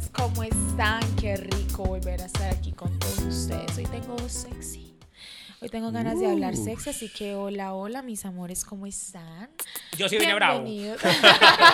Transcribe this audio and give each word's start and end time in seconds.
hermosas, 0.00 0.10
¿cómo 0.12 0.42
están? 0.42 1.16
Qué 1.16 1.36
rico 1.36 1.84
volver 1.84 2.22
a 2.22 2.26
estar 2.26 2.50
aquí 2.52 2.72
con 2.72 2.98
todos 2.98 3.18
ustedes. 3.20 3.76
Hoy 3.76 3.84
tengo 3.84 4.16
voz 4.16 4.32
sexy. 4.32 4.94
Hoy 5.60 5.68
tengo 5.68 5.90
ganas 5.92 6.18
de 6.18 6.30
hablar 6.30 6.56
sexy, 6.56 6.90
así 6.90 7.08
que 7.08 7.34
hola, 7.34 7.74
hola, 7.74 8.02
mis 8.02 8.24
amores, 8.24 8.64
¿cómo 8.64 8.86
están? 8.86 9.50
Yo 9.96 10.08
sí 10.08 10.16
venía 10.16 10.34
bravo. 10.34 10.62
Bienvenidos. 10.62 11.02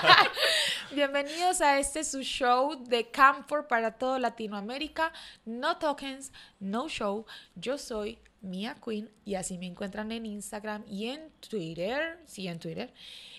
Bienvenidos 0.94 1.60
a 1.60 1.78
este 1.78 2.02
su 2.02 2.22
show 2.22 2.82
de 2.84 3.10
Camphor 3.10 3.68
para 3.68 3.92
todo 3.92 4.18
Latinoamérica. 4.18 5.12
No 5.44 5.76
tokens, 5.76 6.32
no 6.58 6.88
show. 6.88 7.26
Yo 7.54 7.78
soy 7.78 8.18
Mia 8.40 8.76
Queen 8.84 9.10
y 9.24 9.36
así 9.36 9.58
me 9.58 9.66
encuentran 9.66 10.10
en 10.10 10.26
Instagram 10.26 10.84
y 10.88 11.08
en 11.08 11.30
Twitter. 11.48 12.18
Sí, 12.26 12.48
en 12.48 12.58
Twitter. 12.58 12.92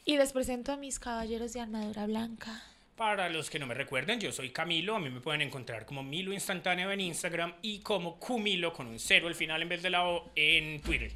Y 0.06 0.18
les 0.18 0.32
presento 0.32 0.72
a 0.72 0.78
mis 0.78 1.00
caballeros 1.00 1.52
de 1.54 1.62
armadura 1.62 2.06
blanca. 2.06 2.64
Para 2.98 3.30
los 3.30 3.52
que 3.52 3.60
no 3.60 3.68
me 3.68 3.76
recuerden, 3.76 4.20
yo 4.20 4.32
soy 4.32 4.50
Camilo. 4.50 4.96
A 4.96 5.00
mí 5.00 5.12
me 5.12 5.22
pueden 5.22 5.44
encontrar 5.44 5.86
como 5.86 6.02
Milo 6.02 6.34
Instantáneo 6.34 6.92
en 6.92 7.00
Instagram 7.00 7.54
y 7.62 7.82
como 7.82 8.18
Cumilo 8.20 8.74
con 8.74 8.88
un 8.88 8.98
cero 8.98 9.28
al 9.28 9.36
final 9.36 9.62
en 9.62 9.70
vez 9.70 9.84
de 9.84 9.92
la 9.92 10.04
O 10.04 10.32
en 10.36 10.82
Twitter. 10.82 11.12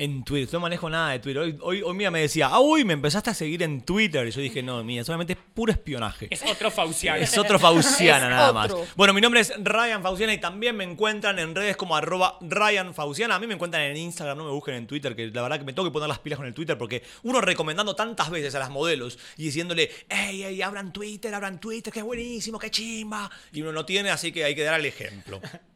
En 0.00 0.24
Twitter, 0.24 0.48
no 0.54 0.60
manejo 0.60 0.88
nada 0.88 1.10
de 1.10 1.18
Twitter. 1.18 1.42
Hoy, 1.42 1.58
hoy, 1.60 1.82
hoy 1.82 1.94
Mía 1.94 2.10
me 2.10 2.22
decía, 2.22 2.46
ah, 2.46 2.58
uy, 2.58 2.86
me 2.86 2.94
empezaste 2.94 3.28
a 3.28 3.34
seguir 3.34 3.62
en 3.62 3.82
Twitter. 3.82 4.26
Y 4.26 4.30
yo 4.30 4.40
dije, 4.40 4.62
no, 4.62 4.82
Mía, 4.82 5.04
solamente 5.04 5.34
es 5.34 5.38
puro 5.52 5.72
espionaje. 5.72 6.26
Es 6.30 6.42
otro 6.42 6.70
Fauciano. 6.70 7.18
Es 7.18 7.36
otro 7.36 7.58
Fauciana 7.58 8.24
Es 8.24 8.30
nada 8.30 8.50
más. 8.50 8.72
Bueno, 8.96 9.12
mi 9.12 9.20
nombre 9.20 9.40
es 9.40 9.52
Ryan 9.62 10.02
Fauciana 10.02 10.32
y 10.32 10.38
también 10.38 10.74
me 10.74 10.84
encuentran 10.84 11.38
en 11.38 11.54
redes 11.54 11.76
como 11.76 11.96
arroba 11.96 12.38
Ryan 12.40 12.94
Fauciana. 12.94 13.34
A 13.34 13.38
mí 13.38 13.46
me 13.46 13.52
encuentran 13.52 13.82
en 13.82 13.98
Instagram, 13.98 14.38
no 14.38 14.46
me 14.46 14.52
busquen 14.52 14.76
en 14.76 14.86
Twitter, 14.86 15.14
que 15.14 15.26
la 15.26 15.42
verdad 15.42 15.58
que 15.58 15.66
me 15.66 15.74
tengo 15.74 15.86
que 15.86 15.92
poner 15.92 16.08
las 16.08 16.20
pilas 16.20 16.38
con 16.38 16.46
el 16.46 16.54
Twitter 16.54 16.78
porque 16.78 17.02
uno 17.24 17.42
recomendando 17.42 17.94
tantas 17.94 18.30
veces 18.30 18.54
a 18.54 18.58
las 18.58 18.70
modelos 18.70 19.18
y 19.36 19.42
diciéndole, 19.42 19.90
hey, 20.08 20.44
hey, 20.46 20.62
abran 20.62 20.94
Twitter, 20.94 21.34
abran 21.34 21.60
Twitter, 21.60 21.92
qué 21.92 22.00
buenísimo, 22.00 22.58
qué 22.58 22.70
chimba. 22.70 23.30
Y 23.52 23.60
uno 23.60 23.72
no 23.72 23.84
tiene, 23.84 24.08
así 24.08 24.32
que 24.32 24.44
hay 24.44 24.54
que 24.54 24.62
dar 24.62 24.80
el 24.80 24.86
ejemplo. 24.86 25.42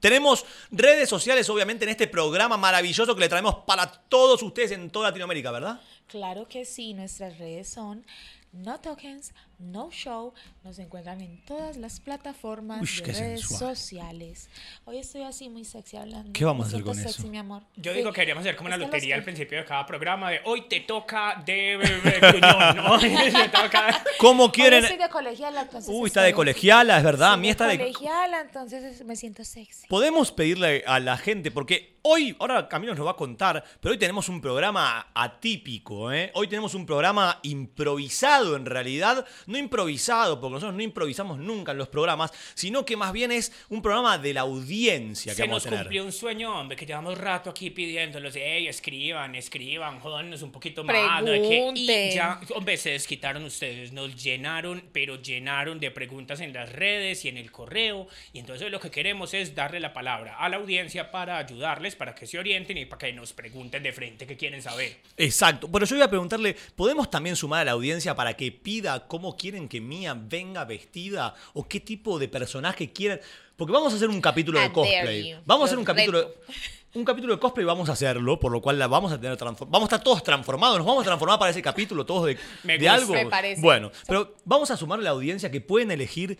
Tenemos 0.00 0.44
redes 0.70 1.08
sociales, 1.08 1.48
obviamente, 1.50 1.84
en 1.84 1.90
este 1.90 2.08
programa 2.08 2.56
maravilloso 2.56 3.14
que 3.14 3.20
le 3.20 3.28
traemos 3.28 3.56
para 3.66 3.86
todos 3.86 4.42
ustedes 4.42 4.72
en 4.72 4.90
toda 4.90 5.08
Latinoamérica, 5.08 5.50
¿verdad? 5.50 5.80
Claro 6.06 6.48
que 6.48 6.64
sí, 6.64 6.94
nuestras 6.94 7.38
redes 7.38 7.68
son 7.68 8.04
No 8.52 8.80
Tokens, 8.80 9.32
No 9.60 9.90
Show. 9.92 10.34
Nos 10.64 10.78
encuentran 10.80 11.20
en 11.20 11.44
todas 11.44 11.76
las 11.76 12.00
plataformas 12.00 12.82
Ush, 12.82 13.02
de 13.02 13.12
redes 13.12 13.40
sensual. 13.42 13.76
sociales. 13.76 14.48
Hoy 14.84 14.98
estoy 14.98 15.22
así 15.22 15.48
muy 15.48 15.64
sexy 15.64 15.96
hablando. 15.96 16.32
¿Qué 16.32 16.44
vamos 16.44 16.64
a 16.66 16.68
hacer 16.68 16.82
con 16.82 16.94
siento 16.94 17.10
eso? 17.10 17.16
sexy, 17.18 17.30
mi 17.30 17.38
amor. 17.38 17.62
Yo 17.76 17.92
Sí. 17.92 17.98
digo 17.98 18.12
que 18.12 18.22
deberíamos 18.22 18.42
hacer 18.42 18.56
como 18.56 18.66
una 18.66 18.74
Es 18.74 18.78
que 18.80 18.86
los 18.86 18.90
lotería 18.92 19.14
al 19.14 19.22
principio 19.22 19.58
de 19.58 19.64
cada 19.64 19.86
programa 19.86 20.30
de 20.30 20.40
hoy 20.44 20.62
te 20.68 20.80
toca 20.80 21.40
de, 21.46 21.76
gruñón, 22.20 22.76
¿no? 22.76 22.98
Toca- 23.52 24.04
¿Cómo 24.18 24.44
Hoy 24.44 24.50
quieren? 24.50 24.82
estoy 24.84 24.98
de 24.98 25.08
colegiala, 25.08 25.62
entonces. 25.62 25.90
Uy, 25.94 26.08
está 26.08 26.22
de 26.22 26.32
colegiala, 26.32 26.98
es 26.98 27.04
verdad. 27.04 27.28
Sí, 27.28 27.34
A 27.34 27.36
mí 27.36 27.48
está 27.50 27.66
de... 27.68 27.78
colegiala, 27.78 28.40
entonces 28.40 29.04
me 29.04 29.14
siento 29.16 29.44
sexy. 29.44 29.86
Podemos 29.86 30.32
pedirle 30.32 30.82
a 30.86 30.98
la 30.98 31.16
gente, 31.16 31.50
porque 31.52 31.99
hoy, 32.02 32.34
ahora 32.38 32.68
Camilo 32.68 32.94
nos 32.94 33.06
va 33.06 33.12
a 33.12 33.16
contar, 33.16 33.62
pero 33.80 33.92
hoy 33.92 33.98
tenemos 33.98 34.28
un 34.28 34.40
programa 34.40 35.08
atípico, 35.14 36.12
¿eh? 36.12 36.30
Hoy 36.34 36.48
tenemos 36.48 36.74
un 36.74 36.86
programa 36.86 37.38
improvisado 37.42 38.56
en 38.56 38.66
realidad, 38.66 39.26
no 39.46 39.58
improvisado, 39.58 40.40
porque 40.40 40.54
nosotros 40.54 40.76
no 40.76 40.82
improvisamos 40.82 41.38
nunca 41.38 41.72
en 41.72 41.78
los 41.78 41.88
programas, 41.88 42.32
sino 42.54 42.84
que 42.84 42.96
más 42.96 43.12
bien 43.12 43.32
es 43.32 43.52
un 43.68 43.82
programa 43.82 44.18
de 44.18 44.34
la 44.34 44.42
audiencia 44.42 45.32
que 45.32 45.36
Se 45.36 45.42
vamos 45.42 45.56
nos 45.56 45.66
a 45.66 45.70
tener. 45.70 45.84
cumplió 45.86 46.04
un 46.04 46.12
sueño, 46.12 46.58
hombre, 46.60 46.76
que 46.76 46.86
llevamos 46.86 47.18
rato 47.18 47.50
aquí 47.50 47.70
pidiéndolos. 47.70 48.36
Ey, 48.36 48.68
escriban, 48.68 49.34
escriban, 49.34 50.00
jódanos 50.00 50.42
un 50.42 50.52
poquito 50.52 50.84
más. 50.84 51.22
¿no? 51.22 51.32
Que- 51.32 51.72
y 51.74 52.14
ya, 52.14 52.40
hombre, 52.54 52.76
se 52.76 52.90
desquitaron 52.90 53.44
ustedes. 53.44 53.92
Nos 53.92 54.14
llenaron, 54.22 54.82
pero 54.92 55.16
llenaron 55.20 55.78
de 55.80 55.90
preguntas 55.90 56.40
en 56.40 56.52
las 56.52 56.70
redes 56.72 57.24
y 57.24 57.28
en 57.28 57.36
el 57.36 57.50
correo. 57.50 58.06
Y 58.32 58.38
entonces 58.40 58.70
lo 58.70 58.80
que 58.80 58.90
queremos 58.90 59.34
es 59.34 59.54
darle 59.54 59.80
la 59.80 59.92
palabra 59.92 60.36
a 60.38 60.48
la 60.48 60.56
audiencia 60.56 61.10
para 61.10 61.38
ayudarles, 61.38 61.89
para 61.94 62.14
que 62.14 62.26
se 62.26 62.38
orienten 62.38 62.76
y 62.78 62.84
para 62.86 62.98
que 62.98 63.12
nos 63.12 63.32
pregunten 63.32 63.82
de 63.82 63.92
frente 63.92 64.26
qué 64.26 64.36
quieren 64.36 64.62
saber. 64.62 64.98
Exacto, 65.16 65.70
pero 65.70 65.86
yo 65.86 65.96
iba 65.96 66.04
a 66.06 66.10
preguntarle, 66.10 66.56
¿podemos 66.76 67.10
también 67.10 67.36
sumar 67.36 67.62
a 67.62 67.64
la 67.66 67.72
audiencia 67.72 68.14
para 68.14 68.34
que 68.34 68.52
pida 68.52 69.06
cómo 69.06 69.36
quieren 69.36 69.68
que 69.68 69.80
Mía 69.80 70.16
venga 70.18 70.64
vestida 70.64 71.34
o 71.54 71.66
qué 71.68 71.80
tipo 71.80 72.18
de 72.18 72.28
personaje 72.28 72.92
quieren? 72.92 73.20
Porque 73.56 73.72
vamos 73.72 73.92
a 73.92 73.96
hacer 73.96 74.08
un 74.08 74.20
capítulo 74.20 74.58
de 74.58 74.72
cosplay. 74.72 75.30
you. 75.30 75.36
Vamos 75.44 75.64
a 75.64 75.66
hacer 75.66 75.78
un 75.78 75.84
capítulo 75.84 76.20
de, 76.20 76.28
un 76.94 77.04
capítulo 77.04 77.34
de 77.34 77.40
cosplay 77.40 77.64
vamos 77.66 77.88
a 77.88 77.92
hacerlo, 77.92 78.40
por 78.40 78.50
lo 78.50 78.60
cual 78.62 78.78
la 78.78 78.86
vamos 78.86 79.12
a 79.12 79.20
tener 79.20 79.36
vamos 79.38 79.82
a 79.82 79.84
estar 79.84 80.02
todos 80.02 80.22
transformados, 80.22 80.78
nos 80.78 80.86
vamos 80.86 81.02
a 81.02 81.04
transformar 81.04 81.38
para 81.38 81.50
ese 81.50 81.62
capítulo 81.62 82.06
todos 82.06 82.26
de, 82.26 82.38
Me 82.64 82.78
de 82.78 82.78
gusta. 82.78 82.94
algo. 82.94 83.12
Me 83.12 83.26
parece. 83.26 83.60
Bueno, 83.60 83.92
pero 84.06 84.34
vamos 84.44 84.70
a 84.70 84.76
sumar 84.76 84.98
a 84.98 85.02
la 85.02 85.10
audiencia 85.10 85.50
que 85.50 85.60
pueden 85.60 85.90
elegir 85.90 86.38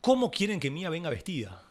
cómo 0.00 0.30
quieren 0.30 0.60
que 0.60 0.70
Mía 0.70 0.88
venga 0.88 1.10
vestida. 1.10 1.65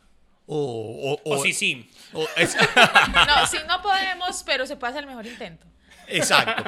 O, 0.48 1.20
o, 1.24 1.34
O 1.36 1.42
sí, 1.44 1.54
sí. 1.54 1.90
o- 2.14 2.28
es- 2.38 2.56
No, 3.28 3.48
sí, 3.48 3.58
no 3.68 3.82
podemos, 3.82 4.44
pero 4.44 4.66
se 4.68 4.76
puede 4.76 4.92
hacer 4.92 5.04
el 5.04 5.10
mejor 5.10 5.26
intento. 5.26 5.66
Exacto. 6.08 6.64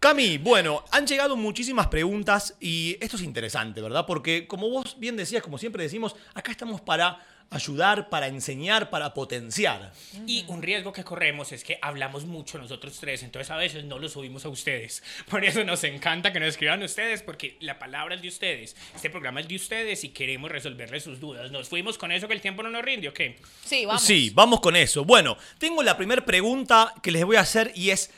Cami, 0.00 0.38
bueno, 0.38 0.84
han 0.90 1.06
llegado 1.06 1.36
muchísimas 1.36 1.86
preguntas 1.86 2.56
y 2.58 2.96
esto 3.00 3.16
es 3.16 3.22
interesante, 3.22 3.80
¿verdad? 3.80 4.04
Porque 4.06 4.48
como 4.48 4.68
vos 4.68 4.96
bien 4.98 5.16
decías, 5.16 5.42
como 5.44 5.58
siempre 5.58 5.84
decimos, 5.84 6.16
acá 6.34 6.50
estamos 6.50 6.80
para 6.80 7.24
ayudar, 7.52 8.08
para 8.08 8.26
enseñar, 8.26 8.90
para 8.90 9.14
potenciar. 9.14 9.92
Y 10.26 10.44
un 10.48 10.62
riesgo 10.62 10.92
que 10.92 11.04
corremos 11.04 11.52
es 11.52 11.64
que 11.64 11.78
hablamos 11.82 12.24
mucho 12.24 12.58
nosotros 12.58 12.98
tres, 12.98 13.22
entonces 13.22 13.50
a 13.50 13.56
veces 13.56 13.84
no 13.84 13.98
lo 13.98 14.08
subimos 14.08 14.44
a 14.44 14.48
ustedes. 14.48 15.02
Por 15.28 15.44
eso 15.44 15.62
nos 15.64 15.84
encanta 15.84 16.32
que 16.32 16.40
nos 16.40 16.50
escriban 16.50 16.82
ustedes, 16.82 17.22
porque 17.22 17.56
la 17.60 17.78
palabra 17.78 18.14
es 18.14 18.22
de 18.22 18.28
ustedes. 18.28 18.76
Este 18.94 19.10
programa 19.10 19.40
es 19.40 19.48
de 19.48 19.56
ustedes 19.56 20.04
y 20.04 20.08
queremos 20.10 20.50
resolverles 20.50 21.04
sus 21.04 21.20
dudas. 21.20 21.50
¿Nos 21.50 21.68
fuimos 21.68 21.98
con 21.98 22.10
eso 22.12 22.26
que 22.26 22.34
el 22.34 22.40
tiempo 22.40 22.62
no 22.62 22.70
nos 22.70 22.82
rinde 22.82 23.08
o 23.08 23.14
qué? 23.14 23.38
Sí, 23.64 23.84
vamos. 23.86 24.02
Sí, 24.02 24.30
vamos 24.34 24.60
con 24.60 24.76
eso. 24.76 25.04
Bueno, 25.04 25.36
tengo 25.58 25.82
la 25.82 25.96
primera 25.96 26.24
pregunta 26.24 26.94
que 27.02 27.10
les 27.10 27.24
voy 27.24 27.36
a 27.36 27.40
hacer 27.40 27.72
y 27.74 27.90
es, 27.90 28.10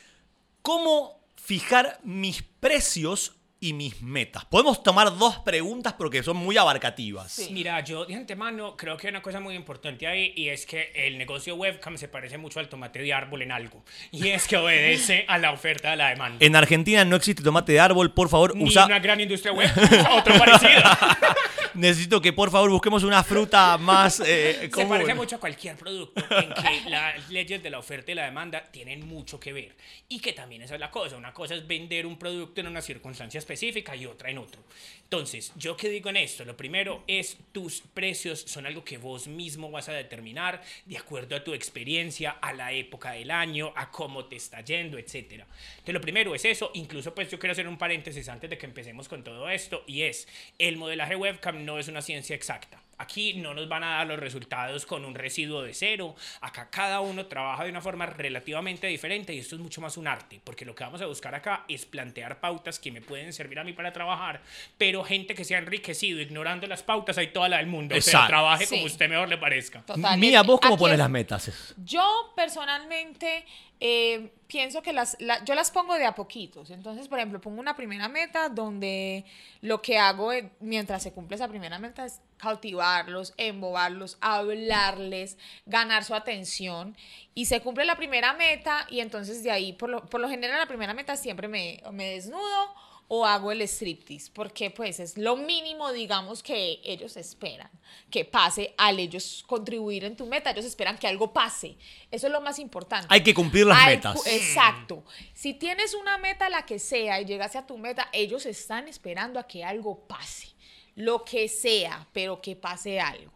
¿cómo 0.62 1.25
fijar 1.37 2.01
mis 2.03 2.43
precios 2.43 3.37
y 3.65 3.73
mis 3.73 4.03
metas? 4.03 4.45
Podemos 4.45 4.83
tomar 4.83 5.17
dos 5.17 5.39
preguntas 5.39 5.95
porque 5.95 6.23
son 6.23 6.37
muy 6.37 6.59
abarcativas. 6.59 7.33
Sí. 7.33 7.49
Mira, 7.51 7.81
yo 7.83 8.05
de 8.05 8.15
antemano 8.15 8.77
creo 8.77 8.99
que 8.99 9.07
hay 9.07 9.11
una 9.13 9.23
cosa 9.23 9.41
muy 9.41 9.55
importante 9.55 10.07
ahí 10.07 10.35
y 10.37 10.51
es 10.51 10.67
que 10.67 10.93
el 10.95 11.17
negocio 11.17 11.55
webcam 11.57 11.97
se 11.97 12.09
parece 12.09 12.37
mucho 12.37 12.61
al 12.61 12.69
tomate 12.69 12.99
de 12.99 13.15
árbol 13.15 13.41
en 13.41 13.53
algo. 13.53 13.83
Y 14.13 14.29
es 14.29 14.47
que 14.47 14.59
obedece 14.59 15.25
a 15.29 15.39
la 15.39 15.51
oferta 15.51 15.93
de 15.93 15.97
la 15.97 16.11
demanda. 16.11 16.45
En 16.45 16.55
Argentina 16.57 17.07
no 17.07 17.17
existe 17.17 17.43
tomate 17.43 17.73
de 17.73 17.81
árbol, 17.81 18.13
por 18.13 18.29
favor, 18.29 18.55
Ni 18.55 18.65
usa... 18.65 18.85
una 18.85 18.99
gran 18.99 19.19
industria 19.19 19.53
web, 19.55 19.71
otro 20.11 20.37
parecido. 20.39 20.83
Necesito 21.75 22.21
que 22.21 22.33
por 22.33 22.53
favor 22.53 22.71
busquemos 22.71 23.03
una 23.03 23.25
fruta 23.25 23.77
más 23.79 24.21
eh, 24.21 24.59
Se 24.61 24.71
común. 24.71 24.91
parece 24.91 25.15
mucho 25.15 25.37
a 25.37 25.41
cualquier 25.41 25.75
producto 25.77 26.23
en 26.31 26.51
que 26.55 26.89
las 26.91 27.29
leyes 27.31 27.61
de 27.63 27.71
la 27.71 27.81
oferta 27.81 28.13
y 28.13 28.15
la 28.15 28.27
demanda 28.27 28.63
tienen 28.71 29.05
mucho 29.09 29.41
que 29.41 29.53
ver. 29.53 29.75
Y 30.09 30.21
que 30.21 30.33
también 30.35 30.63
esa 30.63 30.75
es 30.75 30.81
la 30.81 30.93
cosa. 30.93 31.17
Una 31.17 31.33
cosa 31.33 31.57
es 31.57 31.67
vender 31.67 32.07
un 32.07 32.17
producto 32.17 32.61
en 32.61 32.69
una 32.69 32.81
circunstancia 32.81 33.39
específica 33.39 33.53
y 33.62 34.06
otra 34.06 34.31
en 34.31 34.38
otro. 34.38 34.62
Entonces, 35.04 35.53
yo 35.56 35.76
qué 35.76 35.88
digo 35.91 36.10
en 36.10 36.16
esto, 36.16 36.44
lo 36.44 36.56
primero 36.56 37.04
es 37.06 37.37
tus 37.53 37.82
precios 37.82 38.41
son 38.41 38.66
algo 38.66 38.84
que 38.84 38.98
vos 38.98 39.28
mismo 39.28 39.70
vas 39.70 39.88
a 39.88 39.92
determinar 39.92 40.60
de 40.87 40.98
acuerdo 40.98 41.37
a 41.37 41.44
tu 41.44 41.54
experiencia, 41.54 42.32
a 42.32 42.53
la 42.53 42.72
época 42.72 43.12
del 43.12 43.31
año, 43.31 43.72
a 43.76 43.91
cómo 43.91 44.25
te 44.25 44.37
está 44.37 44.62
yendo, 44.62 44.98
etcétera. 44.98 45.47
Entonces, 45.70 45.94
lo 45.94 46.00
primero 46.00 46.34
es 46.34 46.44
eso. 46.44 46.70
Incluso, 46.75 47.15
pues 47.15 47.31
yo 47.31 47.38
quiero 47.38 47.53
hacer 47.53 47.69
un 47.69 47.78
paréntesis 47.78 48.28
antes 48.28 48.50
de 48.50 48.59
que 48.59 48.66
empecemos 48.66 49.09
con 49.09 49.22
todo 49.22 49.48
esto 49.48 49.84
y 49.86 50.03
es 50.03 50.26
el 50.59 50.78
modelaje 50.78 51.15
webcam 51.15 51.65
no 51.65 51.78
es 51.78 51.86
una 51.86 52.03
ciencia 52.03 52.34
exacta. 52.34 52.82
Aquí 53.04 53.34
no 53.34 53.53
nos 53.53 53.69
van 53.69 53.84
a 53.84 53.97
dar 53.98 54.06
los 54.06 54.19
resultados 54.19 54.87
con 54.87 55.04
un 55.04 55.15
residuo 55.15 55.60
de 55.62 55.75
cero. 55.75 56.16
Acá 56.41 56.70
cada 56.70 57.00
uno 57.03 57.26
trabaja 57.26 57.65
de 57.65 57.69
una 57.70 57.82
forma 57.82 58.06
relativamente 58.06 58.87
diferente 58.87 59.34
y 59.34 59.41
esto 59.41 59.56
es 59.56 59.60
mucho 59.60 59.82
más 59.82 59.98
un 59.98 60.06
arte, 60.09 60.41
porque 60.42 60.65
lo 60.65 60.75
que 60.75 60.84
vamos 60.84 61.03
a 61.03 61.06
buscar 61.06 61.34
acá 61.34 61.65
es 61.68 61.84
plantear 61.84 62.41
pautas 62.41 62.78
que 62.78 62.91
me 62.91 63.03
pueden 63.03 63.34
servir 63.34 63.59
a 63.59 63.65
mí 63.65 63.74
para 63.74 63.92
trabajar, 63.92 64.41
pero 64.78 65.04
gente 65.04 65.34
que 65.34 65.45
se 65.45 65.54
ha 65.54 65.59
enriquecido 65.59 66.18
ignorando 66.18 66.66
las 66.66 66.83
pautas 66.83 67.18
hay 67.18 67.27
toda 67.27 67.51
la 67.51 67.59
del 67.59 67.66
mundo. 67.66 67.95
O 67.95 68.01
sea, 68.01 68.10
Exacto. 68.12 68.28
trabaje 68.28 68.65
Sí. 68.65 68.74
como 68.77 68.86
usted 68.86 69.09
mejor 69.10 69.28
le 69.28 69.36
parezca. 69.36 69.83
Total. 69.83 70.18
Mía, 70.18 70.42
¿vos 70.42 70.59
cómo 70.60 70.78
pones 70.78 70.95
es- 70.95 70.98
las 70.98 71.10
metas? 71.10 71.74
Yo 71.84 72.33
personalmente 72.34 73.45
eh, 73.80 74.32
pienso 74.47 74.82
que 74.82 74.92
las, 74.92 75.16
la- 75.21 75.44
yo 75.44 75.54
las 75.54 75.71
pongo 75.71 75.94
de 75.94 76.04
a 76.06 76.15
poquitos. 76.15 76.71
Entonces, 76.71 77.09
por 77.09 77.18
ejemplo, 77.18 77.41
pongo 77.41 77.60
una 77.60 77.76
primera 77.76 78.09
meta 78.09 78.48
donde 78.48 79.24
lo 79.60 79.82
que 79.82 79.98
hago 79.98 80.30
mientras 80.60 81.03
se 81.03 81.12
cumple 81.12 81.36
esa 81.36 81.48
primera 81.48 81.78
meta 81.78 82.04
es 82.04 82.21
cautivarlos, 82.38 83.34
embobarlos, 83.36 84.16
hablarles, 84.21 85.38
ganar 85.66 86.04
su 86.04 86.15
atención. 86.15 86.97
Y 87.34 87.47
se 87.47 87.60
cumple 87.60 87.84
la 87.84 87.97
primera 87.97 88.32
meta 88.34 88.86
y 88.91 89.00
entonces 89.00 89.42
de 89.42 89.50
ahí, 89.50 89.72
por 89.72 89.91
lo, 89.91 90.06
por 90.06 90.21
lo 90.21 90.28
general, 90.28 90.59
la 90.59 90.66
primera 90.66 90.94
meta 90.94 91.16
siempre 91.16 91.48
me, 91.48 91.82
me 91.92 92.10
desnudo 92.10 92.74
o 93.09 93.27
hago 93.27 93.53
el 93.53 93.60
striptease, 93.62 94.30
porque 94.33 94.71
pues 94.71 94.98
es 95.01 95.18
lo 95.18 95.36
mínimo, 95.36 95.92
digamos, 95.92 96.42
que 96.42 96.80
ellos 96.84 97.16
esperan 97.16 97.71
que 98.10 98.24
pase 98.24 98.74
al 98.77 98.98
ellos 98.98 99.45
contribuir 99.47 100.04
en 100.04 100.16
tu 100.16 100.27
meta, 100.27 100.51
ellos 100.51 100.65
esperan 100.65 100.98
que 100.98 101.06
algo 101.06 101.33
pase, 101.33 101.77
eso 102.10 102.27
es 102.27 102.33
lo 102.33 102.41
más 102.41 102.59
importante. 102.59 103.06
Hay 103.10 103.22
que 103.22 103.34
cumplir 103.34 103.66
las 103.66 103.86
metas. 103.86 104.27
Exacto. 104.27 105.04
Si 105.33 105.54
tienes 105.54 105.95
una 105.95 106.18
meta, 106.18 106.48
la 106.48 106.65
que 106.65 106.78
sea, 106.78 107.21
y 107.21 107.24
llegas 107.24 107.56
a 107.56 107.66
tu 107.66 107.77
meta, 107.77 108.09
ellos 108.12 108.47
están 108.47 108.89
esperando 108.89 109.39
a 109.39 109.47
que 109.47 109.65
algo 109.65 110.07
pase. 110.07 110.54
lo 110.97 111.24
que 111.24 111.48
sea, 111.48 112.07
pero 112.12 112.41
que 112.41 112.54
pase 112.54 113.00
algo. 113.00 113.33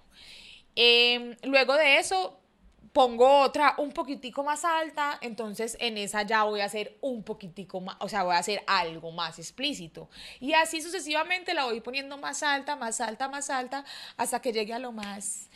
Em, 0.76 1.34
luego 1.42 1.74
de 1.74 1.98
eso, 1.98 2.38
pongo 2.92 3.40
otra 3.40 3.74
un 3.78 3.92
poquitico 3.92 4.42
más 4.44 4.64
alta, 4.64 5.18
entonces 5.20 5.76
en 5.80 5.98
esa 5.98 6.22
ya 6.22 6.44
voy 6.44 6.60
a 6.60 6.64
hacer 6.64 6.96
un 7.00 7.22
poquitico 7.22 7.80
más, 7.80 7.96
o 8.00 8.08
sea, 8.08 8.22
voy 8.22 8.34
a 8.34 8.38
hacer 8.38 8.62
algo 8.66 9.12
más 9.12 9.38
explícito. 9.38 10.08
Y 10.40 10.52
así 10.54 10.80
sucesivamente 10.80 11.54
la 11.54 11.64
voy 11.64 11.80
poniendo 11.80 12.18
más 12.18 12.42
alta, 12.42 12.76
más 12.76 13.00
alta, 13.00 13.28
más 13.28 13.50
alta, 13.50 13.84
hasta 14.16 14.40
que 14.40 14.52
llegue 14.52 14.72
a 14.72 14.78
lo 14.78 14.92
más 14.92 15.48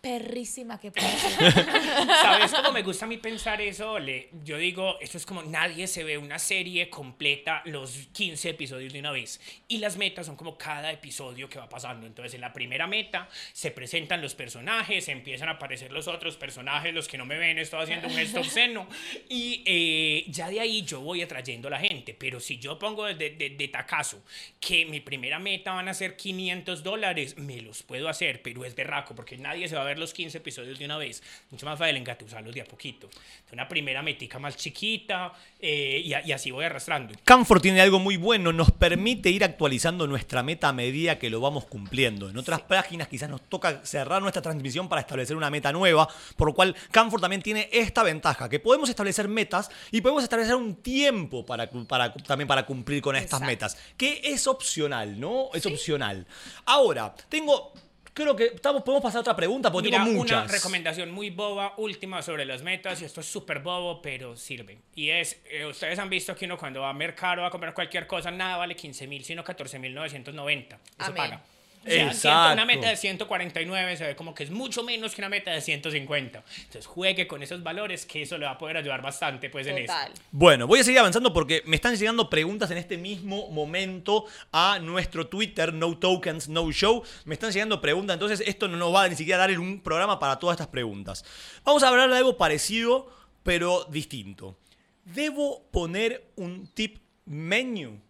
perrísima 0.00 0.78
que 0.78 0.90
puede 0.90 1.08
ser. 1.08 1.52
¿Sabes 2.22 2.52
cómo 2.52 2.72
me 2.72 2.82
gusta 2.82 3.04
a 3.04 3.08
mí 3.08 3.18
pensar 3.18 3.60
eso? 3.60 3.98
Le, 3.98 4.30
yo 4.44 4.56
digo, 4.56 4.98
esto 5.00 5.18
es 5.18 5.26
como 5.26 5.42
nadie 5.42 5.86
se 5.86 6.04
ve 6.04 6.16
una 6.16 6.38
serie 6.38 6.88
completa 6.88 7.62
los 7.66 8.08
15 8.12 8.50
episodios 8.50 8.92
de 8.92 9.00
una 9.00 9.10
vez. 9.10 9.40
Y 9.68 9.78
las 9.78 9.96
metas 9.96 10.26
son 10.26 10.36
como 10.36 10.56
cada 10.56 10.90
episodio 10.90 11.48
que 11.48 11.58
va 11.58 11.68
pasando. 11.68 12.06
Entonces, 12.06 12.34
en 12.34 12.40
la 12.40 12.52
primera 12.52 12.86
meta 12.86 13.28
se 13.52 13.70
presentan 13.70 14.22
los 14.22 14.34
personajes, 14.34 15.08
empiezan 15.08 15.48
a 15.48 15.52
aparecer 15.52 15.92
los 15.92 16.08
otros 16.08 16.36
personajes, 16.36 16.94
los 16.94 17.06
que 17.06 17.18
no 17.18 17.26
me 17.26 17.36
ven, 17.36 17.58
estoy 17.58 17.82
haciendo 17.82 18.08
un 18.08 18.14
gesto 18.14 18.40
obsceno. 18.40 18.88
Y 19.28 19.62
eh, 19.64 20.24
ya 20.28 20.48
de 20.48 20.60
ahí 20.60 20.82
yo 20.82 21.00
voy 21.00 21.22
atrayendo 21.22 21.68
a 21.68 21.70
la 21.70 21.78
gente. 21.78 22.14
Pero 22.14 22.40
si 22.40 22.58
yo 22.58 22.78
pongo 22.78 23.06
de, 23.06 23.30
de, 23.30 23.50
de 23.50 23.68
tacazo 23.68 24.22
que 24.58 24.86
mi 24.86 25.00
primera 25.00 25.38
meta 25.38 25.72
van 25.72 25.88
a 25.88 25.94
ser 25.94 26.16
500 26.16 26.82
dólares, 26.82 27.36
me 27.36 27.60
los 27.60 27.82
puedo 27.82 28.08
hacer, 28.08 28.42
pero 28.42 28.64
es 28.64 28.74
berraco 28.74 29.14
porque 29.14 29.36
nadie 29.36 29.68
se 29.68 29.76
va 29.76 29.82
a 29.82 29.84
ver 29.84 29.89
los 29.98 30.12
15 30.12 30.38
episodios 30.38 30.78
de 30.78 30.84
una 30.84 30.96
vez. 30.98 31.22
Mucho 31.50 31.66
más 31.66 31.78
fácil 31.78 31.96
engatusarlos 31.96 32.54
de 32.54 32.60
a 32.60 32.64
poquito. 32.64 33.08
Una 33.52 33.66
primera 33.68 34.02
metica 34.02 34.38
más 34.38 34.56
chiquita 34.56 35.32
eh, 35.58 36.02
y, 36.04 36.32
así 36.32 36.50
voy 36.50 36.64
arrastrando. 36.64 37.14
Canfor 37.24 37.60
tiene 37.60 37.80
algo 37.80 37.98
muy 37.98 38.16
bueno, 38.16 38.52
nos 38.52 38.70
permite 38.70 39.30
ir 39.30 39.44
actualizando 39.44 40.06
nuestra 40.06 40.42
meta 40.42 40.68
a 40.68 40.72
medida 40.72 41.18
que 41.18 41.30
lo 41.30 41.40
vamos 41.40 41.64
cumpliendo. 41.66 42.28
En 42.28 42.38
otras 42.38 42.60
páginas 42.62 43.08
quizás 43.08 43.28
nos 43.28 43.42
toca 43.48 43.84
cerrar 43.84 44.22
nuestra 44.22 44.42
transmisión 44.42 44.88
para 44.88 45.00
establecer 45.00 45.36
una 45.36 45.50
meta 45.50 45.72
nueva, 45.72 46.08
por 46.36 46.48
lo 46.48 46.54
cual 46.54 46.76
Canfor 46.90 47.20
también 47.20 47.42
tiene 47.42 47.68
esta 47.72 48.02
ventaja, 48.02 48.48
que 48.48 48.60
podemos 48.60 48.88
establecer 48.88 49.28
metas 49.28 49.70
y 49.90 50.00
podemos 50.00 50.22
establecer 50.22 50.54
un 50.54 50.76
tiempo 50.76 51.44
para, 51.44 51.68
para- 51.70 52.12
también 52.14 52.48
para 52.48 52.64
cumplir 52.66 53.02
con 53.02 53.16
estas 53.16 53.40
metas, 53.40 53.76
que 53.96 54.20
es 54.24 54.46
opcional, 54.46 55.18
¿no? 55.18 55.50
Es 55.54 55.66
opcional. 55.66 56.26
Ahora, 56.66 57.14
tengo... 57.28 57.72
Creo 58.12 58.34
que 58.34 58.46
estamos, 58.46 58.82
podemos 58.82 59.02
pasar 59.02 59.18
a 59.18 59.20
otra 59.20 59.36
pregunta 59.36 59.70
porque 59.70 59.88
Mira, 59.88 59.98
tengo 59.98 60.10
una 60.10 60.20
muchas. 60.20 60.50
recomendación 60.50 61.10
muy 61.10 61.30
boba, 61.30 61.74
última 61.76 62.22
sobre 62.22 62.44
las 62.44 62.62
metas, 62.62 63.00
y 63.00 63.04
esto 63.04 63.20
es 63.20 63.26
súper 63.26 63.60
bobo, 63.60 64.02
pero 64.02 64.36
sirve. 64.36 64.78
Y 64.94 65.10
es, 65.10 65.40
eh, 65.48 65.64
ustedes 65.66 65.98
han 65.98 66.10
visto 66.10 66.34
que 66.34 66.44
uno 66.46 66.58
cuando 66.58 66.80
va 66.80 66.90
a 66.90 66.92
mercado 66.92 67.44
a 67.44 67.50
comprar 67.50 67.72
cualquier 67.72 68.06
cosa, 68.06 68.30
nada 68.30 68.56
vale 68.56 68.74
15 68.74 69.06
mil, 69.06 69.24
sino 69.24 69.44
14 69.44 69.78
mil 69.78 69.94
990. 69.94 70.74
Eso 70.76 70.84
Amén. 70.98 71.14
paga. 71.16 71.42
O 71.86 72.12
sea, 72.12 72.52
una 72.52 72.64
meta 72.64 72.88
de 72.88 72.96
149 72.96 73.96
se 73.96 74.06
ve 74.06 74.16
como 74.16 74.34
que 74.34 74.44
es 74.44 74.50
mucho 74.50 74.82
menos 74.82 75.14
que 75.14 75.22
una 75.22 75.28
meta 75.28 75.50
de 75.50 75.60
150. 75.60 76.44
Entonces 76.58 76.86
juegue 76.86 77.26
con 77.26 77.42
esos 77.42 77.62
valores 77.62 78.04
que 78.04 78.22
eso 78.22 78.36
le 78.36 78.44
va 78.44 78.52
a 78.52 78.58
poder 78.58 78.76
ayudar 78.76 79.00
bastante 79.00 79.48
pues 79.48 79.66
en 79.66 79.78
eso. 79.78 79.92
Total. 79.92 80.12
Bueno, 80.30 80.66
voy 80.66 80.80
a 80.80 80.84
seguir 80.84 81.00
avanzando 81.00 81.32
porque 81.32 81.62
me 81.64 81.76
están 81.76 81.96
llegando 81.96 82.28
preguntas 82.28 82.70
en 82.70 82.78
este 82.78 82.98
mismo 82.98 83.50
momento 83.50 84.26
a 84.52 84.78
nuestro 84.78 85.28
Twitter, 85.28 85.72
No 85.72 85.96
Tokens, 85.98 86.48
No 86.48 86.70
Show. 86.70 87.02
Me 87.24 87.34
están 87.34 87.50
llegando 87.50 87.80
preguntas, 87.80 88.14
entonces 88.14 88.46
esto 88.46 88.68
no 88.68 88.76
nos 88.76 88.94
va 88.94 89.04
a 89.04 89.08
ni 89.08 89.16
siquiera 89.16 89.38
dar 89.38 89.58
un 89.58 89.80
programa 89.80 90.18
para 90.18 90.38
todas 90.38 90.54
estas 90.54 90.68
preguntas. 90.68 91.24
Vamos 91.64 91.82
a 91.82 91.88
hablar 91.88 92.10
de 92.10 92.16
algo 92.16 92.36
parecido, 92.36 93.10
pero 93.42 93.84
distinto. 93.84 94.58
¿Debo 95.04 95.64
poner 95.70 96.30
un 96.36 96.66
tip 96.74 96.98
menu? 97.24 98.00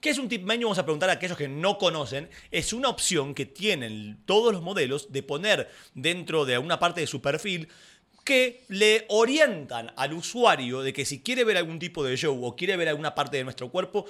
¿Qué 0.00 0.10
es 0.10 0.18
un 0.18 0.28
tip 0.28 0.44
menu? 0.44 0.66
Vamos 0.66 0.78
a 0.78 0.84
preguntar 0.84 1.10
a 1.10 1.14
aquellos 1.14 1.36
que 1.36 1.48
no 1.48 1.76
conocen. 1.76 2.28
Es 2.50 2.72
una 2.72 2.88
opción 2.88 3.34
que 3.34 3.46
tienen 3.46 4.22
todos 4.26 4.52
los 4.52 4.62
modelos 4.62 5.10
de 5.12 5.22
poner 5.24 5.68
dentro 5.94 6.44
de 6.44 6.56
una 6.58 6.78
parte 6.78 7.00
de 7.00 7.06
su 7.08 7.20
perfil 7.20 7.68
que 8.24 8.62
le 8.68 9.06
orientan 9.08 9.92
al 9.96 10.12
usuario 10.12 10.82
de 10.82 10.92
que 10.92 11.04
si 11.04 11.20
quiere 11.22 11.44
ver 11.44 11.56
algún 11.56 11.78
tipo 11.78 12.04
de 12.04 12.16
show 12.16 12.44
o 12.44 12.54
quiere 12.54 12.76
ver 12.76 12.88
alguna 12.88 13.14
parte 13.14 13.38
de 13.38 13.44
nuestro 13.44 13.70
cuerpo, 13.70 14.04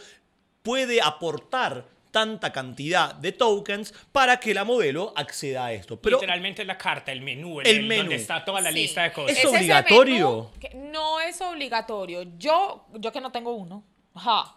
puede 0.63 1.01
aportar 1.01 1.87
tanta 2.11 2.53
cantidad 2.53 3.15
de 3.15 3.33
tokens 3.33 3.95
para 4.13 4.41
que 4.41 4.53
la 4.55 4.65
modelo 4.65 5.13
acceda 5.17 5.67
a 5.67 5.73
esto. 5.73 6.01
Pero 6.01 6.17
Literalmente 6.17 6.65
la 6.65 6.77
carta, 6.77 7.13
el 7.13 7.21
menú, 7.21 7.61
el, 7.61 7.85
menú. 7.85 8.03
donde 8.03 8.17
está 8.17 8.45
toda 8.45 8.61
la 8.61 8.71
Sí. 8.73 8.77
lista 8.79 9.05
de 9.05 9.13
cosas. 9.13 9.39
Es 9.39 9.45
obligatorio. 9.45 10.51
no 10.75 11.21
es 11.21 11.41
obligatorio. 11.41 12.25
Yo, 12.39 12.87
yo 12.95 13.13
que 13.13 13.21
no 13.21 13.31
tengo 13.31 13.53
uno. 13.53 13.85
Ja, 14.15 14.57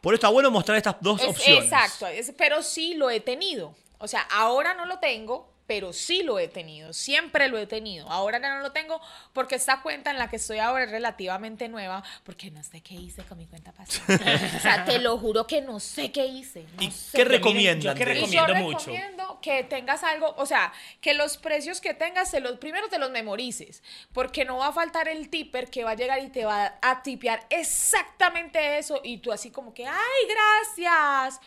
por 0.00 0.14
eso 0.14 0.16
está 0.16 0.28
bueno 0.28 0.50
mostrar 0.50 0.78
estas 0.78 0.96
dos 1.00 1.20
Es- 1.20 1.28
opciones. 1.28 1.64
Exacto, 1.64 2.06
es- 2.06 2.32
pero 2.36 2.62
sí 2.62 2.94
lo 2.94 3.10
he 3.10 3.20
tenido. 3.20 3.74
O 3.98 4.06
sea, 4.08 4.22
ahora 4.32 4.74
no 4.74 4.86
lo 4.86 4.98
tengo, 4.98 5.52
pero 5.68 5.92
sí 5.92 6.22
lo 6.22 6.38
he 6.38 6.48
tenido. 6.48 6.94
Siempre 6.94 7.46
lo 7.48 7.58
he 7.58 7.66
tenido. 7.66 8.08
Ahora 8.10 8.40
ya 8.40 8.56
no 8.56 8.62
lo 8.62 8.72
tengo 8.72 9.00
porque 9.34 9.54
esta 9.54 9.82
cuenta 9.82 10.10
en 10.10 10.18
la 10.18 10.30
que 10.30 10.36
estoy 10.36 10.58
ahora 10.58 10.84
es 10.84 10.90
relativamente 10.90 11.68
nueva, 11.68 12.02
porque 12.24 12.50
no 12.50 12.62
sé 12.62 12.80
qué 12.80 12.94
hice 12.94 13.22
con 13.24 13.36
mi 13.36 13.44
cuenta 13.46 13.70
pasada. 13.72 14.18
o 14.56 14.60
sea, 14.60 14.84
te 14.86 14.98
lo 14.98 15.18
juro 15.18 15.46
que 15.46 15.60
no 15.60 15.78
sé 15.78 16.10
qué 16.10 16.24
hice. 16.24 16.64
no 16.74 16.82
¿Y 16.82 16.90
sé. 16.90 17.18
qué 17.18 17.24
recomiendan? 17.26 17.94
yo 17.94 17.94
qué 17.94 18.14
Y 18.18 18.24
eso? 18.24 18.32
yo 18.32 18.46
recomiendo 18.46 18.54
mucho. 18.54 18.78
recomiendo 18.78 19.38
que 19.42 19.62
tengas 19.62 20.02
algo, 20.04 20.34
o 20.38 20.46
sea, 20.46 20.72
que 21.02 21.12
los 21.12 21.36
precios 21.36 21.82
que 21.82 21.92
tengas, 21.92 22.30
se 22.30 22.40
los, 22.40 22.56
primero 22.58 22.88
te 22.88 22.98
los 22.98 23.10
memorices, 23.10 23.82
porque 24.14 24.46
no 24.46 24.56
va 24.56 24.68
a 24.68 24.72
faltar 24.72 25.06
el 25.06 25.28
tipper 25.28 25.68
que 25.68 25.84
va 25.84 25.90
a 25.90 25.94
llegar 25.96 26.18
y 26.24 26.30
te 26.30 26.46
va 26.46 26.78
a 26.80 27.02
tipear 27.02 27.46
exactamente 27.50 28.78
eso 28.78 29.02
y 29.04 29.18
tú 29.18 29.32
así 29.32 29.50
como 29.50 29.74
que, 29.74 29.86
ay, 29.86 29.96
gracias, 30.28 31.40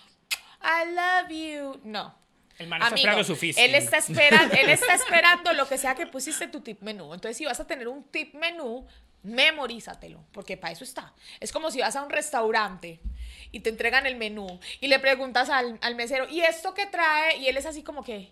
I 0.61 0.93
love 0.93 1.29
you. 1.31 1.81
No. 1.83 2.20
El 2.61 2.67
man 2.67 2.81
está 2.81 2.95
esperando 2.95 3.23
su 3.23 3.35
fisting. 3.35 3.65
él 3.65 3.75
está, 3.75 3.97
esperando, 3.97 4.53
él 4.61 4.69
está 4.69 4.93
esperando 4.95 5.53
lo 5.53 5.67
que 5.67 5.77
sea 5.77 5.95
que 5.95 6.07
pusiste 6.07 6.47
tu 6.47 6.61
tip 6.61 6.81
menú. 6.81 7.13
Entonces, 7.13 7.37
si 7.37 7.45
vas 7.45 7.59
a 7.59 7.67
tener 7.67 7.87
un 7.87 8.03
tip 8.05 8.33
menú, 8.35 8.87
memorízatelo, 9.23 10.23
porque 10.31 10.57
para 10.57 10.73
eso 10.73 10.83
está. 10.83 11.13
Es 11.39 11.51
como 11.51 11.71
si 11.71 11.79
vas 11.79 11.95
a 11.95 12.03
un 12.03 12.09
restaurante 12.09 12.99
y 13.51 13.59
te 13.59 13.69
entregan 13.69 14.05
el 14.05 14.15
menú 14.15 14.59
y 14.79 14.87
le 14.87 14.99
preguntas 14.99 15.49
al, 15.49 15.77
al 15.81 15.95
mesero, 15.95 16.27
¿y 16.29 16.41
esto 16.41 16.73
qué 16.73 16.85
trae? 16.85 17.37
Y 17.37 17.47
él 17.47 17.57
es 17.57 17.65
así 17.65 17.83
como 17.83 18.03
que, 18.03 18.31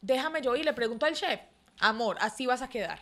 déjame 0.00 0.40
yo 0.42 0.56
y 0.56 0.62
le 0.62 0.72
pregunto 0.72 1.06
al 1.06 1.14
chef, 1.14 1.40
amor, 1.78 2.16
así 2.20 2.46
vas 2.46 2.62
a 2.62 2.68
quedar. 2.68 3.00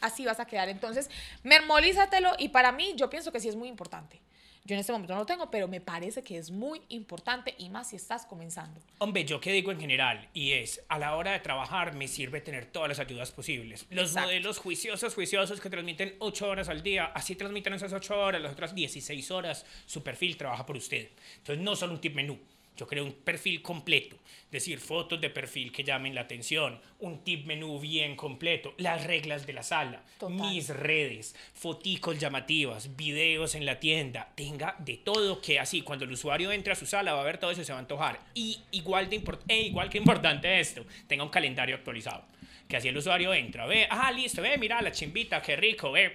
Así 0.00 0.24
vas 0.24 0.40
a 0.40 0.46
quedar. 0.46 0.68
Entonces, 0.68 1.08
memorízatelo 1.44 2.32
y 2.38 2.48
para 2.48 2.72
mí 2.72 2.94
yo 2.96 3.08
pienso 3.08 3.30
que 3.30 3.40
sí 3.40 3.48
es 3.48 3.56
muy 3.56 3.68
importante. 3.68 4.20
Yo 4.64 4.74
en 4.74 4.80
este 4.80 4.92
momento 4.92 5.12
no 5.14 5.20
lo 5.20 5.26
tengo, 5.26 5.50
pero 5.50 5.66
me 5.66 5.80
parece 5.80 6.22
que 6.22 6.38
es 6.38 6.52
muy 6.52 6.82
importante 6.88 7.52
y 7.58 7.68
más 7.68 7.90
si 7.90 7.96
estás 7.96 8.26
comenzando. 8.26 8.80
Hombre, 8.98 9.24
yo 9.24 9.40
qué 9.40 9.52
digo 9.52 9.72
en 9.72 9.80
general, 9.80 10.28
y 10.34 10.52
es, 10.52 10.84
a 10.88 11.00
la 11.00 11.16
hora 11.16 11.32
de 11.32 11.40
trabajar 11.40 11.94
me 11.96 12.06
sirve 12.06 12.40
tener 12.40 12.66
todas 12.66 12.88
las 12.88 13.00
ayudas 13.00 13.32
posibles. 13.32 13.86
Los 13.90 14.10
Exacto. 14.10 14.28
modelos 14.28 14.58
juiciosos, 14.58 15.16
juiciosos 15.16 15.60
que 15.60 15.68
transmiten 15.68 16.14
8 16.20 16.48
horas 16.48 16.68
al 16.68 16.84
día, 16.84 17.06
así 17.06 17.34
transmiten 17.34 17.74
esas 17.74 17.92
8 17.92 18.16
horas, 18.16 18.40
las 18.40 18.52
otras 18.52 18.72
16 18.72 19.32
horas, 19.32 19.66
su 19.84 20.04
perfil 20.04 20.36
trabaja 20.36 20.64
por 20.64 20.76
usted. 20.76 21.08
Entonces 21.38 21.64
no 21.64 21.74
solo 21.74 21.94
un 21.94 22.00
tip 22.00 22.14
menú, 22.14 22.38
yo 22.76 22.86
creo 22.86 23.04
un 23.04 23.12
perfil 23.12 23.62
completo, 23.62 24.16
es 24.46 24.50
decir, 24.50 24.78
fotos 24.78 25.20
de 25.20 25.30
perfil 25.30 25.72
que 25.72 25.84
llamen 25.84 26.14
la 26.14 26.22
atención, 26.22 26.80
un 27.00 27.22
tip 27.22 27.46
menú 27.46 27.78
bien 27.78 28.16
completo, 28.16 28.74
las 28.78 29.04
reglas 29.04 29.46
de 29.46 29.52
la 29.52 29.62
sala, 29.62 30.02
Total. 30.18 30.36
mis 30.36 30.68
redes, 30.68 31.34
foticos 31.54 32.18
llamativas, 32.18 32.96
videos 32.96 33.54
en 33.54 33.66
la 33.66 33.78
tienda, 33.78 34.32
tenga 34.34 34.76
de 34.78 34.96
todo 34.96 35.40
que 35.40 35.58
así 35.58 35.82
cuando 35.82 36.04
el 36.04 36.12
usuario 36.12 36.52
entre 36.52 36.72
a 36.72 36.76
su 36.76 36.86
sala 36.86 37.12
va 37.12 37.20
a 37.20 37.24
ver 37.24 37.38
todo 37.38 37.50
eso 37.50 37.62
y 37.62 37.64
se 37.64 37.72
va 37.72 37.78
a 37.78 37.82
antojar. 37.82 38.20
Y 38.34 38.60
igual 38.72 39.08
de 39.10 39.22
e 39.48 39.62
igual 39.62 39.90
que 39.90 39.98
importante 39.98 40.60
esto, 40.60 40.84
tenga 41.06 41.24
un 41.24 41.30
calendario 41.30 41.76
actualizado. 41.76 42.24
Que 42.72 42.78
así 42.78 42.88
el 42.88 42.96
usuario 42.96 43.34
entra, 43.34 43.66
ve, 43.66 43.86
ah, 43.90 44.10
listo, 44.10 44.40
ve, 44.40 44.56
mira 44.56 44.80
la 44.80 44.90
chimbita, 44.92 45.42
qué 45.42 45.56
rico, 45.56 45.92
ve, 45.92 46.10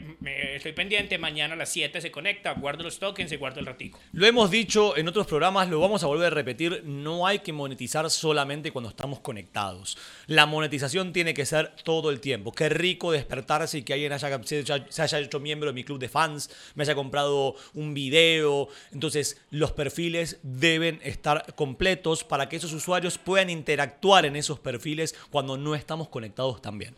estoy 0.56 0.72
pendiente, 0.72 1.20
mañana 1.20 1.54
a 1.54 1.56
las 1.56 1.70
7 1.70 2.02
se 2.02 2.10
conecta, 2.10 2.54
guardo 2.54 2.82
los 2.82 2.98
tokens 2.98 3.32
y 3.32 3.36
guardo 3.36 3.60
el 3.60 3.68
ratico. 3.68 4.00
Lo 4.12 4.26
hemos 4.26 4.50
dicho 4.50 4.98
en 4.98 5.08
otros 5.08 5.28
programas, 5.28 5.70
lo 5.70 5.80
vamos 5.80 6.04
a 6.04 6.08
volver 6.08 6.26
a 6.26 6.36
repetir, 6.36 6.82
no 6.84 7.28
hay 7.28 7.38
que 7.42 7.54
monetizar 7.54 8.10
solamente 8.10 8.72
cuando 8.72 8.90
estamos 8.90 9.20
conectados. 9.20 10.00
La 10.26 10.48
monetización 10.48 11.14
tiene 11.14 11.36
que 11.36 11.46
ser 11.46 11.76
todo 11.84 12.10
el 12.10 12.20
tiempo. 12.22 12.52
Qué 12.52 12.70
rico 12.70 13.12
despertarse 13.12 13.78
y 13.78 13.84
que 13.84 13.94
alguien 13.94 14.12
haya, 14.12 14.42
se, 14.44 14.66
se 14.66 15.02
haya 15.04 15.20
hecho 15.20 15.40
miembro 15.40 15.70
de 15.70 15.74
mi 15.74 15.84
club 15.84 16.00
de 16.00 16.10
fans, 16.10 16.50
me 16.74 16.86
haya 16.86 16.96
comprado 16.96 17.54
un 17.76 17.94
video. 17.94 18.68
Entonces, 18.92 19.40
los 19.52 19.74
perfiles 19.74 20.40
deben 20.42 21.02
estar 21.04 21.54
completos 21.54 22.24
para 22.24 22.50
que 22.50 22.56
esos 22.56 22.74
usuarios 22.74 23.20
puedan 23.20 23.52
interactuar 23.52 24.26
en 24.26 24.36
esos 24.36 24.60
perfiles 24.60 25.14
cuando 25.30 25.56
no 25.56 25.76
estamos 25.76 26.10
conectados 26.10 26.47
también. 26.56 26.96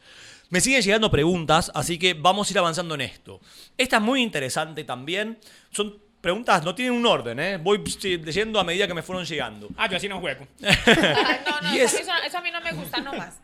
Me 0.50 0.62
siguen 0.62 0.82
llegando 0.82 1.12
preguntas, 1.12 1.72
así 1.76 2.00
que 2.00 2.14
vamos 2.16 2.50
a 2.50 2.54
ir 2.54 2.58
avanzando 2.60 2.96
en 2.96 3.02
esto. 3.02 3.40
Esta 3.78 3.98
es 3.98 4.02
muy 4.02 4.22
interesante 4.22 4.84
también. 4.84 5.38
Son 5.72 5.96
preguntas, 6.22 6.64
no 6.64 6.74
tienen 6.74 6.94
un 6.96 7.06
orden, 7.06 7.40
¿eh? 7.40 7.58
Voy 7.58 7.84
leyendo 8.24 8.60
a 8.60 8.64
medida 8.64 8.88
que 8.88 8.94
me 8.96 9.04
fueron 9.04 9.26
llegando. 9.26 9.70
Ah, 9.78 9.88
yo 9.88 9.98
así 9.98 10.10
no 10.10 10.20
juego. 10.20 10.48
Ay, 10.64 10.76
no, 11.46 11.62
no, 11.62 11.74
eso, 11.76 11.98
es- 12.00 12.08
a 12.10 12.14
mí- 12.16 12.20
eso 12.28 12.38
a 12.38 12.42
mí 12.42 12.50
no 12.52 12.62
me 12.62 12.72
gusta 12.72 13.00
nomás. 13.00 13.36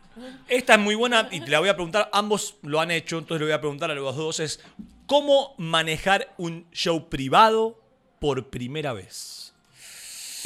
Esta 0.48 0.74
es 0.74 0.80
muy 0.80 0.94
buena 0.94 1.28
y 1.30 1.40
te 1.40 1.50
la 1.50 1.60
voy 1.60 1.68
a 1.68 1.74
preguntar, 1.74 2.08
ambos 2.12 2.56
lo 2.62 2.80
han 2.80 2.90
hecho, 2.90 3.18
entonces 3.18 3.40
le 3.40 3.46
voy 3.46 3.54
a 3.54 3.60
preguntar 3.60 3.90
a 3.90 3.94
los 3.94 4.16
dos, 4.16 4.40
es 4.40 4.60
¿cómo 5.06 5.54
manejar 5.58 6.32
un 6.38 6.66
show 6.72 7.08
privado 7.08 7.78
por 8.18 8.48
primera 8.48 8.92
vez? 8.94 9.45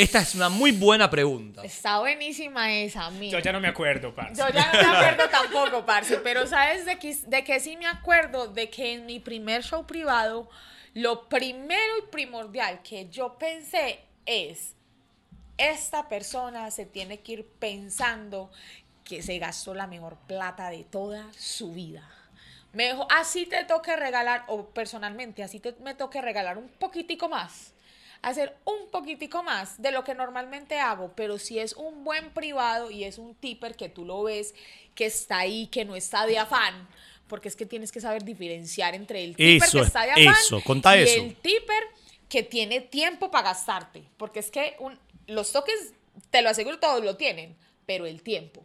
Esta 0.01 0.21
es 0.21 0.35
una 0.35 0.49
muy 0.49 0.73
buena 0.73 1.11
pregunta. 1.11 1.63
Está 1.63 1.99
buenísima 1.99 2.73
esa, 2.73 3.11
mía. 3.11 3.33
Yo 3.33 3.39
ya 3.39 3.53
no 3.53 3.61
me 3.61 3.69
acuerdo, 3.69 4.15
parce. 4.15 4.41
Yo 4.41 4.49
ya 4.49 4.73
no 4.73 4.81
me 4.81 4.97
acuerdo 4.97 5.29
tampoco, 5.31 5.85
parce, 5.85 6.17
pero 6.17 6.47
¿sabes 6.47 6.87
de 6.87 6.99
qué, 6.99 7.15
de 7.27 7.45
qué 7.45 7.61
sí 7.61 7.77
me 7.77 7.87
acuerdo? 7.87 8.49
De 8.49 8.71
que 8.71 8.95
en 8.95 9.05
mi 9.05 9.21
primer 9.21 9.63
show 9.63 9.87
privado, 9.87 10.49
lo 10.95 11.29
primero 11.29 11.99
y 11.99 12.11
primordial 12.11 12.81
que 12.83 13.11
yo 13.11 13.37
pensé 13.37 14.01
es, 14.25 14.75
esta 15.59 16.09
persona 16.09 16.71
se 16.71 16.87
tiene 16.87 17.21
que 17.21 17.33
ir 17.33 17.47
pensando 17.59 18.51
que 19.05 19.23
se 19.23 19.39
gastó 19.39 19.75
la 19.75 19.87
mejor 19.87 20.17
plata 20.27 20.71
de 20.71 20.83
toda 20.85 21.31
su 21.37 21.75
vida. 21.75 22.09
Mejor, 22.73 23.07
así 23.11 23.45
te 23.45 23.65
toque 23.65 23.95
regalar, 23.97 24.45
o 24.47 24.65
personalmente, 24.71 25.43
así 25.43 25.61
te, 25.61 25.75
me 25.83 25.95
toque 25.95 26.23
regalar 26.23 26.57
un 26.57 26.69
poquitico 26.71 27.29
más 27.29 27.75
hacer 28.23 28.57
un 28.65 28.91
poquitico 28.91 29.43
más 29.43 29.81
de 29.81 29.93
lo 29.93 30.05
que 30.05 30.15
normalmente 30.15 30.79
hago, 30.79 31.13
pero 31.17 31.39
si 31.39 31.59
es 31.59 31.73
un 31.75 32.05
buen 32.05 32.31
privado 32.31 32.91
y 32.91 33.05
es 33.05 33.19
un 33.19 33.35
tipper 33.35 33.77
que 33.77 33.89
tú 33.89 34.05
lo 34.05 34.23
ves, 34.25 34.55
que 34.95 35.07
está 35.07 35.39
ahí, 35.39 35.67
que 35.69 35.85
no 35.85 35.97
está 35.97 36.27
de 36.27 36.39
afán, 36.39 36.87
porque 37.29 37.49
es 37.49 37.57
que 37.57 37.65
tienes 37.67 37.93
que 37.93 38.01
saber 38.01 38.25
diferenciar 38.25 38.95
entre 38.95 39.25
el 39.25 39.37
tipper 39.37 39.69
Eso 39.69 39.79
que 39.79 39.81
es, 39.83 39.87
está 39.87 40.03
de 40.03 40.11
afán 40.13 40.35
eso, 40.43 40.61
y 40.99 41.03
eso. 41.05 41.23
el 41.23 41.35
tipper 41.37 41.83
que 42.29 42.43
tiene 42.43 42.81
tiempo 42.81 43.31
para 43.31 43.49
gastarte, 43.51 44.05
porque 44.17 44.41
es 44.41 44.51
que 44.51 44.77
un- 44.81 44.99
los 45.27 45.53
toques, 45.53 45.93
te 46.31 46.43
lo 46.43 46.51
aseguro, 46.51 46.79
todos 46.79 47.03
lo 47.05 47.17
tienen, 47.17 47.57
pero 47.87 48.05
el 48.07 48.23
tiempo. 48.23 48.65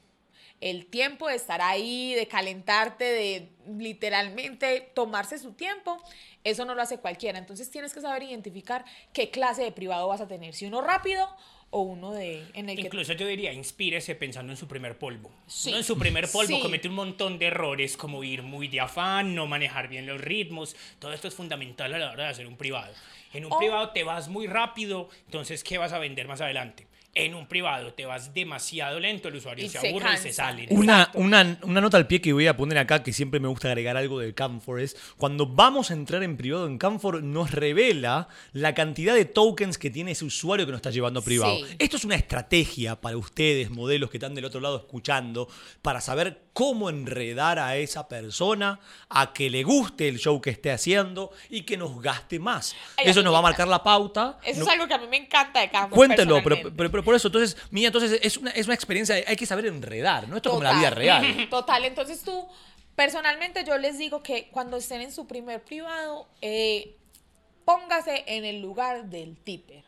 El 0.62 0.86
tiempo 0.88 1.28
de 1.28 1.36
estar 1.36 1.62
ahí, 1.62 2.14
de 2.16 2.28
calentarte, 2.28 3.04
de 3.04 3.50
literalmente 3.78 4.92
tomarse 4.94 5.38
su 5.38 5.54
tiempo, 5.54 6.02
eso 6.44 6.66
no 6.66 6.76
lo 6.76 6.82
hace 6.82 6.98
cualquiera. 7.00 7.38
Entonces 7.40 7.70
tienes 7.70 7.94
que 7.94 8.02
saber 8.02 8.24
identificar 8.24 8.86
qué 9.14 9.30
clase 9.30 9.64
de 9.64 9.72
privado 9.72 10.08
vas 10.08 10.22
a 10.22 10.28
tener, 10.28 10.54
si 10.54 10.66
uno 10.66 10.82
rápido 10.82 11.28
o 11.72 11.82
uno 11.82 12.12
de 12.14 12.46
en 12.54 12.70
el 12.70 12.76
que 12.78 12.84
Incluso 12.84 13.14
yo 13.14 13.28
diría, 13.28 13.52
inspírese 13.52 14.16
pensando 14.16 14.54
en 14.54 14.58
su 14.58 14.68
primer 14.68 14.98
polvo. 14.98 15.30
Sí. 15.48 15.72
No 15.72 15.78
en 15.78 15.84
su 15.84 15.98
primer 15.98 16.30
polvo 16.32 16.56
Sí. 16.56 16.62
comete 16.62 16.88
un 16.88 16.96
montón 16.96 17.38
de 17.38 17.48
errores 17.48 17.98
como 17.98 18.24
ir 18.24 18.44
muy 18.44 18.68
de 18.68 18.80
afán, 18.80 19.36
no 19.36 19.48
manejar 19.48 19.88
bien 19.90 20.06
los 20.06 20.22
ritmos. 20.22 20.76
Todo 21.00 21.12
esto 21.14 21.28
es 21.28 21.34
fundamental 21.36 21.94
a 21.94 21.98
la 21.98 22.12
hora 22.12 22.26
de 22.26 22.30
hacer 22.30 22.48
un 22.48 22.56
privado. 22.56 22.94
En 23.34 23.46
un 23.46 23.52
O- 23.52 23.58
privado 23.58 23.90
te 23.90 24.04
vas 24.04 24.30
muy 24.30 24.48
rápido, 24.48 25.10
entonces 25.26 25.64
¿qué 25.64 25.78
vas 25.78 25.92
a 25.92 26.00
vender 26.00 26.28
más 26.28 26.40
adelante? 26.40 26.88
En 27.16 27.34
un 27.34 27.48
privado 27.48 27.94
te 27.94 28.06
vas 28.06 28.34
demasiado 28.34 29.00
lento, 29.00 29.30
el 29.30 29.36
usuario 29.36 29.66
Y 29.66 29.70
se 29.70 29.80
se 29.80 29.90
aburre 29.90 30.14
y 30.14 30.18
se 30.18 30.34
sale. 30.34 30.68
Una, 30.70 31.10
una, 31.14 31.58
una 31.64 31.82
nota 31.82 31.96
al 31.98 32.08
pie 32.08 32.22
que 32.22 32.34
voy 32.34 32.48
a 32.48 32.58
poner 32.58 32.78
acá, 32.78 33.04
que 33.04 33.14
siempre 33.14 33.40
me 33.40 33.48
gusta 33.48 33.70
agregar 33.70 33.96
algo 33.96 34.20
del 34.20 34.34
Camfor, 34.34 34.82
es 34.82 34.98
cuando 35.18 35.48
vamos 35.48 35.92
a 35.92 35.94
entrar 35.94 36.24
en 36.24 36.36
privado 36.36 36.68
en 36.68 36.78
Camfor, 36.78 37.24
nos 37.24 37.52
revela 37.52 38.28
la 38.52 38.74
cantidad 38.74 39.16
de 39.16 39.26
tokens 39.26 39.78
que 39.78 39.90
tiene 39.90 40.12
ese 40.12 40.26
usuario 40.26 40.66
que 40.66 40.74
nos 40.74 40.80
está 40.80 40.92
llevando 40.92 41.22
privado. 41.22 41.56
Sí. 41.56 41.76
Esto 41.80 41.98
es 41.98 42.06
una 42.06 42.16
estrategia 42.16 43.00
para 43.00 43.18
ustedes, 43.18 43.70
modelos 43.70 44.10
que 44.12 44.18
están 44.18 44.36
del 44.36 44.46
otro 44.46 44.60
lado 44.60 44.78
escuchando, 44.78 45.48
para 45.82 46.02
saber 46.02 46.45
cómo 46.56 46.90
enredar 46.90 47.60
a 47.60 47.76
esa 47.76 48.08
persona, 48.08 48.80
a 49.10 49.34
que 49.34 49.50
le 49.50 49.64
guste 49.64 50.08
el 50.08 50.18
show 50.20 50.40
que 50.40 50.52
esté 50.52 50.72
haciendo 50.72 51.32
y 51.50 51.64
que 51.64 51.76
nos 51.76 52.02
gaste 52.02 52.40
más. 52.40 52.74
Ay, 52.96 53.08
Eso 53.10 53.22
nos 53.24 53.34
va 53.34 53.40
a 53.40 53.42
marcar 53.42 53.68
la 53.68 53.84
pauta. 53.84 54.40
Eso 54.42 54.62
No- 54.62 54.66
es 54.68 54.72
algo 54.72 54.88
que 54.88 54.94
a 54.94 54.98
mí 54.98 55.08
me 55.08 55.18
encanta 55.18 55.60
de 55.60 55.70
Canvas. 55.70 55.92
Cuéntelo, 55.94 56.42
pero, 56.42 56.56
pero- 56.74 56.90
pero 56.90 57.04
por 57.04 57.14
eso, 57.14 57.28
entonces, 57.28 57.58
mía, 57.72 57.88
entonces 57.88 58.22
es 58.24 58.38
una, 58.38 58.52
es 58.52 58.68
una 58.68 58.74
experiencia, 58.74 59.16
hay 59.28 59.36
que 59.36 59.46
saber 59.46 59.66
enredar, 59.66 60.30
¿no? 60.30 60.38
Esto 60.38 60.48
es 60.48 60.54
como 60.54 60.64
la 60.64 60.80
vida 60.80 60.92
real. 60.92 61.26
Total, 61.50 61.84
entonces 61.84 62.22
tú, 62.24 62.48
personalmente 62.96 63.66
yo 63.68 63.78
les 63.78 63.98
digo 63.98 64.24
que 64.24 64.48
cuando 64.50 64.78
estén 64.78 65.02
en 65.02 65.12
su 65.12 65.28
primer 65.28 65.62
privado, 65.62 66.30
eh, 66.40 66.96
póngase 67.66 68.24
en 68.28 68.46
el 68.46 68.62
lugar 68.62 69.08
del 69.10 69.36
tipper, 69.36 69.84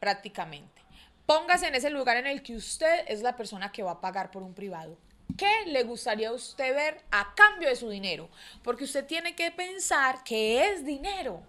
prácticamente. 0.00 0.82
Póngase 1.24 1.68
en 1.68 1.74
ese 1.74 1.90
lugar 1.90 2.16
en 2.16 2.26
el 2.26 2.42
que 2.42 2.56
usted 2.56 3.04
es 3.06 3.20
la 3.22 3.36
persona 3.36 3.70
que 3.70 3.82
va 3.84 3.92
a 3.92 4.00
pagar 4.00 4.32
por 4.32 4.42
un 4.42 4.54
privado. 4.54 4.96
¿Qué 5.36 5.66
le 5.66 5.84
gustaría 5.84 6.30
a 6.30 6.32
usted 6.32 6.74
ver 6.74 7.02
a 7.10 7.34
cambio 7.34 7.68
de 7.68 7.76
su 7.76 7.88
dinero? 7.88 8.28
Porque 8.62 8.84
usted 8.84 9.06
tiene 9.06 9.34
que 9.34 9.50
pensar 9.50 10.24
que 10.24 10.68
es 10.68 10.84
dinero. 10.84 11.42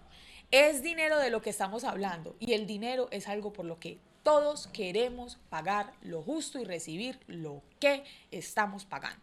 Es 0.50 0.82
dinero 0.82 1.18
de 1.18 1.30
lo 1.30 1.40
que 1.40 1.50
estamos 1.50 1.84
hablando. 1.84 2.36
Y 2.38 2.52
el 2.52 2.66
dinero 2.66 3.08
es 3.10 3.28
algo 3.28 3.52
por 3.52 3.64
lo 3.64 3.78
que 3.78 3.98
todos 4.22 4.66
queremos 4.68 5.38
pagar 5.48 5.92
lo 6.02 6.22
justo 6.22 6.58
y 6.58 6.64
recibir 6.64 7.18
lo 7.26 7.62
que 7.78 8.04
estamos 8.30 8.84
pagando. 8.84 9.22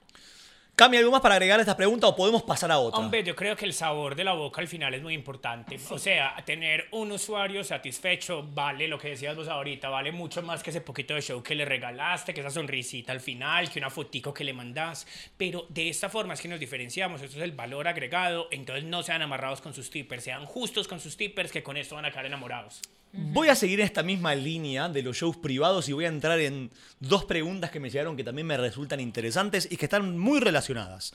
Cami, 0.77 0.95
¿algo 0.95 1.09
más 1.09 1.21
para 1.21 1.33
agregar 1.33 1.57
a 1.57 1.63
esta 1.63 1.75
pregunta 1.75 2.05
o 2.05 2.15
podemos 2.15 2.43
pasar 2.43 2.71
a 2.71 2.77
otra? 2.77 2.99
Hombre, 2.99 3.23
yo 3.23 3.35
creo 3.35 3.55
que 3.55 3.65
el 3.65 3.73
sabor 3.73 4.13
de 4.13 4.23
la 4.23 4.33
boca 4.33 4.61
al 4.61 4.67
final 4.67 4.93
es 4.93 5.01
muy 5.01 5.15
importante. 5.15 5.79
O 5.89 5.97
sea, 5.97 6.35
tener 6.45 6.87
un 6.91 7.11
usuario 7.11 7.63
satisfecho 7.63 8.47
vale 8.53 8.87
lo 8.87 8.99
que 8.99 9.09
decías 9.09 9.35
vos 9.35 9.47
ahorita, 9.47 9.89
vale 9.89 10.11
mucho 10.11 10.43
más 10.43 10.61
que 10.61 10.69
ese 10.69 10.81
poquito 10.81 11.15
de 11.15 11.23
show 11.23 11.41
que 11.41 11.55
le 11.55 11.65
regalaste, 11.65 12.31
que 12.31 12.41
esa 12.41 12.51
sonrisita 12.51 13.11
al 13.11 13.21
final, 13.21 13.71
que 13.71 13.79
una 13.79 13.89
fotico 13.89 14.31
que 14.31 14.43
le 14.43 14.53
mandás. 14.53 15.07
Pero 15.35 15.65
de 15.69 15.89
esta 15.89 16.09
forma 16.09 16.35
es 16.35 16.41
que 16.41 16.47
nos 16.47 16.59
diferenciamos, 16.59 17.23
esto 17.23 17.37
es 17.37 17.43
el 17.43 17.53
valor 17.53 17.87
agregado, 17.87 18.47
entonces 18.51 18.83
no 18.83 19.01
sean 19.01 19.23
amarrados 19.23 19.61
con 19.61 19.73
sus 19.73 19.89
tippers, 19.89 20.25
sean 20.25 20.45
justos 20.45 20.87
con 20.87 20.99
sus 20.99 21.17
tippers 21.17 21.51
que 21.51 21.63
con 21.63 21.75
esto 21.75 21.95
van 21.95 22.05
a 22.05 22.11
quedar 22.11 22.27
enamorados. 22.27 22.83
Voy 23.19 23.49
a 23.49 23.55
seguir 23.55 23.81
esta 23.81 24.03
misma 24.03 24.35
línea 24.35 24.89
de 24.89 25.01
los 25.01 25.17
shows 25.17 25.37
privados 25.37 25.89
y 25.89 25.93
voy 25.93 26.05
a 26.05 26.09
entrar 26.09 26.39
en 26.39 26.71
dos 26.99 27.25
preguntas 27.25 27.71
que 27.71 27.79
me 27.79 27.89
llegaron 27.89 28.15
que 28.15 28.23
también 28.23 28.45
me 28.45 28.57
resultan 28.57 28.99
interesantes 28.99 29.67
y 29.71 29.77
que 29.77 29.85
están 29.85 30.17
muy 30.19 30.39
relacionadas. 30.39 31.13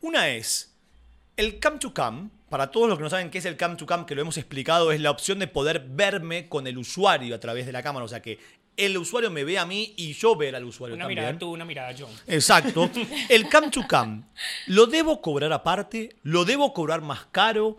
Una 0.00 0.28
es, 0.30 0.74
el 1.36 1.60
Cam 1.60 1.78
to 1.78 1.94
Cam, 1.94 2.30
para 2.48 2.70
todos 2.72 2.88
los 2.88 2.98
que 2.98 3.04
no 3.04 3.10
saben 3.10 3.30
qué 3.30 3.38
es 3.38 3.44
el 3.44 3.56
Cam 3.56 3.76
to 3.76 3.86
Cam, 3.86 4.04
que 4.04 4.14
lo 4.16 4.22
hemos 4.22 4.36
explicado, 4.36 4.90
es 4.90 5.00
la 5.00 5.12
opción 5.12 5.38
de 5.38 5.46
poder 5.46 5.84
verme 5.88 6.48
con 6.48 6.66
el 6.66 6.76
usuario 6.76 7.34
a 7.36 7.40
través 7.40 7.66
de 7.66 7.72
la 7.72 7.82
cámara, 7.82 8.04
o 8.04 8.08
sea 8.08 8.20
que 8.20 8.38
el 8.76 8.98
usuario 8.98 9.30
me 9.30 9.44
ve 9.44 9.56
a 9.56 9.64
mí 9.64 9.94
y 9.96 10.12
yo 10.14 10.34
ver 10.34 10.56
al 10.56 10.64
usuario 10.64 10.96
Una 10.96 11.04
también. 11.04 11.20
mirada 11.20 11.38
tú, 11.38 11.52
una 11.52 11.64
mirada 11.64 11.92
yo. 11.92 12.08
Exacto. 12.26 12.90
El 13.28 13.48
cam 13.48 13.70
to 13.70 13.86
cam, 13.86 14.24
¿lo 14.66 14.86
debo 14.86 15.20
cobrar 15.22 15.52
aparte? 15.52 16.16
¿Lo 16.24 16.44
debo 16.44 16.74
cobrar 16.74 17.00
más 17.00 17.26
caro? 17.30 17.66
O 17.68 17.78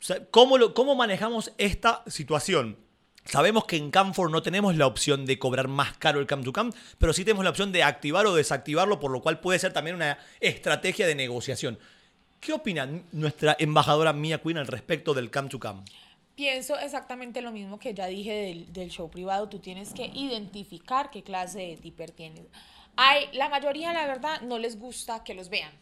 sea, 0.00 0.24
¿cómo, 0.30 0.56
lo- 0.56 0.72
¿Cómo 0.72 0.94
manejamos 0.94 1.52
esta 1.58 2.02
situación? 2.06 2.78
Sabemos 3.26 3.64
que 3.64 3.76
en 3.76 3.90
Camfor 3.90 4.30
no 4.30 4.42
tenemos 4.42 4.76
la 4.76 4.86
opción 4.86 5.26
de 5.26 5.38
cobrar 5.38 5.66
más 5.66 5.96
caro 5.98 6.20
el 6.20 6.26
cam 6.26 6.44
to 6.44 6.52
cam, 6.52 6.72
pero 6.98 7.12
sí 7.12 7.24
tenemos 7.24 7.44
la 7.44 7.50
opción 7.50 7.72
de 7.72 7.82
activar 7.82 8.24
o 8.26 8.34
desactivarlo, 8.34 9.00
por 9.00 9.10
lo 9.10 9.20
cual 9.20 9.40
puede 9.40 9.58
ser 9.58 9.72
también 9.72 9.96
una 9.96 10.18
estrategia 10.40 11.06
de 11.06 11.16
negociación. 11.16 11.78
¿Qué 12.40 12.52
opina 12.52 12.88
nuestra 13.12 13.56
embajadora 13.58 14.12
Mia 14.12 14.38
Queen 14.38 14.58
al 14.58 14.68
respecto 14.68 15.12
del 15.12 15.30
cam 15.30 15.48
to 15.48 15.58
cam? 15.58 15.84
Pienso 16.36 16.78
exactamente 16.78 17.40
lo 17.40 17.50
mismo 17.50 17.78
que 17.78 17.94
ya 17.94 18.06
dije 18.06 18.32
del, 18.32 18.72
del 18.72 18.90
show 18.90 19.10
privado. 19.10 19.48
Tú 19.48 19.58
tienes 19.58 19.92
que 19.92 20.06
identificar 20.06 21.10
qué 21.10 21.22
clase 21.22 21.58
de 21.60 21.76
tipper 21.78 22.12
tienes. 22.12 22.44
Hay, 22.96 23.26
la 23.32 23.48
mayoría, 23.48 23.92
la 23.92 24.06
verdad, 24.06 24.40
no 24.42 24.58
les 24.58 24.78
gusta 24.78 25.24
que 25.24 25.34
los 25.34 25.48
vean. 25.48 25.72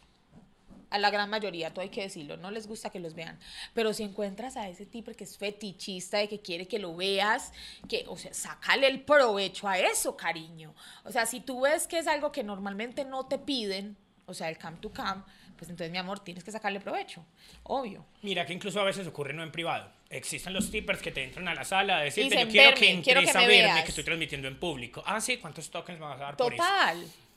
A 0.95 0.97
la 0.97 1.09
gran 1.09 1.29
mayoría, 1.29 1.71
todo 1.71 1.81
hay 1.81 1.89
que 1.89 2.03
decirlo, 2.03 2.37
no 2.37 2.51
les 2.51 2.67
gusta 2.67 2.89
que 2.89 3.01
los 3.01 3.15
vean. 3.15 3.37
Pero 3.73 3.93
si 3.93 4.03
encuentras 4.03 4.55
a 4.55 4.69
ese 4.69 4.85
tipper 4.85 5.13
que 5.17 5.25
es 5.25 5.37
fetichista, 5.37 6.19
de 6.19 6.29
que 6.29 6.39
quiere 6.39 6.69
que 6.69 6.79
lo 6.79 6.95
veas, 6.95 7.51
que, 7.89 8.05
o 8.07 8.15
sea, 8.15 8.33
sácale 8.33 8.87
el 8.87 9.01
provecho 9.01 9.67
a 9.67 9.77
eso, 9.77 10.15
cariño. 10.15 10.73
O 11.03 11.11
sea, 11.11 11.25
si 11.25 11.41
tú 11.41 11.61
ves 11.61 11.85
que 11.85 11.99
es 11.99 12.07
algo 12.07 12.31
que 12.31 12.43
normalmente 12.45 13.03
no 13.03 13.25
te 13.25 13.37
piden, 13.37 13.97
o 14.25 14.33
sea, 14.33 14.47
el 14.47 14.57
cam 14.57 14.79
to 14.79 14.93
cam, 14.93 15.25
pues 15.57 15.69
entonces, 15.69 15.91
mi 15.91 15.97
amor, 15.97 16.19
tienes 16.21 16.45
que 16.45 16.51
sacarle 16.51 16.79
provecho. 16.79 17.25
Obvio. 17.63 18.05
Mira 18.21 18.45
que 18.45 18.53
incluso 18.53 18.79
a 18.79 18.85
veces 18.85 19.05
ocurre 19.05 19.33
no 19.33 19.43
en 19.43 19.51
privado. 19.51 19.91
Existen 20.09 20.53
los 20.53 20.71
tippers 20.71 21.01
que 21.01 21.11
te 21.11 21.25
entran 21.25 21.45
a 21.49 21.55
la 21.55 21.65
sala 21.65 21.97
a 21.97 22.01
decirte, 22.03 22.39
yo 22.39 22.47
quiero 22.47 22.69
"Verme, 22.69 22.79
que 22.79 22.89
entres 22.89 23.03
quiero 23.03 23.21
que 23.21 23.29
a 23.31 23.41
me 23.41 23.47
verme 23.47 23.63
veas". 23.73 23.83
que 23.83 23.89
estoy 23.89 24.03
transmitiendo 24.05 24.47
en 24.47 24.57
público. 24.57 25.03
Ah, 25.05 25.19
sí, 25.19 25.37
¿cuántos 25.39 25.69
tokens 25.69 25.99
me 25.99 26.05
vas 26.05 26.21
a 26.21 26.23
dar 26.23 26.37
por 26.37 26.53
eso? 26.53 26.63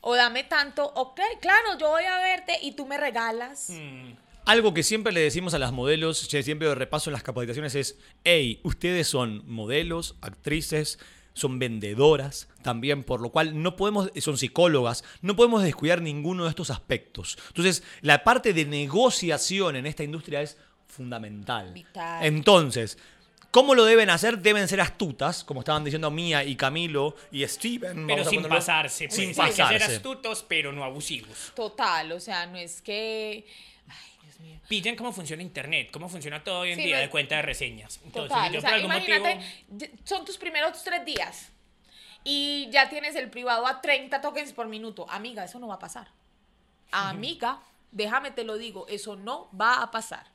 O 0.01 0.15
dame 0.15 0.45
tanto, 0.45 0.85
ok, 0.95 1.21
claro, 1.41 1.79
yo 1.79 1.89
voy 1.89 2.05
a 2.05 2.19
verte 2.19 2.59
y 2.63 2.73
tú 2.73 2.87
me 2.87 2.97
regalas. 2.97 3.71
Mm. 3.71 4.13
Algo 4.45 4.73
que 4.73 4.83
siempre 4.83 5.13
le 5.13 5.21
decimos 5.21 5.53
a 5.53 5.59
las 5.59 5.73
modelos, 5.73 6.27
que 6.29 6.43
siempre 6.43 6.75
repaso 6.75 7.11
en 7.11 7.13
las 7.13 7.23
capacitaciones, 7.23 7.75
es, 7.75 7.99
hey, 8.25 8.61
ustedes 8.63 9.07
son 9.07 9.43
modelos, 9.47 10.17
actrices, 10.23 10.99
son 11.35 11.59
vendedoras 11.59 12.49
también, 12.63 13.05
por 13.05 13.21
lo 13.21 13.31
cual 13.31 13.63
no 13.63 13.77
podemos, 13.77 14.11
son 14.21 14.39
psicólogas, 14.39 15.05
no 15.23 15.37
podemos 15.37 15.63
descuidar 15.63 16.03
ninguno 16.03 16.45
de 16.45 16.51
estos 16.51 16.71
aspectos. 16.71 17.39
Entonces, 17.49 17.83
la 18.01 18.25
parte 18.25 18.53
de 18.53 18.65
negociación 18.65 19.77
en 19.77 19.87
esta 19.87 20.03
industria 20.03 20.43
es 20.43 20.57
fundamental. 20.87 21.73
Vital. 21.73 22.25
Entonces, 22.25 22.99
¿cómo 23.51 23.75
lo 23.75 23.85
deben 23.85 24.11
hacer? 24.11 24.39
Deben 24.39 24.69
ser 24.69 24.81
astutas, 24.81 25.45
como 25.45 25.61
estaban 25.61 25.85
diciendo 25.85 26.11
Mía 26.11 26.45
y 26.45 26.57
Camilo 26.57 27.15
y 27.31 27.47
Steven. 27.47 28.07
Pero 28.07 28.25
sin 28.25 28.43
ponerlo- 28.43 28.49
pasarse. 28.57 29.07
Pues. 29.09 29.15
Sin 29.17 29.29
Hay 29.29 29.35
que 29.51 29.53
ser 29.57 29.65
pasarse. 29.67 29.97
astutos, 29.97 30.45
pero 30.49 30.73
no 30.73 30.85
abusivos. 30.85 31.53
Total, 31.55 32.13
o 32.13 32.21
sea, 32.21 32.47
no 32.47 32.57
es 32.59 32.81
que... 32.83 33.47
Ay, 33.89 33.97
Dios 34.23 34.41
mío. 34.41 34.59
Pillen 34.69 34.97
cómo 34.97 35.13
funciona 35.13 35.43
Internet, 35.43 35.91
cómo 35.93 36.09
funciona 36.09 36.43
todo 36.45 36.61
hoy 36.61 36.73
en 36.73 36.77
Sí, 36.79 36.85
día 36.85 36.97
no- 36.97 37.03
de 37.03 37.11
cuenta 37.11 37.37
de 37.37 37.43
reseñas. 37.43 38.01
Entonces, 38.05 38.29
Total, 38.31 38.49
si 38.49 38.53
yo 38.55 38.59
o 38.59 38.63
por 38.63 38.69
sea, 38.71 38.77
algún 38.77 38.93
imagínate, 38.93 39.41
motivo... 39.71 39.93
son 40.05 40.25
tus 40.25 40.37
primeros 40.39 40.83
tres 40.85 41.05
días 41.05 41.49
y 42.25 42.69
ya 42.71 42.89
tienes 42.89 43.15
el 43.17 43.31
privado 43.31 43.67
a 43.67 43.81
30 43.81 44.21
tokens 44.21 44.53
por 44.53 44.67
minuto. 44.69 45.07
Amiga, 45.09 45.45
eso 45.45 45.59
no 45.59 45.69
va 45.69 45.75
a 45.75 45.79
pasar. 45.79 46.09
Amiga, 46.91 47.61
déjame 47.93 48.31
te 48.31 48.45
lo 48.45 48.57
digo, 48.57 48.87
eso 48.89 49.17
no 49.17 49.49
va 49.59 49.83
a 49.83 49.91
pasar. 49.91 50.27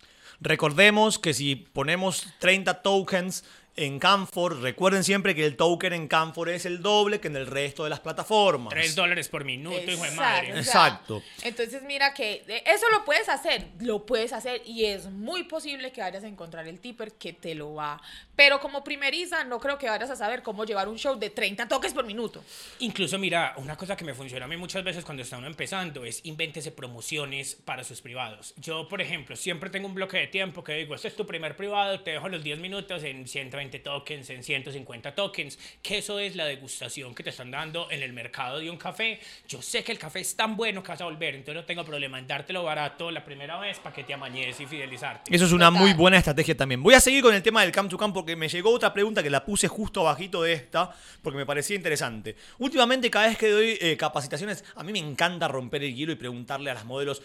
Recordemos 0.44 1.20
que 1.20 1.34
si 1.34 1.56
ponemos 1.56 2.28
30 2.40 2.82
tokens 2.82 3.46
en 3.76 4.00
Canfor. 4.00 4.62
Recuerden 4.62 5.04
siempre 5.04 5.34
que 5.34 5.46
el 5.46 5.56
token 5.56 5.94
en 5.94 6.08
Canfor 6.08 6.50
es 6.50 6.66
el 6.66 6.82
doble 6.82 7.20
que 7.20 7.28
en 7.28 7.36
el 7.36 7.48
resto 7.48 7.84
de 7.84 7.90
las 7.90 8.00
plataformas. 8.00 8.70
3 8.74 8.96
dólares 8.96 9.30
por 9.30 9.44
minuto, 9.46 9.80
hijo 9.80 10.04
de 10.04 10.10
Exacto, 10.10 10.16
madre. 10.22 10.52
o 10.52 10.54
sea, 10.54 10.60
Exacto. 10.62 11.24
Entonces 11.44 11.84
mira 11.84 12.14
que 12.14 12.44
eh, 12.48 12.64
eso 12.68 12.90
lo 12.92 13.04
puedes 13.06 13.30
hacer, 13.30 13.68
lo 13.80 14.06
puedes 14.06 14.34
hacer 14.34 14.62
y 14.66 14.86
es 14.86 15.06
muy 15.06 15.44
posible 15.44 15.92
que 15.92 16.02
vayas 16.02 16.24
a 16.24 16.28
encontrar 16.28 16.68
el 16.68 16.80
tipper 16.80 17.14
que 17.14 17.34
te 17.34 17.56
lo 17.56 17.74
va. 17.74 18.02
Pero 18.36 18.60
como 18.60 18.84
primeriza 18.84 19.44
no 19.44 19.60
creo 19.60 19.78
que 19.78 19.90
vayas 19.90 20.10
a 20.10 20.16
saber 20.16 20.44
cómo 20.44 20.66
llevar 20.66 20.88
un 20.88 20.98
show 20.98 21.18
de 21.18 21.30
30 21.30 21.68
toques 21.68 21.94
por 21.94 22.06
minuto. 22.06 22.44
Incluso, 22.80 23.18
mira, 23.18 23.54
una 23.58 23.76
cosa 23.76 23.96
que 23.96 24.04
me 24.06 24.14
funciona 24.14 24.46
a 24.46 24.48
mí 24.48 24.58
muchas 24.58 24.84
veces 24.84 25.04
cuando 25.04 25.24
está 25.24 25.38
uno 25.38 25.48
empezando 25.48 26.06
es 26.06 26.24
invéntese 26.26 26.72
promociones 26.72 27.56
para 27.56 27.84
sus 27.84 28.02
privados. 28.02 28.54
Yo, 28.58 28.88
por 28.88 29.02
ejemplo, 29.02 29.36
siempre 29.36 29.70
tengo 29.70 29.88
un 29.88 29.94
bloque 29.96 30.18
de 30.18 30.28
tiempo 30.28 30.64
que 30.64 30.74
digo, 30.74 30.96
este 30.96 31.08
es 31.08 31.16
tu 31.16 31.26
primer 31.26 31.56
privado, 31.56 32.00
te 32.02 32.12
dejo 32.12 32.30
los 32.30 32.44
10 32.44 32.60
minutos 32.60 33.04
en 33.04 33.28
120 33.28 33.63
tokens, 33.70 34.30
en 34.30 34.44
150 34.44 35.16
tokens, 35.16 35.60
que 35.82 36.00
eso 36.00 36.20
es 36.20 36.36
la 36.36 36.46
degustación 36.46 37.14
que 37.14 37.24
te 37.24 37.30
están 37.30 37.52
dando 37.52 37.90
en 37.92 38.02
el 38.02 38.14
mercado 38.14 38.60
de 38.60 38.70
un 38.70 38.78
café. 38.78 39.20
Yo 39.48 39.62
sé 39.62 39.84
que 39.84 39.92
el 39.92 40.00
café 40.00 40.20
es 40.20 40.36
tan 40.36 40.56
bueno 40.56 40.84
que 40.84 40.90
vas 40.90 41.02
a 41.02 41.06
volver, 41.06 41.36
entonces 41.36 41.56
no 41.56 41.66
tengo 41.66 41.84
problema 41.84 42.20
en 42.20 42.28
dártelo 42.28 42.64
barato 42.64 43.12
la 43.12 43.24
primera 43.24 43.60
vez 43.60 43.80
para 43.80 43.96
que 43.96 44.04
te 44.04 44.14
amañes 44.14 44.60
y 44.60 44.66
fidelizarte. 44.66 45.36
Eso 45.36 45.46
es 45.46 45.52
una 45.52 45.72
muy 45.72 45.94
buena 45.94 46.18
estrategia 46.18 46.56
también. 46.56 46.82
Voy 46.82 46.94
a 46.94 47.00
seguir 47.00 47.22
con 47.22 47.34
el 47.34 47.42
tema 47.42 47.62
del 47.62 47.72
Camp 47.72 47.90
to 47.90 47.98
Camp 47.98 48.14
porque 48.14 48.36
me 48.36 48.48
llegó 48.48 48.72
otra 48.72 48.94
pregunta 48.94 49.24
que 49.24 49.30
la 49.30 49.46
puse 49.46 49.68
justo 49.68 50.02
abajito 50.02 50.44
de 50.44 50.54
esta 50.54 50.92
porque 51.22 51.38
me 51.38 51.46
parecía 51.46 51.76
interesante. 51.76 52.36
Últimamente 52.60 53.10
cada 53.10 53.28
vez 53.28 53.38
que 53.38 53.50
doy 53.50 53.78
eh, 53.80 53.98
capacitaciones, 53.98 54.64
a 54.76 54.84
mí 54.84 54.92
me 54.92 55.00
encanta 55.00 55.48
romper 55.48 55.84
el 55.84 55.96
hielo 55.96 56.12
y 56.12 56.16
preguntarle 56.16 56.72
a 56.72 56.74
las 56.74 56.86
modelos, 56.86 57.22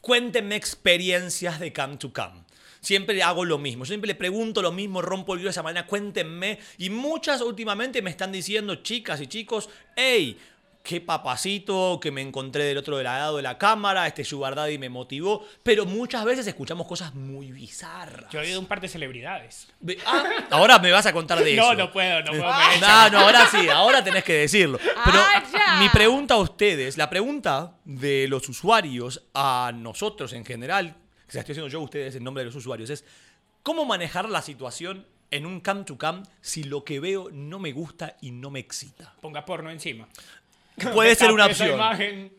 cuéntenme 0.00 0.56
experiencias 0.56 1.60
de 1.60 1.72
Camp 1.72 1.98
to 1.98 2.12
Camp. 2.12 2.47
Siempre 2.88 3.22
hago 3.22 3.44
lo 3.44 3.58
mismo, 3.58 3.84
yo 3.84 3.88
siempre 3.88 4.08
le 4.08 4.14
pregunto 4.14 4.62
lo 4.62 4.72
mismo, 4.72 5.02
rompo 5.02 5.34
el 5.34 5.40
hielo 5.40 5.48
de 5.48 5.50
esa 5.50 5.62
manera, 5.62 5.86
cuéntenme. 5.86 6.58
Y 6.78 6.88
muchas 6.88 7.42
últimamente 7.42 8.00
me 8.00 8.08
están 8.08 8.32
diciendo, 8.32 8.76
chicas 8.76 9.20
y 9.20 9.26
chicos, 9.26 9.68
hey, 9.94 10.38
qué 10.82 11.02
papacito 11.02 12.00
que 12.00 12.10
me 12.10 12.22
encontré 12.22 12.64
del 12.64 12.78
otro 12.78 13.02
lado 13.02 13.36
de 13.36 13.42
la 13.42 13.58
cámara, 13.58 14.06
este 14.06 14.24
Sugar 14.24 14.54
Daddy 14.54 14.78
me 14.78 14.88
motivó. 14.88 15.44
Pero 15.62 15.84
muchas 15.84 16.24
veces 16.24 16.46
escuchamos 16.46 16.86
cosas 16.86 17.14
muy 17.14 17.52
bizarras. 17.52 18.32
Yo 18.32 18.40
he 18.40 18.44
oído 18.44 18.58
un 18.58 18.64
par 18.64 18.80
de 18.80 18.88
celebridades. 18.88 19.68
Ah, 20.06 20.24
ahora 20.48 20.78
me 20.78 20.90
vas 20.90 21.04
a 21.04 21.12
contar 21.12 21.44
de 21.44 21.52
eso. 21.58 21.62
No, 21.62 21.74
no 21.74 21.92
puedo, 21.92 22.22
no 22.22 22.30
puedo. 22.30 22.42
me 22.42 22.80
No, 22.80 23.10
no, 23.10 23.18
ahora 23.18 23.46
sí, 23.50 23.68
ahora 23.68 24.02
tenés 24.02 24.24
que 24.24 24.32
decirlo. 24.32 24.78
Pero 24.78 25.18
Ah, 25.18 25.78
mi 25.78 25.90
pregunta 25.90 26.32
a 26.32 26.38
ustedes, 26.38 26.96
la 26.96 27.10
pregunta 27.10 27.74
de 27.84 28.26
los 28.28 28.48
usuarios 28.48 29.24
a 29.34 29.72
nosotros 29.74 30.32
en 30.32 30.46
general, 30.46 30.96
que 31.28 31.32
se 31.34 31.38
estoy 31.38 31.52
haciendo 31.52 31.68
yo 31.68 31.78
a 31.78 31.82
ustedes 31.82 32.16
en 32.16 32.24
nombre 32.24 32.40
de 32.42 32.46
los 32.46 32.56
usuarios, 32.56 32.90
es 32.90 33.04
¿cómo 33.62 33.84
manejar 33.84 34.28
la 34.28 34.42
situación 34.42 35.06
en 35.30 35.46
un 35.46 35.60
cam 35.60 35.84
to 35.84 35.96
cam 35.98 36.24
si 36.40 36.64
lo 36.64 36.82
que 36.84 36.98
veo 37.00 37.28
no 37.30 37.58
me 37.58 37.70
gusta 37.72 38.16
y 38.20 38.32
no 38.32 38.50
me 38.50 38.58
excita? 38.58 39.14
Ponga 39.20 39.44
porno 39.44 39.70
encima. 39.70 40.08
Puede 40.94 41.14
ser 41.16 41.32
una 41.32 41.46
opción. 41.46 41.78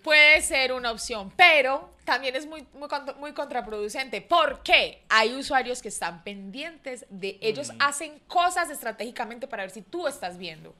Puede 0.01 0.41
ser 0.41 0.72
una 0.74 0.91
opción, 0.91 1.31
pero 1.36 1.93
también 2.05 2.36
es 2.38 2.46
muy, 2.48 2.65
muy, 2.74 2.88
contra- 2.88 3.13
muy 3.15 3.34
contraproducente. 3.34 4.22
porque 4.22 5.03
Hay 5.10 5.36
usuarios 5.36 5.81
que 5.81 5.89
están 5.89 6.24
pendientes 6.24 7.05
de 7.10 7.38
ellos 7.41 7.72
hacen 7.79 8.19
cosas 8.27 8.69
estratégicamente 8.69 9.46
para 9.48 9.63
ver 9.63 9.72
si 9.72 9.81
tú 9.81 10.08
estás 10.08 10.38
viendo. 10.38 10.74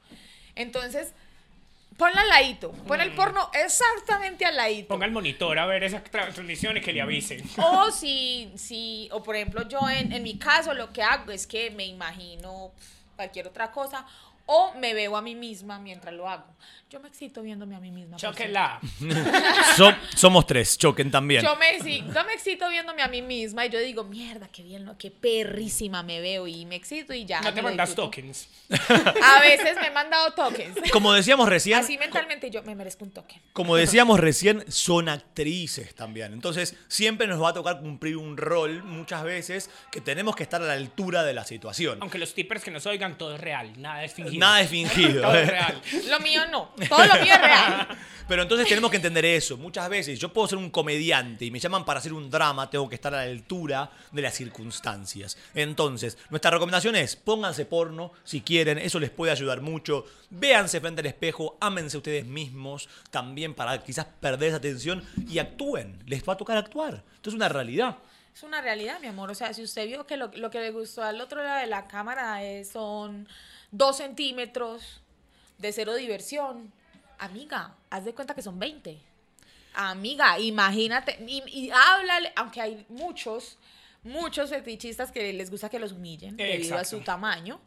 Entonces, 0.54 1.12
ponla 2.00 2.22
al 2.22 2.28
ladito, 2.30 2.72
pon 2.88 2.98
el 3.02 3.14
porno 3.14 3.50
exactamente 3.52 4.46
al 4.46 4.56
ladito. 4.56 4.88
Ponga 4.88 5.04
el 5.04 5.12
monitor 5.12 5.58
a 5.58 5.66
ver 5.66 5.84
esa 5.84 6.02
transmisión 6.02 6.78
y 6.78 6.80
que 6.80 6.94
le 6.94 7.02
avisen. 7.02 7.42
O 7.58 7.90
si, 7.90 8.50
si, 8.56 9.10
o 9.12 9.22
por 9.22 9.36
ejemplo, 9.36 9.68
yo 9.68 9.78
en, 9.88 10.10
en 10.10 10.22
mi 10.22 10.38
caso 10.38 10.72
lo 10.72 10.90
que 10.94 11.02
hago 11.02 11.30
es 11.30 11.46
que 11.46 11.70
me 11.70 11.84
imagino 11.84 12.72
cualquier 13.16 13.48
otra 13.48 13.70
cosa 13.70 14.06
o 14.52 14.74
me 14.74 14.94
veo 14.94 15.16
a 15.16 15.22
mí 15.22 15.36
misma 15.36 15.78
mientras 15.78 16.12
lo 16.12 16.28
hago. 16.28 16.44
Yo 16.90 16.98
me 16.98 17.06
excito 17.06 17.40
viéndome 17.40 17.76
a 17.76 17.80
mí 17.80 17.92
misma. 17.92 18.18
So- 19.76 19.94
somos 20.16 20.44
tres, 20.44 20.76
choquen 20.76 21.08
también. 21.08 21.40
Yo 21.40 21.54
me, 21.54 21.78
yo 21.78 22.24
me 22.24 22.32
excito 22.34 22.68
viéndome 22.68 23.00
a 23.02 23.06
mí 23.06 23.22
misma 23.22 23.64
y 23.66 23.70
yo 23.70 23.78
digo, 23.78 24.02
mierda, 24.02 24.48
qué 24.48 24.64
bien, 24.64 24.84
¿no? 24.84 24.98
qué 24.98 25.12
perrísima 25.12 26.02
me 26.02 26.20
veo 26.20 26.48
y 26.48 26.66
me 26.66 26.74
excito 26.74 27.14
y 27.14 27.24
ya. 27.24 27.40
No 27.42 27.54
te 27.54 27.62
mandas 27.62 27.90
disfruto. 27.90 28.10
tokens. 28.10 28.48
A 29.22 29.40
veces 29.40 29.76
me 29.80 29.86
he 29.86 29.90
mandado 29.92 30.32
tokens. 30.32 30.76
Como 30.92 31.12
decíamos 31.12 31.48
recién, 31.48 31.78
Así 31.78 31.96
mentalmente 31.96 32.50
yo 32.50 32.64
me 32.64 32.74
merezco 32.74 33.04
un 33.04 33.12
token. 33.12 33.40
Como 33.52 33.76
decíamos 33.76 34.18
recién, 34.18 34.64
son 34.68 35.08
actrices 35.08 35.94
también. 35.94 36.32
Entonces, 36.32 36.74
siempre 36.88 37.28
nos 37.28 37.40
va 37.40 37.50
a 37.50 37.54
tocar 37.54 37.80
cumplir 37.80 38.16
un 38.16 38.36
rol 38.36 38.82
muchas 38.82 39.22
veces 39.22 39.70
que 39.92 40.00
tenemos 40.00 40.34
que 40.34 40.42
estar 40.42 40.60
a 40.60 40.66
la 40.66 40.72
altura 40.72 41.22
de 41.22 41.34
la 41.34 41.44
situación. 41.44 41.98
Aunque 42.00 42.18
los 42.18 42.34
tippers 42.34 42.64
que 42.64 42.72
nos 42.72 42.84
oigan, 42.86 43.16
todo 43.16 43.36
es 43.36 43.40
real. 43.40 43.80
Nada 43.80 44.02
es 44.02 44.12
fingido. 44.12 44.39
Nada 44.40 44.60
es 44.60 44.68
fingido. 44.70 45.22
Todo 45.22 45.34
es 45.34 45.48
real. 45.48 45.80
Lo 46.08 46.20
mío 46.20 46.42
no, 46.50 46.70
todo 46.88 47.04
lo 47.06 47.14
mío 47.22 47.32
es 47.34 47.40
real. 47.40 47.88
Pero 48.30 48.42
entonces 48.42 48.68
tenemos 48.68 48.90
que 48.92 48.96
entender 48.98 49.24
eso. 49.24 49.56
Muchas 49.56 49.88
veces 49.88 50.16
yo 50.20 50.32
puedo 50.32 50.46
ser 50.46 50.56
un 50.56 50.70
comediante 50.70 51.44
y 51.46 51.50
me 51.50 51.58
llaman 51.58 51.84
para 51.84 51.98
hacer 51.98 52.12
un 52.12 52.30
drama, 52.30 52.70
tengo 52.70 52.88
que 52.88 52.94
estar 52.94 53.12
a 53.12 53.16
la 53.16 53.22
altura 53.24 53.90
de 54.12 54.22
las 54.22 54.34
circunstancias. 54.34 55.36
Entonces, 55.52 56.16
nuestra 56.30 56.52
recomendación 56.52 56.94
es, 56.94 57.16
pónganse 57.16 57.64
porno 57.66 58.12
si 58.22 58.40
quieren, 58.40 58.78
eso 58.78 59.00
les 59.00 59.10
puede 59.10 59.32
ayudar 59.32 59.60
mucho. 59.62 60.04
Véanse 60.30 60.80
frente 60.80 61.00
al 61.00 61.06
espejo, 61.06 61.56
ámense 61.60 61.96
ustedes 61.96 62.24
mismos 62.24 62.88
también 63.10 63.52
para 63.52 63.82
quizás 63.82 64.06
perder 64.20 64.50
esa 64.50 64.60
tensión 64.60 65.02
y 65.28 65.40
actúen. 65.40 65.98
Les 66.06 66.22
va 66.22 66.34
a 66.34 66.36
tocar 66.36 66.56
actuar. 66.56 67.02
Esto 67.16 67.30
es 67.30 67.34
una 67.34 67.48
realidad. 67.48 67.96
Es 68.32 68.44
una 68.44 68.60
realidad, 68.60 69.00
mi 69.00 69.08
amor. 69.08 69.28
O 69.32 69.34
sea, 69.34 69.52
si 69.52 69.64
usted 69.64 69.88
vio 69.88 70.06
que 70.06 70.16
lo, 70.16 70.30
lo 70.36 70.50
que 70.52 70.60
le 70.60 70.70
gustó 70.70 71.02
al 71.02 71.20
otro 71.20 71.42
lado 71.42 71.58
de 71.62 71.66
la 71.66 71.88
cámara 71.88 72.44
es- 72.44 72.70
son 72.70 73.26
dos 73.70 73.98
centímetros 73.98 75.00
de 75.58 75.72
cero 75.72 75.94
diversión, 75.94 76.72
amiga, 77.18 77.74
haz 77.90 78.04
de 78.04 78.14
cuenta 78.14 78.34
que 78.34 78.42
son 78.42 78.58
20. 78.58 78.98
Amiga, 79.74 80.38
imagínate. 80.38 81.18
Y, 81.26 81.42
y 81.46 81.70
háblale, 81.70 82.32
aunque 82.36 82.60
hay 82.60 82.86
muchos, 82.88 83.58
muchos 84.02 84.50
fetichistas 84.50 85.12
que 85.12 85.32
les 85.32 85.50
gusta 85.50 85.68
que 85.68 85.78
los 85.78 85.92
humillen 85.92 86.36
debido 86.36 86.76
a 86.76 86.84
su 86.84 87.00
tamaño. 87.00 87.60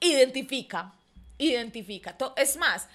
Identifica, 0.00 0.94
identifica. 1.38 2.16
Es 2.36 2.56
más, 2.56 2.88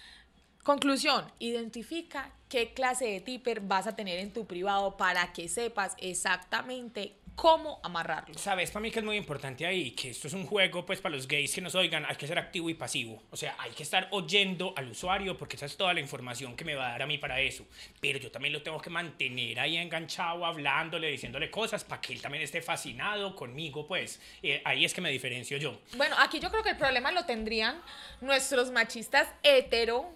Conclusión, 0.65 1.31
identifica 1.37 2.31
qué 2.49 2.73
clase 2.73 3.05
de 3.05 3.21
tipper 3.21 3.59
vas 3.59 3.85
a 3.85 3.95
tener 3.95 4.17
en 4.17 4.33
tu 4.33 4.47
privado 4.47 4.97
para 4.97 5.31
que 5.31 5.47
sepas 5.47 5.93
exactamente 5.99 7.13
cómo 7.35 7.79
amarrarlo. 7.83 8.37
Sabes, 8.37 8.71
para 8.71 8.81
mí 8.81 8.91
que 8.91 8.99
es 8.99 9.05
muy 9.05 9.17
importante 9.17 9.65
ahí, 9.65 9.91
que 9.91 10.09
esto 10.09 10.27
es 10.27 10.33
un 10.33 10.45
juego, 10.45 10.85
pues 10.85 11.01
para 11.01 11.15
los 11.15 11.27
gays 11.27 11.53
que 11.53 11.61
nos 11.61 11.75
oigan, 11.75 12.05
hay 12.05 12.15
que 12.15 12.27
ser 12.27 12.39
activo 12.39 12.69
y 12.69 12.73
pasivo. 12.73 13.21
O 13.31 13.37
sea, 13.37 13.55
hay 13.59 13.71
que 13.71 13.83
estar 13.83 14.07
oyendo 14.11 14.73
al 14.75 14.89
usuario 14.89 15.37
porque 15.37 15.55
esa 15.55 15.65
es 15.65 15.77
toda 15.77 15.93
la 15.93 15.99
información 15.99 16.55
que 16.55 16.65
me 16.65 16.75
va 16.75 16.87
a 16.87 16.91
dar 16.91 17.03
a 17.03 17.07
mí 17.07 17.17
para 17.17 17.39
eso. 17.41 17.65
Pero 17.99 18.19
yo 18.19 18.31
también 18.31 18.53
lo 18.53 18.63
tengo 18.63 18.81
que 18.81 18.89
mantener 18.89 19.59
ahí 19.59 19.77
enganchado, 19.77 20.45
hablándole, 20.45 21.09
diciéndole 21.11 21.51
cosas 21.51 21.83
para 21.83 22.01
que 22.01 22.13
él 22.13 22.21
también 22.21 22.43
esté 22.43 22.61
fascinado 22.61 23.35
conmigo, 23.35 23.85
pues. 23.85 24.19
Eh, 24.41 24.61
ahí 24.65 24.85
es 24.85 24.93
que 24.93 25.01
me 25.01 25.11
diferencio 25.11 25.57
yo. 25.57 25.79
Bueno, 25.97 26.15
aquí 26.19 26.39
yo 26.39 26.49
creo 26.49 26.63
que 26.63 26.71
el 26.71 26.77
problema 26.77 27.11
lo 27.11 27.25
tendrían 27.25 27.81
nuestros 28.21 28.71
machistas 28.71 29.27
hetero 29.43 30.11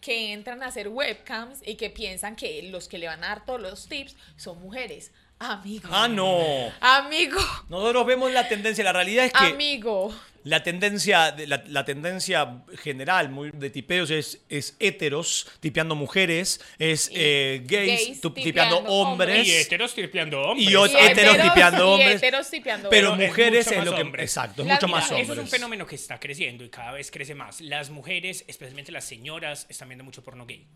que 0.00 0.32
entran 0.34 0.62
a 0.62 0.66
hacer 0.66 0.88
webcams 0.88 1.66
y 1.66 1.76
que 1.76 1.88
piensan 1.88 2.36
que 2.36 2.62
los 2.64 2.88
que 2.88 2.98
le 2.98 3.06
van 3.06 3.24
a 3.24 3.28
dar 3.28 3.46
todos 3.46 3.60
los 3.60 3.88
tips 3.88 4.16
son 4.36 4.60
mujeres. 4.60 5.12
Amigo. 5.52 5.88
Ah, 5.92 6.08
no. 6.08 6.72
Amigo. 6.80 7.38
Nosotros 7.68 8.06
vemos 8.06 8.32
la 8.32 8.48
tendencia, 8.48 8.82
la 8.84 8.92
realidad 8.92 9.26
es 9.26 9.32
que... 9.32 9.46
Amigo. 9.46 10.14
La 10.44 10.62
tendencia, 10.62 11.32
de- 11.32 11.46
la, 11.46 11.64
la 11.68 11.86
tendencia 11.86 12.62
general 12.82 13.30
muy 13.30 13.50
de 13.50 13.70
tipeos 13.70 14.10
es, 14.10 14.42
es 14.50 14.76
heteros 14.78 15.46
tipeando 15.60 15.94
mujeres, 15.94 16.60
es 16.78 17.10
eh, 17.14 17.62
gays, 17.64 18.08
gays 18.08 18.20
tu- 18.20 18.30
tipeando 18.30 18.76
tipeando 18.80 18.92
hombres. 18.92 19.46
Y 19.48 19.52
heteros 19.54 19.94
tripeando 19.94 20.42
hombres. 20.42 20.68
Y 20.70 20.76
o- 20.76 20.86
Y 20.86 20.90
heteros 20.96 21.38
tipeando 21.40 21.78
y 21.78 21.88
hombres. 21.94 22.16
heteros 22.16 22.50
tipeando 22.50 22.90
Pero 22.90 23.12
Pero 23.12 23.22
es 23.22 23.28
mujeres 23.30 23.64
mucho 23.66 23.70
es 23.70 23.76
más 23.78 23.86
lo 23.86 23.94
que. 23.96 24.02
hombres. 24.02 24.24
Exacto, 24.24 24.60
es 24.62 24.68
La- 24.68 24.74
mucho 24.74 24.86
mira, 24.86 24.98
más 24.98 25.06
Eso 25.06 25.14
hombres. 25.14 25.30
es 25.38 25.38
un 25.44 25.48
fenómeno 25.48 25.86
que 25.86 25.94
está 25.94 26.20
creciendo 26.20 26.62
y 26.62 26.68
cada 26.68 26.92
vez 26.92 27.10
crece 27.10 27.34
más. 27.34 27.62
Las 27.62 27.88
mujeres, 27.88 28.44
especialmente 28.46 28.92
las 28.92 29.06
señoras, 29.06 29.64
están 29.70 29.88
viendo 29.88 30.04
mucho 30.04 30.22
porno 30.22 30.44
gay. 30.44 30.66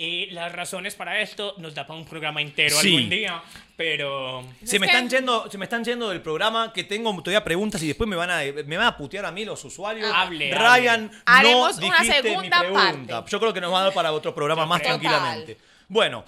Eh, 0.00 0.28
las 0.30 0.52
razones 0.52 0.94
para 0.94 1.20
esto 1.20 1.54
nos 1.58 1.74
da 1.74 1.84
para 1.84 1.98
un 1.98 2.06
programa 2.06 2.40
entero 2.40 2.76
Sí. 2.80 2.94
algún 2.94 3.10
día, 3.10 3.42
pero 3.76 4.44
Se 4.64 4.78
me, 4.78 4.86
están 4.86 5.10
yendo, 5.10 5.50
se 5.50 5.58
me 5.58 5.64
están 5.64 5.84
yendo 5.84 6.08
del 6.10 6.22
programa 6.22 6.72
que 6.72 6.84
tengo 6.84 7.10
todavía 7.20 7.42
preguntas 7.42 7.82
y 7.82 7.88
después 7.88 8.08
me 8.08 8.14
van 8.14 8.30
a, 8.30 8.42
me 8.64 8.76
van 8.76 8.86
a 8.86 8.96
putear 8.96 9.26
a 9.26 9.32
mí 9.32 9.44
los 9.44 9.64
usuarios. 9.64 10.08
Hable, 10.14 10.54
Ryan, 10.54 11.06
no 11.06 11.18
Haremos 11.26 11.78
una 11.78 11.98
dijiste 12.00 12.22
mi 12.22 12.48
pregunta. 12.48 12.72
parte. 12.72 13.30
Yo 13.32 13.40
creo 13.40 13.52
que 13.52 13.60
nos 13.60 13.72
va 13.72 13.80
a 13.80 13.84
dar 13.84 13.92
para 13.92 14.12
otro 14.12 14.32
programa 14.32 14.66
más 14.66 14.78
creo. 14.80 14.90
tranquilamente. 14.98 15.56
Bueno, 15.88 16.24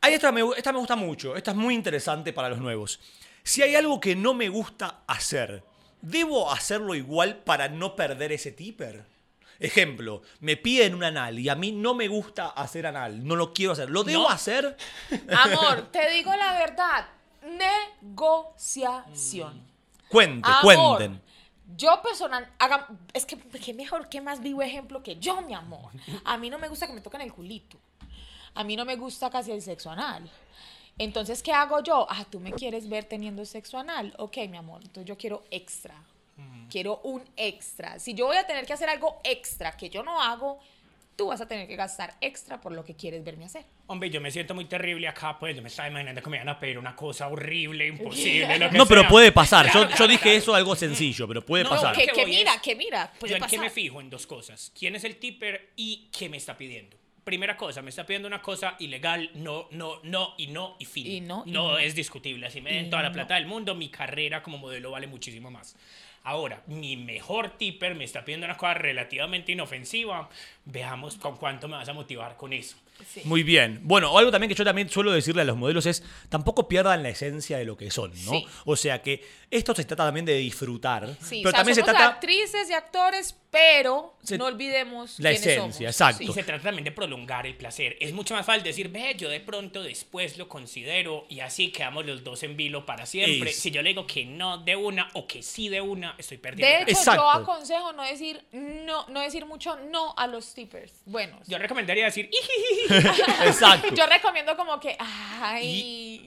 ahí 0.00 0.14
esta 0.14 0.32
me, 0.32 0.42
esta 0.56 0.72
me 0.72 0.78
gusta 0.80 0.96
mucho. 0.96 1.36
Esta 1.36 1.52
es 1.52 1.56
muy 1.56 1.74
interesante 1.74 2.32
para 2.32 2.48
los 2.48 2.58
nuevos. 2.58 2.98
Si 3.44 3.62
hay 3.62 3.76
algo 3.76 4.00
que 4.00 4.16
no 4.16 4.34
me 4.34 4.48
gusta 4.48 5.02
hacer, 5.06 5.62
¿debo 6.02 6.50
hacerlo 6.50 6.96
igual 6.96 7.36
para 7.36 7.68
no 7.68 7.94
perder 7.94 8.32
ese 8.32 8.50
tipper? 8.50 9.04
Ejemplo, 9.58 10.22
me 10.40 10.56
piden 10.56 10.94
un 10.94 11.04
anal 11.04 11.38
y 11.38 11.48
a 11.48 11.54
mí 11.54 11.72
no 11.72 11.94
me 11.94 12.08
gusta 12.08 12.48
hacer 12.48 12.86
anal, 12.86 13.26
no 13.26 13.36
lo 13.36 13.52
quiero 13.52 13.72
hacer. 13.72 13.90
¿Lo 13.90 14.04
debo 14.04 14.24
No. 14.24 14.28
hacer? 14.28 14.76
Amor, 15.36 15.88
te 15.92 16.10
digo 16.10 16.34
la 16.34 16.52
verdad. 16.58 17.06
Negociación. 17.42 19.62
Cuente, 20.08 20.48
Amor, 20.50 20.96
cuenten. 20.98 21.20
Yo 21.76 22.00
personal, 22.00 22.48
haga, 22.58 22.86
es 23.12 23.26
que 23.26 23.36
qué 23.38 23.74
mejor, 23.74 24.08
qué 24.08 24.20
más 24.20 24.40
vivo 24.40 24.62
ejemplo 24.62 25.02
que 25.02 25.16
yo, 25.16 25.42
mi 25.42 25.52
amor. 25.52 25.90
A 26.24 26.38
mí 26.38 26.48
no 26.48 26.58
me 26.58 26.68
gusta 26.68 26.86
que 26.86 26.92
me 26.92 27.00
toquen 27.00 27.20
el 27.22 27.32
culito. 27.32 27.76
A 28.54 28.64
mí 28.64 28.76
no 28.76 28.84
me 28.84 28.96
gusta 28.96 29.30
casi 29.30 29.50
el 29.52 29.62
sexo 29.62 29.90
anal. 29.90 30.30
Entonces, 30.98 31.42
¿qué 31.42 31.52
hago 31.52 31.82
yo? 31.82 32.06
Ah, 32.08 32.24
tú 32.30 32.40
me 32.40 32.52
quieres 32.52 32.88
ver 32.88 33.04
teniendo 33.04 33.44
sexo 33.44 33.78
anal. 33.78 34.14
Ok, 34.18 34.36
mi 34.48 34.56
amor, 34.56 34.80
entonces 34.82 35.06
yo 35.06 35.18
quiero 35.18 35.44
extra. 35.50 35.94
Quiero 36.70 37.00
un 37.04 37.22
extra. 37.36 37.98
Si 37.98 38.14
yo 38.14 38.26
voy 38.26 38.36
a 38.36 38.46
tener 38.46 38.66
que 38.66 38.72
hacer 38.72 38.88
algo 38.88 39.20
extra 39.24 39.76
que 39.76 39.88
yo 39.90 40.02
no 40.02 40.20
hago, 40.22 40.58
tú 41.16 41.28
vas 41.28 41.40
a 41.40 41.46
tener 41.48 41.66
que 41.66 41.76
gastar 41.76 42.14
extra 42.20 42.60
por 42.60 42.72
lo 42.72 42.84
que 42.84 42.94
quieres 42.94 43.24
verme 43.24 43.46
hacer. 43.46 43.64
Hombre, 43.86 44.10
yo 44.10 44.20
me 44.20 44.30
siento 44.30 44.54
muy 44.54 44.66
terrible 44.66 45.08
acá, 45.08 45.38
pues 45.38 45.56
yo 45.56 45.62
me 45.62 45.68
estaba 45.68 45.88
imaginando 45.88 46.20
que 46.22 46.28
me 46.28 46.36
iban 46.36 46.48
a 46.50 46.58
pedir 46.60 46.78
una 46.78 46.94
cosa 46.94 47.28
horrible, 47.28 47.86
imposible, 47.88 48.58
lo 48.58 48.70
que 48.70 48.76
No, 48.76 48.86
pero 48.86 49.00
sea. 49.02 49.08
puede 49.10 49.32
pasar. 49.32 49.64
Claro, 49.70 49.84
Yo, 49.84 49.88
yo 49.90 49.96
claro, 49.96 50.10
dije 50.10 50.22
claro. 50.24 50.38
eso 50.38 50.54
algo 50.54 50.76
sencillo, 50.76 51.26
pero 51.26 51.44
puede 51.44 51.64
No, 51.64 51.70
pasar. 51.70 51.94
Que, 51.96 52.06
¿Qué 52.06 52.12
que 52.12 52.26
mira, 52.26 52.54
es- 52.56 52.60
que 52.60 52.74
mira, 52.76 53.12
puede 53.18 53.30
Yo 53.30 53.36
en 53.44 53.50
qué 53.50 53.58
me 53.58 53.70
fijo 53.70 54.00
en 54.00 54.10
dos 54.10 54.26
cosas. 54.26 54.72
¿Quién 54.78 54.94
es 54.96 55.04
el 55.04 55.16
tipper 55.16 55.70
y 55.76 56.08
qué 56.16 56.28
me 56.28 56.36
está 56.36 56.56
pidiendo? 56.58 56.96
Primera 57.24 57.56
cosa, 57.56 57.82
me 57.82 57.90
está 57.90 58.04
pidiendo 58.06 58.28
una 58.28 58.40
cosa 58.40 58.76
ilegal, 58.78 59.30
no, 59.34 59.66
no, 59.72 59.98
no, 60.04 60.34
y 60.36 60.46
no, 60.48 60.76
y 60.78 60.84
fin. 60.84 61.06
Y 61.06 61.20
no, 61.22 61.42
y 61.44 61.50
no, 61.50 61.72
no. 61.72 61.78
es 61.78 61.94
discutible. 61.96 62.46
Así 62.46 62.60
me 62.60 62.72
den 62.72 62.88
toda 62.90 63.02
la 63.02 63.08
no. 63.08 63.14
plata 63.14 63.34
del 63.34 63.46
mundo, 63.46 63.74
mi 63.74 63.88
carrera 63.88 64.42
como 64.44 64.58
modelo 64.58 64.92
vale 64.92 65.06
muchísimo 65.08 65.50
más. 65.50 65.74
Ahora, 66.26 66.60
mi 66.66 66.96
mejor 66.96 67.50
tipper 67.50 67.94
me 67.94 68.02
está 68.02 68.24
pidiendo 68.24 68.46
una 68.46 68.56
cosa 68.56 68.74
relativamente 68.74 69.52
inofensiva. 69.52 70.28
Veamos 70.64 71.14
con 71.14 71.36
cuánto 71.36 71.68
me 71.68 71.76
vas 71.76 71.88
a 71.88 71.92
motivar 71.92 72.36
con 72.36 72.52
eso. 72.52 72.76
Sí. 73.12 73.22
Muy 73.24 73.42
bien. 73.42 73.80
Bueno, 73.82 74.16
algo 74.18 74.30
también 74.30 74.48
que 74.48 74.54
yo 74.54 74.64
también 74.64 74.88
suelo 74.90 75.10
decirle 75.12 75.42
a 75.42 75.44
los 75.44 75.56
modelos 75.56 75.86
es 75.86 76.02
tampoco 76.28 76.68
pierdan 76.68 77.02
la 77.02 77.08
esencia 77.10 77.58
de 77.58 77.64
lo 77.64 77.76
que 77.76 77.90
son, 77.90 78.10
¿no? 78.24 78.32
Sí. 78.32 78.46
O 78.64 78.76
sea 78.76 79.02
que 79.02 79.24
esto 79.50 79.74
se 79.74 79.84
trata 79.84 80.04
también 80.04 80.26
de 80.26 80.34
disfrutar, 80.36 81.06
Sí, 81.22 81.40
pero 81.42 81.48
o 81.48 81.50
sea, 81.52 81.58
también 81.58 81.74
se 81.76 81.80
somos 81.82 81.94
trata 81.94 82.08
actrices 82.14 82.68
y 82.68 82.72
actores, 82.74 83.36
pero 83.50 84.16
Se- 84.22 84.36
no 84.36 84.46
olvidemos 84.46 85.18
la 85.20 85.30
quiénes 85.30 85.46
esencia, 85.46 85.92
somos. 85.92 86.10
exacto. 86.16 86.22
Y 86.24 86.32
se 86.34 86.42
trata 86.42 86.64
también 86.64 86.84
de 86.84 86.92
prolongar 86.92 87.46
el 87.46 87.54
placer. 87.56 87.96
Es 88.00 88.12
mucho 88.12 88.34
más 88.34 88.44
fácil 88.44 88.62
decir, 88.64 88.88
ve, 88.90 89.14
yo 89.16 89.28
de 89.30 89.40
pronto 89.40 89.82
después 89.82 90.36
lo 90.36 90.48
considero 90.48 91.26
y 91.28 91.40
así 91.40 91.70
quedamos 91.70 92.04
los 92.04 92.24
dos 92.24 92.42
en 92.42 92.56
vilo 92.56 92.84
para 92.84 93.06
siempre. 93.06 93.50
Es- 93.50 93.56
Si 93.60 93.70
yo 93.70 93.82
le 93.82 93.90
digo 93.90 94.06
que 94.06 94.24
no 94.26 94.58
de 94.58 94.76
una 94.76 95.08
o 95.14 95.26
que 95.26 95.42
sí 95.42 95.68
de 95.68 95.80
una, 95.80 96.14
estoy 96.18 96.38
perdiendo. 96.38 96.76
De 96.76 96.82
hecho, 96.82 96.98
Exacto. 96.98 97.22
yo 97.22 97.30
aconsejo 97.30 97.92
no 97.92 98.02
decir 98.02 98.42
no, 98.52 99.06
no 99.08 99.20
decir 99.20 99.46
mucho 99.46 99.76
no 99.90 100.14
a 100.16 100.26
los 100.26 100.52
tippers. 100.54 100.92
Bueno, 101.06 101.38
Yo 101.46 101.56
recomendaría 101.58 102.04
decir, 102.06 102.28
Exacto. 103.44 103.94
yo 103.94 104.06
recomiendo 104.06 104.56
como 104.56 104.78
que 104.80 104.96
ay. 104.98 105.66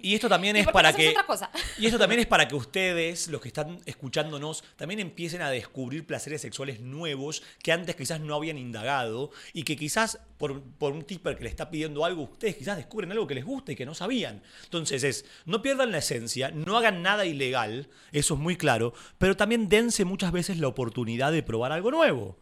Y, 0.01 0.11
y 0.11 0.15
esto 0.15 0.29
también 0.29 0.55
¿Y 0.55 0.59
es 0.59 0.67
para 0.67 0.93
que 0.93 1.09
otra 1.09 1.25
cosa? 1.25 1.49
y 1.77 1.85
esto 1.85 1.97
también 1.97 2.21
es 2.21 2.27
para 2.27 2.47
que 2.47 2.55
ustedes, 2.55 3.27
los 3.27 3.41
que 3.41 3.47
están 3.49 3.79
escuchándonos, 3.85 4.63
también 4.75 4.99
empiecen 4.99 5.41
a 5.41 5.49
descubrir 5.49 6.05
placeres 6.05 6.41
sexuales 6.41 6.79
nuevos 6.79 7.43
que 7.63 7.71
antes 7.71 7.95
quizás 7.95 8.19
no 8.19 8.35
habían 8.35 8.57
indagado 8.57 9.31
y 9.53 9.63
que 9.63 9.75
quizás 9.75 10.19
por, 10.37 10.61
por 10.61 10.93
un 10.93 11.03
tipper 11.03 11.37
que 11.37 11.43
le 11.43 11.49
está 11.49 11.69
pidiendo 11.69 12.05
algo, 12.05 12.23
ustedes 12.23 12.55
quizás 12.55 12.77
descubren 12.77 13.11
algo 13.11 13.27
que 13.27 13.35
les 13.35 13.45
gusta 13.45 13.71
y 13.71 13.75
que 13.75 13.85
no 13.85 13.93
sabían. 13.93 14.41
Entonces 14.63 15.03
es, 15.03 15.25
no 15.45 15.61
pierdan 15.61 15.91
la 15.91 15.97
esencia, 15.99 16.51
no 16.51 16.77
hagan 16.77 17.01
nada 17.01 17.25
ilegal, 17.25 17.89
eso 18.11 18.33
es 18.35 18.39
muy 18.39 18.55
claro, 18.55 18.93
pero 19.17 19.35
también 19.35 19.69
dense 19.69 20.05
muchas 20.05 20.31
veces 20.31 20.57
la 20.59 20.67
oportunidad 20.67 21.31
de 21.31 21.43
probar 21.43 21.71
algo 21.71 21.91
nuevo. 21.91 22.37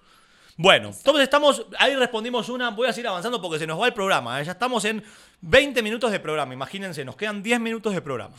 Bueno, 0.59 0.87
entonces 0.89 1.23
estamos, 1.23 1.67
ahí 1.77 1.95
respondimos 1.95 2.49
una, 2.49 2.71
voy 2.71 2.87
a 2.87 2.93
seguir 2.93 3.07
avanzando 3.07 3.39
porque 3.39 3.59
se 3.59 3.67
nos 3.67 3.79
va 3.79 3.85
el 3.85 3.93
programa, 3.93 4.41
¿eh? 4.41 4.43
ya 4.43 4.53
estamos 4.53 4.83
en 4.85 5.03
20 5.41 5.83
minutos 5.83 6.11
de 6.11 6.19
programa, 6.19 6.51
imagínense, 6.51 7.05
nos 7.05 7.15
quedan 7.15 7.43
10 7.43 7.59
minutos 7.59 7.93
de 7.93 8.01
programa. 8.01 8.35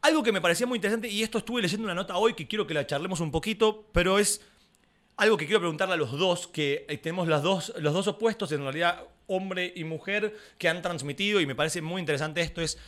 Algo 0.00 0.22
que 0.22 0.32
me 0.32 0.40
parecía 0.40 0.66
muy 0.66 0.76
interesante, 0.76 1.08
y 1.08 1.22
esto 1.22 1.36
estuve 1.36 1.60
leyendo 1.60 1.84
una 1.84 1.94
nota 1.94 2.16
hoy 2.16 2.32
que 2.32 2.48
quiero 2.48 2.66
que 2.66 2.72
la 2.72 2.86
charlemos 2.86 3.20
un 3.20 3.30
poquito, 3.30 3.86
pero 3.92 4.18
es 4.18 4.40
algo 5.18 5.36
que 5.36 5.44
quiero 5.44 5.60
preguntarle 5.60 5.92
a 5.92 5.98
los 5.98 6.12
dos, 6.12 6.46
que 6.46 6.86
eh, 6.88 6.96
tenemos 6.96 7.28
las 7.28 7.42
dos, 7.42 7.74
los 7.76 7.92
dos 7.92 8.06
opuestos, 8.06 8.50
en 8.52 8.62
realidad 8.62 9.04
hombre 9.26 9.74
y 9.76 9.84
mujer, 9.84 10.34
que 10.56 10.70
han 10.70 10.80
transmitido, 10.80 11.38
y 11.38 11.44
me 11.44 11.54
parece 11.54 11.82
muy 11.82 12.00
interesante 12.00 12.40
esto, 12.40 12.62
es 12.62 12.78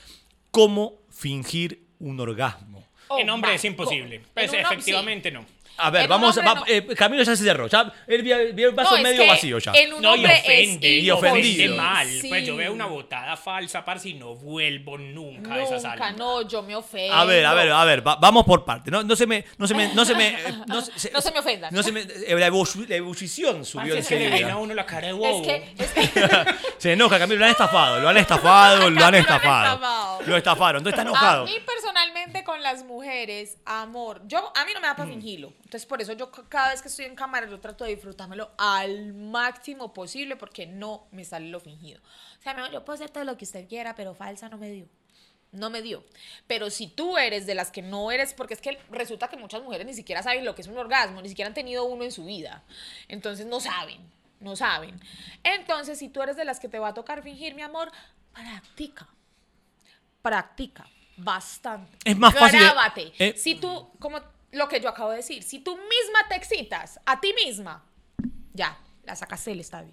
cómo 0.50 1.02
fingir 1.10 1.84
un 1.98 2.18
orgasmo. 2.18 2.82
Oh, 3.08 3.18
en 3.18 3.28
hombre 3.28 3.50
va, 3.50 3.56
es 3.56 3.64
imposible. 3.66 4.22
Pues 4.32 4.54
efectivamente 4.54 5.30
no. 5.30 5.44
A 5.76 5.90
ver, 5.90 6.02
En 6.02 6.08
vamos, 6.08 6.38
va- 6.38 6.54
no. 6.54 6.64
eh, 6.68 6.86
Camilo 6.94 7.22
ya 7.24 7.34
se 7.36 7.44
cerró, 7.44 7.66
ya 7.66 7.92
él 8.06 8.22
vio, 8.22 8.36
el 8.38 8.74
vaso 8.74 8.90
No, 8.92 8.96
es 8.98 9.02
medio 9.02 9.22
que 9.22 9.28
vacío 9.28 9.58
ya. 9.58 9.72
En 9.74 9.92
un 9.92 10.02
No, 10.02 10.14
y 10.14 10.24
ofende, 10.24 10.98
es 10.98 11.04
y 11.04 11.10
ofende 11.10 11.68
mal. 11.70 12.08
Sí. 12.08 12.28
Pues 12.28 12.46
yo 12.46 12.54
veo 12.56 12.72
una 12.72 12.86
botada 12.86 13.36
falsa, 13.36 13.84
parce, 13.84 14.10
y 14.10 14.14
no 14.14 14.34
vuelvo 14.36 14.98
nunca, 14.98 15.54
a 15.54 15.62
esa 15.62 15.80
sala. 15.80 15.94
Nunca, 16.10 16.12
no, 16.12 16.42
yo 16.48 16.62
me 16.62 16.76
ofendo. 16.76 17.12
A 17.14 17.24
ver, 17.24 17.44
a 17.44 17.54
ver, 17.54 17.72
a 17.72 17.84
ver, 17.84 18.06
va- 18.06 18.16
vamos 18.16 18.44
por 18.44 18.64
parte. 18.64 18.90
No, 18.90 19.02
no 19.02 19.16
se 19.16 19.26
me, 19.26 19.44
no 19.58 19.66
se 19.66 19.74
me, 19.74 19.92
no 19.94 20.04
se 20.04 20.14
me, 20.14 20.28
eh, 20.28 20.54
no 20.68 20.80
se, 20.80 21.10
No 21.12 21.20
se 21.20 21.32
me 21.32 21.38
ofendan. 21.40 21.74
No 21.74 21.82
se 21.82 21.90
me, 21.92 22.00
eh, 22.02 22.34
la, 22.38 22.46
ebullición- 22.46 23.64
subió 23.64 23.94
Parce, 23.94 24.02
se 24.08 24.18
le 24.18 24.30
ven 24.30 24.50
a 24.50 24.56
uno 24.56 24.74
la 24.74 24.86
cara 24.86 25.08
de 25.08 25.12
wow. 25.12 25.42
Es 25.42 25.46
que, 25.46 25.74
es 25.82 25.90
que 26.10 26.44
Se 26.78 26.92
enoja, 26.92 27.18
Camilo, 27.18 27.40
lo 27.40 27.44
han 27.46 27.50
estafado, 27.50 28.00
lo 28.00 28.08
han 28.08 28.16
estafado, 28.16 28.76
lo 28.78 28.86
han 28.86 28.94
Camilo 28.94 29.00
lo 29.00 29.06
han 29.06 29.14
estafado. 29.16 30.22
Lo 30.26 30.36
estafaron, 30.36 30.80
entonces 30.80 30.98
está 30.98 31.02
a 31.02 31.10
enojado. 31.10 31.44
mí 31.46 31.56
personalmente 31.66 32.44
con 32.44 32.62
las 32.62 32.84
mujeres, 32.84 33.56
amor, 33.66 34.20
yo 34.26 34.52
a 34.54 34.64
mí 34.64 34.72
no 34.74 34.80
me 34.80 34.86
da 34.86 34.96
para 34.96 35.08
fingirlo. 35.08 35.52
Entonces 35.74 35.88
por 35.88 36.00
eso 36.00 36.12
yo 36.12 36.30
cada 36.30 36.70
vez 36.70 36.82
que 36.82 36.86
estoy 36.86 37.06
en 37.06 37.16
cámara 37.16 37.48
yo 37.48 37.58
trato 37.58 37.82
de 37.82 37.90
disfrutármelo 37.90 38.52
al 38.58 39.12
máximo 39.12 39.92
posible 39.92 40.36
porque 40.36 40.66
no 40.68 41.08
me 41.10 41.24
sale 41.24 41.48
lo 41.48 41.58
fingido. 41.58 42.00
O 42.38 42.42
sea, 42.42 42.54
mi 42.54 42.60
amor, 42.60 42.72
yo 42.72 42.84
puedo 42.84 42.94
hacer 42.94 43.10
todo 43.10 43.24
lo 43.24 43.36
que 43.36 43.44
usted 43.44 43.66
quiera, 43.66 43.96
pero 43.96 44.14
falsa 44.14 44.48
no 44.48 44.56
me 44.56 44.70
dio. 44.70 44.86
No 45.50 45.70
me 45.70 45.82
dio. 45.82 46.04
Pero 46.46 46.70
si 46.70 46.86
tú 46.86 47.18
eres 47.18 47.44
de 47.44 47.56
las 47.56 47.72
que 47.72 47.82
no 47.82 48.12
eres, 48.12 48.34
porque 48.34 48.54
es 48.54 48.60
que 48.60 48.78
resulta 48.88 49.26
que 49.26 49.36
muchas 49.36 49.64
mujeres 49.64 49.84
ni 49.84 49.94
siquiera 49.94 50.22
saben 50.22 50.44
lo 50.44 50.54
que 50.54 50.62
es 50.62 50.68
un 50.68 50.78
orgasmo, 50.78 51.20
ni 51.20 51.28
siquiera 51.28 51.48
han 51.48 51.54
tenido 51.54 51.84
uno 51.86 52.04
en 52.04 52.12
su 52.12 52.24
vida. 52.24 52.62
Entonces 53.08 53.44
no 53.44 53.58
saben, 53.58 53.98
no 54.38 54.54
saben. 54.54 55.00
Entonces, 55.42 55.98
si 55.98 56.08
tú 56.08 56.22
eres 56.22 56.36
de 56.36 56.44
las 56.44 56.60
que 56.60 56.68
te 56.68 56.78
va 56.78 56.90
a 56.90 56.94
tocar 56.94 57.20
fingir, 57.24 57.56
mi 57.56 57.62
amor, 57.62 57.90
practica. 58.32 59.08
Practica 60.22 60.88
bastante. 61.16 61.98
Es 62.04 62.16
más 62.16 62.32
fácil 62.32 62.60
Grábate. 62.60 63.12
eh, 63.18 63.34
si 63.36 63.56
tú, 63.56 63.90
como 63.98 64.20
lo 64.54 64.68
que 64.68 64.80
yo 64.80 64.88
acabo 64.88 65.10
de 65.10 65.18
decir, 65.18 65.42
si 65.42 65.58
tú 65.58 65.76
misma 65.76 66.28
te 66.28 66.36
excitas 66.36 67.00
a 67.06 67.20
ti 67.20 67.34
misma, 67.44 67.84
ya, 68.52 68.78
la 69.04 69.16
sacaste 69.16 69.50
del 69.50 69.60
estadio. 69.60 69.92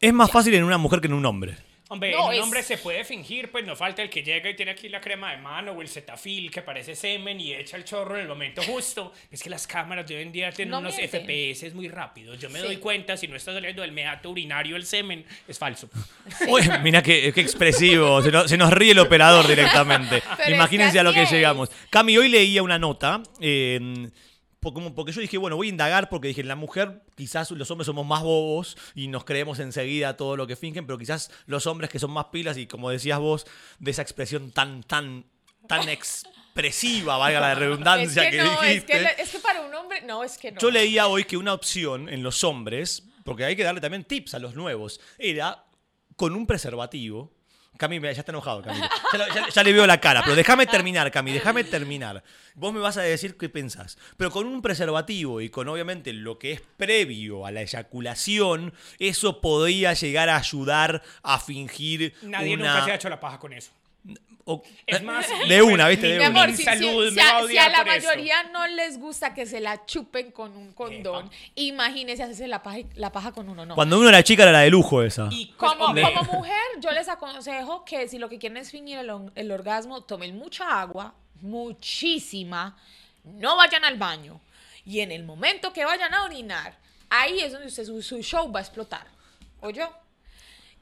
Es 0.00 0.12
más 0.12 0.30
fácil 0.30 0.54
en 0.54 0.64
una 0.64 0.78
mujer 0.78 1.00
que 1.00 1.06
en 1.06 1.14
un 1.14 1.26
hombre. 1.26 1.56
Hombre, 1.92 2.12
No, 2.12 2.30
es- 2.30 2.40
hombre 2.40 2.62
se 2.62 2.78
puede 2.78 3.04
fingir, 3.04 3.50
pues 3.50 3.64
no 3.66 3.74
falta 3.74 4.00
el 4.00 4.08
que 4.08 4.22
llega 4.22 4.48
y 4.48 4.54
tiene 4.54 4.70
aquí 4.70 4.88
la 4.88 5.00
crema 5.00 5.32
de 5.32 5.38
mano 5.38 5.72
o 5.72 5.82
el 5.82 5.88
cetafil 5.88 6.48
que 6.48 6.62
parece 6.62 6.94
semen 6.94 7.40
y 7.40 7.52
echa 7.52 7.76
el 7.76 7.84
chorro 7.84 8.14
en 8.14 8.22
el 8.22 8.28
momento 8.28 8.62
justo. 8.62 9.12
Es 9.30 9.42
que 9.42 9.50
las 9.50 9.66
cámaras 9.66 10.06
de 10.06 10.14
hoy 10.16 10.22
en 10.22 10.30
día 10.30 10.52
tienen 10.52 10.70
No 10.70 10.78
unos 10.78 10.96
mienten. 10.96 11.22
FPS 11.26 11.74
muy 11.74 11.88
rápidos. 11.88 12.38
Yo 12.38 12.48
me 12.48 12.60
Sí. 12.60 12.64
doy 12.66 12.76
cuenta, 12.76 13.16
si 13.16 13.26
no 13.26 13.34
está 13.34 13.52
saliendo 13.52 13.82
del 13.82 13.90
meato 13.90 14.30
urinario 14.30 14.76
el 14.76 14.86
semen, 14.86 15.24
es 15.48 15.58
falso. 15.58 15.90
Uy, 16.46 16.62
mira 16.82 17.02
qué, 17.02 17.32
qué 17.34 17.40
expresivo, 17.40 18.22
se 18.22 18.30
nos, 18.30 18.48
se 18.48 18.56
nos 18.56 18.72
ríe 18.72 18.92
el 18.92 18.98
operador 19.00 19.48
directamente. 19.48 20.22
Pero 20.36 20.54
Imagínense 20.54 21.00
a 21.00 21.02
lo 21.02 21.12
que 21.12 21.22
es. 21.24 21.30
llegamos. 21.32 21.70
Cami, 21.90 22.16
hoy 22.16 22.28
leía 22.28 22.62
una 22.62 22.78
nota, 22.78 23.20
eh, 23.40 24.08
como- 24.60 24.94
porque 24.94 25.12
yo 25.12 25.20
dije, 25.20 25.38
bueno, 25.38 25.56
voy 25.56 25.68
a 25.68 25.70
indagar 25.70 26.08
porque 26.10 26.28
dije, 26.28 26.42
la 26.44 26.56
mujer, 26.56 27.02
quizás 27.16 27.50
los 27.50 27.70
hombres 27.70 27.86
somos 27.86 28.04
más 28.06 28.22
bobos 28.22 28.76
y 28.94 29.08
nos 29.08 29.24
creemos 29.24 29.58
enseguida 29.58 30.16
todo 30.16 30.36
lo 30.36 30.46
que 30.46 30.56
fingen, 30.56 30.86
pero 30.86 30.98
quizás 30.98 31.30
los 31.46 31.66
hombres 31.66 31.88
que 31.90 31.98
son 31.98 32.10
más 32.10 32.26
pilas 32.26 32.56
y 32.58 32.66
como 32.66 32.90
decías 32.90 33.18
vos, 33.18 33.46
de 33.78 33.90
esa 33.90 34.02
expresión 34.02 34.50
tan, 34.50 34.82
tan, 34.82 35.24
tan 35.66 35.88
expresiva, 35.88 37.16
valga 37.16 37.40
la 37.40 37.52
Es 37.52 37.58
redundancia 37.58 38.24
que, 38.24 38.36
que, 38.36 38.42
no, 38.42 38.62
es 38.62 38.68
dijiste. 38.68 38.92
que, 38.92 39.00
le- 39.00 39.22
es 39.22 39.30
que 39.30 39.38
para 39.38 39.62
un 39.62 39.74
hombre, 39.74 40.02
no, 40.02 40.22
es 40.24 40.36
que 40.38 40.52
no. 40.52 40.60
Yo 40.60 40.70
leía 40.70 41.06
hoy 41.06 41.24
que 41.24 41.36
una 41.36 41.54
opción 41.54 42.08
en 42.08 42.22
los 42.22 42.44
hombres, 42.44 43.04
porque 43.24 43.44
hay 43.44 43.56
que 43.56 43.64
darle 43.64 43.80
también 43.80 44.04
tips 44.04 44.34
a 44.34 44.38
los 44.38 44.54
nuevos, 44.54 45.00
era 45.18 45.64
con 46.16 46.34
un 46.34 46.46
preservativo. 46.46 47.32
Cami, 47.80 47.98
ya 48.00 48.10
está 48.10 48.30
enojado, 48.30 48.60
Camilo. 48.62 48.86
Ya, 49.12 49.18
lo- 49.18 49.34
ya- 49.34 49.48
ya 49.48 49.62
le 49.64 49.72
veo 49.72 49.86
la 49.86 49.98
cara, 50.00 50.20
pero 50.22 50.36
déjame 50.36 50.66
terminar, 50.66 51.10
Cami, 51.10 51.32
déjame 51.32 51.64
terminar. 51.64 52.22
Vos 52.54 52.72
me 52.74 52.78
vas 52.78 52.96
a 52.98 53.02
decir 53.02 53.36
qué 53.38 53.48
pensás. 53.48 53.96
Pero 54.18 54.30
con 54.30 54.46
un 54.46 54.60
preservativo 54.60 55.40
y 55.40 55.48
con 55.48 55.66
obviamente 55.68 56.12
lo 56.12 56.38
que 56.38 56.52
es 56.52 56.60
previo 56.76 57.46
a 57.46 57.50
la 57.50 57.62
eyaculación, 57.62 58.74
eso 58.98 59.40
podría 59.40 59.94
llegar 59.94 60.28
a 60.28 60.36
ayudar 60.36 61.02
a 61.22 61.38
fingir 61.40 62.14
Nadie 62.22 62.54
una... 62.54 62.72
nunca 62.74 62.84
se 62.84 62.90
ha 62.92 62.94
hecho 62.96 63.08
la 63.08 63.18
paja 63.18 63.38
con 63.38 63.52
eso. 63.54 63.72
O- 64.44 64.62
Es 64.86 65.02
más, 65.02 65.26
de 65.48 65.62
una, 65.62 65.86
¿viste? 65.88 66.06
De 66.08 66.12
Mi 66.18 66.26
una. 66.26 66.26
amor, 66.28 66.48
Mi 66.50 66.56
si, 66.56 66.64
salud 66.64 67.08
si- 67.08 67.14
me 67.14 67.22
si 67.22 67.28
va 67.28 67.38
a 67.38 67.46
si 67.46 67.54
la 67.54 67.66
esto. 67.66 67.84
mayoría 67.84 68.42
no 68.44 68.66
les 68.66 68.98
gusta 68.98 69.32
que 69.34 69.46
se 69.46 69.60
la 69.60 69.84
chupen 69.86 70.32
con 70.32 70.56
un 70.56 70.72
condón, 70.72 71.30
imagínese 71.54 72.22
hacerse 72.24 72.48
la 72.48 72.62
paja, 72.62 72.78
la 72.96 73.12
paja 73.12 73.30
con 73.32 73.48
uno, 73.48 73.64
no. 73.66 73.74
Cuando 73.74 73.98
uno 73.98 74.08
era 74.08 74.22
chica 74.24 74.42
era 74.42 74.52
la 74.52 74.60
de 74.60 74.70
lujo 74.70 75.02
esa. 75.02 75.28
Y 75.30 75.52
Como, 75.56 75.88
mujer, 75.88 76.54
yo 76.80 76.90
les 76.90 77.08
aconsejo 77.08 77.84
que 77.84 78.08
si 78.08 78.18
lo 78.18 78.28
que 78.28 78.38
quieren 78.38 78.56
es 78.56 78.70
fingir 78.70 78.98
el, 79.34 79.50
orgasmo, 79.52 80.02
tomen 80.02 80.36
mucha 80.36 80.80
agua, 80.80 81.14
muchísima, 81.42 82.76
no 83.24 83.56
vayan 83.56 83.84
al 83.84 83.96
baño. 83.98 84.40
Y 84.84 85.00
en 85.00 85.12
el 85.12 85.24
momento 85.24 85.72
que 85.72 85.84
vayan 85.84 86.12
a 86.14 86.24
orinar, 86.24 86.76
ahí 87.10 87.40
es 87.40 87.52
donde 87.52 87.68
usted 87.68 87.84
su, 87.84 88.02
su 88.02 88.20
show 88.22 88.50
va 88.50 88.60
a 88.60 88.62
explotar. 88.62 89.06
¿Oyó? 89.60 89.88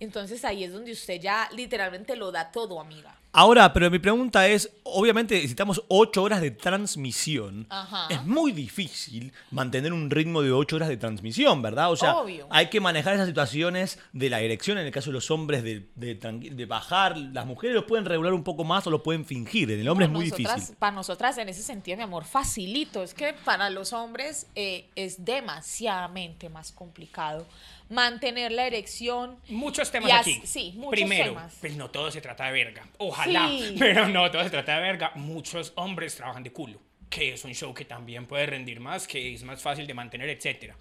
Entonces 0.01 0.45
ahí 0.45 0.65
es 0.65 0.73
donde 0.73 0.93
usted 0.93 1.21
ya 1.21 1.49
literalmente 1.53 2.17
lo 2.17 2.31
da 2.31 2.51
todo, 2.53 2.81
amiga. 2.81 3.18
Ahora, 3.33 3.73
pero 3.73 3.91
mi 3.91 3.99
pregunta 3.99 4.49
es, 4.49 4.71
obviamente 4.85 5.35
necesitamos 5.35 5.83
8 5.89 6.23
horas 6.23 6.41
de 6.41 6.51
transmisión. 6.51 7.67
Ajá. 7.69 8.07
Es 8.11 8.25
muy 8.25 8.53
difícil 8.53 9.33
mantener 9.51 9.93
un 9.93 10.11
ritmo 10.11 10.41
de 10.43 10.51
8 10.51 10.77
horas 10.77 10.89
de 10.89 10.97
transmisión, 10.97 11.61
¿verdad? 11.61 11.93
O 11.93 11.97
sea, 11.97 12.17
Obvio. 12.17 12.47
hay 12.51 12.69
que 12.71 12.81
manejar 12.81 13.15
esas 13.15 13.29
situaciones 13.29 13.99
de 14.13 14.31
la 14.31 14.41
erección, 14.41 14.79
en 14.79 14.87
el 14.87 14.93
caso 14.93 15.11
de 15.11 15.15
los 15.15 15.31
hombres, 15.31 15.63
de, 15.63 15.87
de 15.95 16.19
tranqui- 16.19 16.51
de 16.55 16.67
bajar. 16.67 17.17
Las 17.19 17.45
mujeres 17.47 17.75
lo 17.77 17.87
pueden 17.87 18.07
regular 18.07 18.33
un 18.33 18.43
poco 18.45 18.65
más 18.65 18.87
o 18.87 18.91
lo 18.91 19.03
pueden 19.03 19.25
fingir. 19.27 19.71
En 19.71 19.81
el 19.81 19.89
hombre 19.89 20.07
es 20.07 20.13
muy 20.13 20.25
nosotras- 20.31 20.55
difícil. 20.57 20.77
Para 20.77 20.93
nosotras, 20.97 21.37
en 21.39 21.49
ese 21.51 21.63
sentido, 21.63 21.97
mi 21.99 22.03
amor, 22.05 22.25
facilito. 22.25 23.03
Es 23.03 23.13
que 23.15 23.35
para 23.45 23.69
los 23.69 23.93
hombres 23.93 24.47
eh, 24.55 24.87
es 24.97 25.25
demasiadamente 25.25 26.49
más 26.49 26.73
complicado 26.73 27.47
mantener 27.91 28.53
la 28.53 28.67
erección. 28.67 29.37
Muchos 29.49 29.91
temas 29.91 30.11
Y 30.11 30.13
aquí. 30.13 30.43
sí, 30.45 30.73
muchos 30.77 30.91
Primero, 30.91 31.25
temas. 31.31 31.55
pues 31.59 31.75
no 31.75 31.89
todo 31.91 32.11
se 32.11 32.21
trata 32.21 32.45
de 32.45 32.53
verga. 32.53 32.87
Ojalá, 32.99 33.18
Sí. 33.25 33.75
pero 33.79 34.09
no 34.09 34.31
todo 34.31 34.43
se 34.45 34.51
trata 34.51 34.77
de 34.77 34.83
verga. 34.83 35.13
Muchos 35.15 35.73
hombres 35.77 36.17
trabajan 36.17 36.43
de 36.43 36.53
culo, 36.53 36.81
que 37.11 37.33
es 37.33 37.45
un 37.45 37.55
show 37.55 37.73
que 37.75 37.85
también 37.85 38.27
puede 38.27 38.47
rendir 38.47 38.81
más, 38.81 39.07
que 39.07 39.35
es 39.35 39.43
más 39.43 39.61
fácil 39.61 39.87
de 39.87 39.95
mantener, 39.95 40.29
etcétera. 40.29 40.77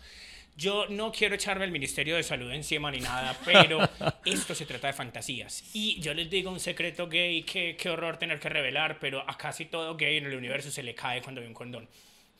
Yo 0.57 0.87
no 0.89 1.11
quiero 1.11 1.35
echarme 1.35 1.65
el 1.65 1.71
Ministerio 1.71 2.15
de 2.15 2.23
Salud 2.23 2.51
encima 2.51 2.89
ni 2.89 2.99
nada, 2.99 3.37
pero 3.45 3.87
esto 4.25 4.55
se 4.55 4.65
trata 4.65 4.87
de 4.87 4.93
fantasías. 4.93 5.69
Y 5.73 5.99
yo 6.01 6.15
les 6.15 6.31
digo 6.31 6.49
un 6.49 6.59
secreto 6.59 7.07
gay, 7.07 7.43
que 7.43 7.75
qué 7.77 7.91
horror 7.91 8.17
tener 8.17 8.39
que 8.39 8.49
revelar, 8.49 8.97
pero 8.99 9.23
a 9.29 9.37
casi 9.37 9.65
todo 9.65 9.95
gay 9.95 10.17
en 10.17 10.25
el 10.25 10.35
universo 10.35 10.71
se 10.71 10.81
le 10.81 10.95
cae 10.95 11.21
cuando 11.21 11.41
ve 11.41 11.47
un 11.47 11.53
condón. 11.53 11.87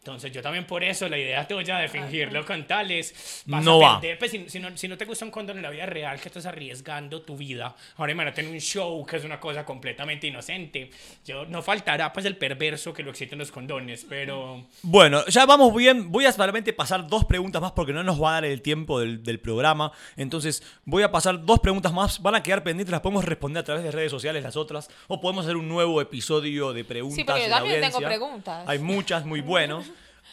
Entonces 0.08 0.32
yo 0.32 0.41
también 0.41 0.65
por 0.65 0.86
eso 0.86 1.10
la 1.10 1.17
idea 1.17 1.46
tuya 1.46 1.80
de 1.80 1.89
fingirlo 1.89 2.46
con 2.46 2.65
tales 2.65 3.43
vas 3.46 3.62
No 3.65 3.76
a 3.86 3.96
va. 3.96 4.00
perder, 4.00 4.17
pues, 4.17 4.32
si, 4.32 4.50
si 4.50 4.58
no, 4.58 4.76
si 4.78 4.88
no 4.88 4.98
te 4.98 5.04
gusta 5.04 5.26
un 5.26 5.32
condón 5.32 5.58
en 5.58 5.63
la 5.63 5.70
vida 5.70 5.86
real, 5.86 6.17
que 6.22 6.30
estás 6.30 6.46
arriesgando 6.46 7.24
tu 7.24 7.36
vida, 7.36 7.76
ahora 7.98 8.13
imagínate 8.13 8.39
en 8.39 8.48
un 8.48 8.60
show 8.60 9.06
que 9.06 9.17
es 9.17 9.26
una 9.26 9.38
cosa 9.38 9.65
completamente 9.65 10.26
inocente. 10.28 10.91
Yo, 11.26 11.46
no 11.46 11.62
faltará 11.62 12.13
pues 12.13 12.26
el 12.26 12.38
perverso 12.38 12.93
que 12.93 13.04
lo 13.04 13.12
excite 13.12 13.36
en 13.36 13.39
los 13.39 13.52
condones, 13.52 14.06
pero... 14.08 14.65
Bueno, 14.82 15.26
ya 15.28 15.46
vamos 15.46 15.76
bien. 15.76 16.10
Voy 16.10 16.26
a 16.26 16.32
solamente 16.32 16.72
pasar 16.72 17.06
dos 17.06 17.26
preguntas 17.26 17.62
más 17.62 17.74
porque 17.74 17.91
no 17.91 18.02
nos 18.02 18.22
va 18.24 18.30
a 18.30 18.34
dar 18.36 18.46
el 18.46 18.62
tiempo 18.62 19.02
del, 19.02 19.22
del 19.24 19.41
programa. 19.41 19.91
Entonces, 20.15 20.63
voy 20.86 21.04
a 21.04 21.12
pasar 21.12 21.46
dos 21.46 21.60
preguntas 21.60 21.91
más. 21.91 22.22
Van 22.22 22.36
a 22.36 22.41
quedar 22.41 22.63
pendientes, 22.63 22.93
las 22.93 23.02
podemos 23.02 23.26
responder 23.26 23.60
a 23.60 23.65
través 23.65 23.84
de 23.84 23.91
redes 23.91 24.12
sociales, 24.12 24.41
las 24.41 24.56
otras. 24.56 24.89
O 25.08 25.20
podemos 25.20 25.43
hacer 25.43 25.58
un 25.58 25.67
nuevo 25.67 26.00
episodio 26.00 26.72
de 26.72 26.86
preguntas. 26.86 27.17
Sí, 27.17 27.26
porque 27.26 27.43
yo 27.43 27.50
también 27.50 27.82
tengo 27.82 28.00
preguntas. 28.00 28.63
Hay 28.67 28.80
muchas 28.80 29.26
muy 29.26 29.41
buenos. 29.58 29.86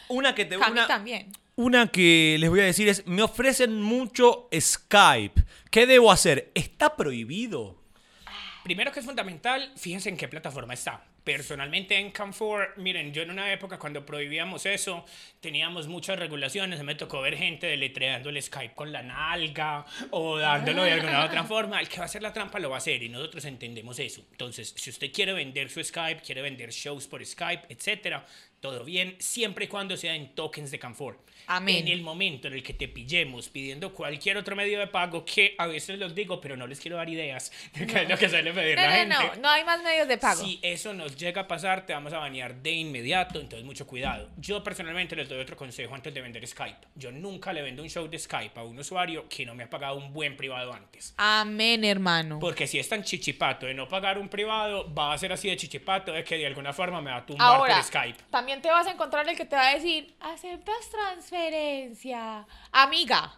Una 0.09 0.35
que 0.35 0.45
te 0.45 0.57
Cami 0.57 0.71
una, 0.71 0.87
también. 0.87 1.31
una 1.55 1.87
que 1.87 2.37
les 2.39 2.49
voy 2.49 2.59
a 2.61 2.65
decir 2.65 2.87
es: 2.87 3.05
me 3.07 3.21
ofrecen 3.21 3.81
mucho 3.81 4.49
Skype. 4.57 5.41
¿Qué 5.71 5.85
debo 5.85 6.11
hacer? 6.11 6.51
¿Está 6.53 6.95
prohibido? 6.95 7.81
Primero 8.63 8.91
que 8.91 8.99
es 8.99 9.05
fundamental, 9.05 9.71
fíjense 9.77 10.09
en 10.09 10.17
qué 10.17 10.27
plataforma 10.27 10.73
está. 10.73 11.03
Personalmente 11.23 11.97
en 11.97 12.11
Camfor, 12.11 12.73
miren, 12.77 13.11
yo 13.11 13.23
en 13.23 13.31
una 13.31 13.51
época 13.51 13.79
cuando 13.79 14.05
prohibíamos 14.05 14.65
eso, 14.67 15.05
teníamos 15.39 15.87
muchas 15.87 16.19
regulaciones, 16.19 16.83
me 16.83 16.93
tocó 16.93 17.21
ver 17.21 17.35
gente 17.35 17.65
deletreando 17.65 18.29
el 18.29 18.41
Skype 18.41 18.75
con 18.75 18.91
la 18.91 19.01
nalga 19.01 19.85
o 20.11 20.37
dándolo 20.37 20.83
de 20.83 20.91
alguna 20.91 21.25
otra 21.25 21.43
forma. 21.45 21.79
El 21.79 21.89
que 21.89 21.97
va 21.97 22.03
a 22.03 22.05
hacer 22.05 22.21
la 22.21 22.31
trampa 22.33 22.59
lo 22.59 22.69
va 22.69 22.75
a 22.75 22.79
hacer 22.79 23.01
y 23.01 23.09
nosotros 23.09 23.43
entendemos 23.45 23.97
eso. 23.99 24.23
Entonces, 24.31 24.73
si 24.77 24.89
usted 24.91 25.11
quiere 25.11 25.33
vender 25.33 25.69
su 25.69 25.83
Skype, 25.83 26.21
quiere 26.21 26.41
vender 26.43 26.69
shows 26.71 27.07
por 27.07 27.25
Skype, 27.25 27.65
etcétera, 27.69 28.23
todo 28.65 28.83
bien, 28.83 29.15
siempre 29.19 29.65
y 29.65 29.67
cuando 29.67 29.95
sea 29.95 30.15
en 30.15 30.33
tokens 30.33 30.71
de 30.71 30.79
Camfor. 30.79 31.19
Amén. 31.47 31.75
En 31.75 31.87
el 31.89 32.01
momento 32.01 32.47
en 32.47 32.55
el 32.55 32.63
que 32.63 32.73
te 32.73 32.87
pillemos 32.87 33.49
pidiendo 33.49 33.93
cualquier 33.93 34.35
otro 34.37 34.55
medio 34.55 34.79
de 34.79 34.87
pago, 34.87 35.23
que 35.23 35.53
a 35.59 35.67
veces 35.67 35.99
los 35.99 36.15
digo, 36.15 36.41
pero 36.41 36.57
no 36.57 36.65
les 36.65 36.79
quiero 36.79 36.97
dar 36.97 37.07
ideas 37.07 37.51
de 37.75 37.85
qué 37.85 38.01
es 38.01 38.09
lo 38.09 38.17
que 38.17 38.27
suele 38.27 38.51
pedir 38.51 38.75
No, 38.75 38.81
la 38.81 39.05
no, 39.05 39.15
gente. 39.19 39.35
no, 39.35 39.41
no 39.43 39.49
hay 39.49 39.63
más 39.63 39.83
medios 39.83 40.07
de 40.07 40.17
pago. 40.17 40.41
Si 40.43 40.57
eso 40.63 40.95
nos 40.95 41.15
llega 41.15 41.41
a 41.41 41.47
pasar, 41.47 41.85
te 41.85 41.93
vamos 41.93 42.11
a 42.13 42.17
banear 42.17 42.55
de 42.55 42.71
inmediato, 42.71 43.39
entonces 43.39 43.63
mucho 43.63 43.85
cuidado. 43.85 44.31
Yo 44.37 44.63
personalmente 44.63 45.15
les 45.15 45.29
doy 45.29 45.37
otro 45.39 45.55
consejo 45.55 45.93
antes 45.93 46.11
de 46.11 46.21
vender 46.21 46.47
Skype. 46.47 46.79
Yo 46.95 47.11
nunca 47.11 47.53
le 47.53 47.61
vendo 47.61 47.83
un 47.83 47.89
show 47.91 48.07
de 48.07 48.17
Skype 48.17 48.59
a 48.59 48.63
un 48.63 48.79
usuario 48.79 49.29
que 49.29 49.45
no 49.45 49.53
me 49.53 49.65
ha 49.65 49.69
pagado 49.69 49.97
un 49.97 50.11
buen 50.11 50.35
privado 50.35 50.73
antes. 50.73 51.13
Amén, 51.17 51.83
hermano. 51.85 52.39
Porque 52.39 52.65
si 52.65 52.79
es 52.79 52.89
tan 52.89 53.03
chichipato 53.03 53.67
de 53.67 53.75
no 53.75 53.87
pagar 53.87 54.17
un 54.17 54.29
privado, 54.29 54.91
va 54.95 55.13
a 55.13 55.17
ser 55.19 55.31
así 55.31 55.47
de 55.47 55.57
chichipato 55.57 56.11
de 56.11 56.23
que 56.23 56.37
de 56.39 56.47
alguna 56.47 56.73
forma 56.73 57.01
me 57.01 57.11
va 57.11 57.17
a 57.17 57.25
tumbar 57.27 57.47
Ahora, 57.55 57.75
por 57.75 57.83
Skype. 57.83 58.17
también 58.31 58.54
te 58.61 58.69
vas 58.69 58.87
a 58.87 58.91
encontrar 58.91 59.27
el 59.27 59.37
que 59.37 59.45
te 59.45 59.55
va 59.55 59.69
a 59.69 59.75
decir, 59.75 60.15
aceptas 60.19 60.89
transferencia. 60.89 62.45
Amiga, 62.71 63.37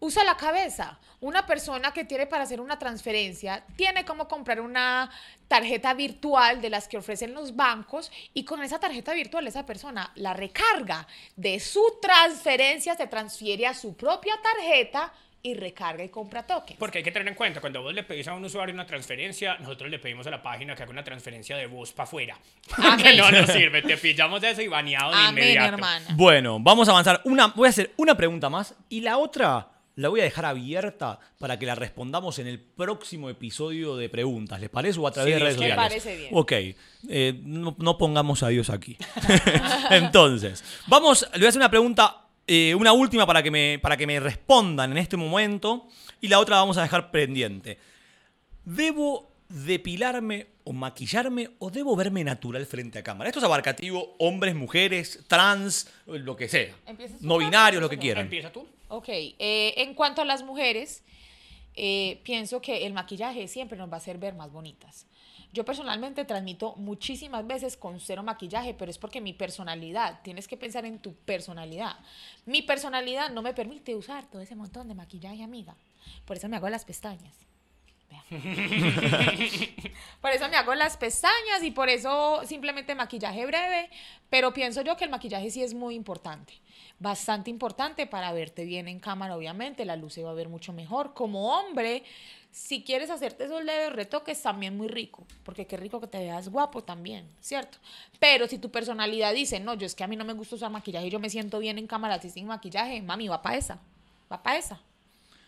usa 0.00 0.24
la 0.24 0.36
cabeza. 0.36 0.98
Una 1.20 1.46
persona 1.46 1.92
que 1.92 2.04
tiene 2.04 2.26
para 2.26 2.42
hacer 2.42 2.60
una 2.60 2.78
transferencia 2.78 3.64
tiene 3.76 4.04
como 4.04 4.26
comprar 4.26 4.60
una 4.60 5.08
tarjeta 5.46 5.94
virtual 5.94 6.60
de 6.60 6.70
las 6.70 6.88
que 6.88 6.98
ofrecen 6.98 7.34
los 7.34 7.54
bancos 7.54 8.10
y 8.34 8.44
con 8.44 8.62
esa 8.62 8.80
tarjeta 8.80 9.12
virtual 9.12 9.46
esa 9.46 9.64
persona 9.64 10.10
la 10.16 10.34
recarga 10.34 11.06
de 11.36 11.60
su 11.60 11.98
transferencia, 12.00 12.96
se 12.96 13.06
transfiere 13.06 13.66
a 13.68 13.74
su 13.74 13.94
propia 13.96 14.34
tarjeta 14.42 15.12
y 15.44 15.54
recarga 15.54 16.04
y 16.04 16.08
compra 16.08 16.46
tokens. 16.46 16.78
Porque 16.78 16.98
hay 16.98 17.04
que 17.04 17.10
tener 17.10 17.26
en 17.28 17.34
cuenta, 17.34 17.60
cuando 17.60 17.82
vos 17.82 17.92
le 17.92 18.04
pedís 18.04 18.28
a 18.28 18.34
un 18.34 18.44
usuario 18.44 18.72
una 18.74 18.86
transferencia, 18.86 19.56
nosotros 19.58 19.90
le 19.90 19.98
pedimos 19.98 20.26
a 20.26 20.30
la 20.30 20.42
página 20.42 20.74
que 20.76 20.82
haga 20.84 20.92
una 20.92 21.02
transferencia 21.02 21.56
de 21.56 21.66
voz 21.66 21.92
para 21.92 22.04
afuera. 22.04 22.38
Amén. 22.76 23.16
no 23.16 23.30
nos 23.30 23.50
sirve, 23.50 23.82
te 23.82 23.96
pillamos 23.96 24.40
de 24.40 24.50
eso 24.50 24.62
y 24.62 24.68
baneado 24.68 25.10
de 25.10 25.16
Amén, 25.16 25.44
inmediato. 25.44 25.74
hermana. 25.74 26.06
Bueno, 26.14 26.58
vamos 26.60 26.88
a 26.88 26.92
avanzar. 26.92 27.20
Una, 27.24 27.48
voy 27.48 27.66
a 27.66 27.70
hacer 27.70 27.92
una 27.96 28.16
pregunta 28.16 28.48
más 28.48 28.74
y 28.88 29.00
la 29.00 29.18
otra 29.18 29.68
la 29.96 30.08
voy 30.08 30.20
a 30.20 30.24
dejar 30.24 30.46
abierta 30.46 31.18
para 31.38 31.58
que 31.58 31.66
la 31.66 31.74
respondamos 31.74 32.38
en 32.38 32.46
el 32.46 32.58
próximo 32.58 33.28
episodio 33.28 33.94
de 33.96 34.08
preguntas. 34.08 34.58
¿Les 34.58 34.70
parece? 34.70 34.98
O 34.98 35.06
a 35.06 35.10
través 35.10 35.34
Sí, 35.34 35.38
de 35.38 35.44
redes 35.44 35.58
me 35.58 35.66
sociales. 35.68 35.76
parece 35.90 36.16
bien. 36.16 36.30
Ok. 36.32 36.52
eh, 37.10 37.40
no, 37.42 37.76
no 37.78 37.98
pongamos 37.98 38.42
a 38.42 38.48
Dios 38.48 38.70
aquí. 38.70 38.96
Entonces, 39.90 40.64
vamos, 40.86 41.28
le 41.32 41.38
voy 41.40 41.46
a 41.46 41.48
hacer 41.50 41.60
una 41.60 41.70
pregunta, 41.70 42.21
eh, 42.46 42.74
una 42.74 42.92
última 42.92 43.26
para 43.26 43.42
que, 43.42 43.50
me, 43.50 43.78
para 43.80 43.96
que 43.96 44.06
me 44.06 44.18
respondan 44.20 44.92
en 44.92 44.98
este 44.98 45.16
momento 45.16 45.88
y 46.20 46.28
la 46.28 46.38
otra 46.38 46.56
la 46.56 46.62
vamos 46.62 46.76
a 46.76 46.82
dejar 46.82 47.10
pendiente. 47.10 47.78
¿Debo 48.64 49.30
depilarme 49.48 50.46
o 50.64 50.72
maquillarme 50.72 51.50
o 51.58 51.70
debo 51.70 51.94
verme 51.96 52.24
natural 52.24 52.64
frente 52.66 52.98
a 52.98 53.02
cámara? 53.02 53.28
Esto 53.28 53.40
es 53.40 53.44
abarcativo, 53.44 54.14
hombres, 54.18 54.54
mujeres, 54.54 55.24
trans, 55.28 55.90
lo 56.06 56.36
que 56.36 56.48
sea. 56.48 56.74
¿Empiezas 56.86 57.18
tú, 57.18 57.26
No 57.26 57.38
binarios, 57.38 57.82
lo 57.82 57.88
que 57.88 57.98
quieran. 57.98 58.24
Empieza 58.24 58.52
tú. 58.52 58.66
Ok, 58.88 59.08
eh, 59.08 59.74
en 59.78 59.94
cuanto 59.94 60.22
a 60.22 60.24
las 60.24 60.42
mujeres, 60.42 61.02
eh, 61.74 62.20
pienso 62.24 62.60
que 62.60 62.86
el 62.86 62.92
maquillaje 62.92 63.48
siempre 63.48 63.78
nos 63.78 63.90
va 63.90 63.94
a 63.94 63.96
hacer 63.98 64.18
ver 64.18 64.34
más 64.34 64.52
bonitas. 64.52 65.06
Yo 65.52 65.64
personalmente 65.64 66.24
transmito 66.24 66.74
muchísimas 66.76 67.46
veces 67.46 67.76
con 67.76 68.00
cero 68.00 68.22
maquillaje, 68.22 68.74
pero 68.74 68.90
es 68.90 68.98
porque 68.98 69.20
mi 69.20 69.34
personalidad, 69.34 70.20
tienes 70.22 70.48
que 70.48 70.56
pensar 70.56 70.86
en 70.86 70.98
tu 70.98 71.14
personalidad. 71.14 71.96
Mi 72.46 72.62
personalidad 72.62 73.30
no 73.30 73.42
me 73.42 73.52
permite 73.52 73.94
usar 73.94 74.26
todo 74.30 74.40
ese 74.40 74.56
montón 74.56 74.88
de 74.88 74.94
maquillaje, 74.94 75.42
amiga. 75.42 75.76
Por 76.24 76.36
eso 76.38 76.48
me 76.48 76.56
hago 76.56 76.68
las 76.70 76.84
pestañas. 76.84 77.34
Por 80.20 80.30
eso 80.30 80.48
me 80.48 80.56
hago 80.56 80.74
las 80.74 80.96
pestañas 80.96 81.62
y 81.62 81.70
por 81.70 81.88
eso 81.88 82.42
simplemente 82.46 82.94
maquillaje 82.94 83.44
breve, 83.46 83.90
pero 84.30 84.52
pienso 84.52 84.82
yo 84.82 84.96
que 84.96 85.04
el 85.04 85.10
maquillaje 85.10 85.50
sí 85.50 85.62
es 85.62 85.74
muy 85.74 85.94
importante, 85.94 86.54
bastante 86.98 87.50
importante 87.50 88.06
para 88.06 88.32
verte 88.32 88.64
bien 88.64 88.88
en 88.88 89.00
cámara, 89.00 89.36
obviamente, 89.36 89.84
la 89.84 89.96
luz 89.96 90.14
se 90.14 90.22
va 90.22 90.30
a 90.30 90.34
ver 90.34 90.48
mucho 90.48 90.72
mejor. 90.72 91.14
Como 91.14 91.58
hombre, 91.58 92.04
si 92.52 92.84
quieres 92.84 93.08
hacerte 93.08 93.44
esos 93.44 93.64
leves 93.64 93.92
retoques, 93.92 94.40
también 94.42 94.76
muy 94.76 94.86
rico, 94.86 95.26
porque 95.42 95.66
qué 95.66 95.78
rico 95.78 96.00
que 96.00 96.06
te 96.06 96.18
veas 96.18 96.50
guapo 96.50 96.84
también, 96.84 97.26
¿cierto? 97.40 97.78
Pero 98.20 98.46
si 98.46 98.58
tu 98.58 98.70
personalidad 98.70 99.32
dice, 99.32 99.58
no, 99.58 99.74
yo 99.74 99.86
es 99.86 99.94
que 99.94 100.04
a 100.04 100.06
mí 100.06 100.16
no 100.16 100.26
me 100.26 100.34
gusta 100.34 100.56
usar 100.56 100.70
maquillaje, 100.70 101.08
yo 101.08 101.18
me 101.18 101.30
siento 101.30 101.58
bien 101.58 101.78
en 101.78 101.86
cámara 101.86 102.16
así 102.16 102.28
sin 102.28 102.46
maquillaje, 102.46 103.00
mami, 103.00 103.26
va 103.26 103.40
para 103.40 103.56
esa, 103.56 103.80
va 104.30 104.42
para 104.42 104.58
esa. 104.58 104.80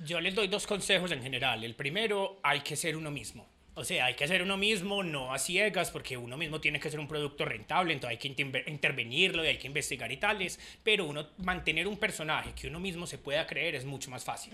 Yo 0.00 0.18
les 0.20 0.34
doy 0.34 0.48
dos 0.48 0.66
consejos 0.66 1.12
en 1.12 1.22
general. 1.22 1.62
El 1.62 1.74
primero, 1.74 2.38
hay 2.42 2.60
que 2.60 2.74
ser 2.74 2.96
uno 2.96 3.10
mismo. 3.10 3.46
O 3.76 3.84
sea, 3.84 4.04
hay 4.06 4.14
que 4.14 4.28
ser 4.28 4.42
uno 4.42 4.56
mismo, 4.56 5.02
no 5.02 5.32
a 5.34 5.38
ciegas, 5.38 5.90
porque 5.90 6.16
uno 6.16 6.36
mismo 6.36 6.60
tiene 6.60 6.78
que 6.78 6.90
ser 6.90 7.00
un 7.00 7.08
producto 7.08 7.44
rentable, 7.44 7.92
entonces 7.92 8.12
hay 8.12 8.18
que 8.18 8.28
inter- 8.42 8.64
intervenirlo 8.68 9.44
y 9.44 9.48
hay 9.48 9.58
que 9.58 9.66
investigar 9.66 10.10
y 10.12 10.16
tales, 10.16 10.60
pero 10.82 11.06
uno 11.06 11.28
mantener 11.38 11.88
un 11.88 11.96
personaje 11.98 12.52
que 12.54 12.68
uno 12.68 12.78
mismo 12.78 13.06
se 13.06 13.18
pueda 13.18 13.46
creer 13.46 13.74
es 13.74 13.84
mucho 13.84 14.10
más 14.10 14.24
fácil. 14.24 14.52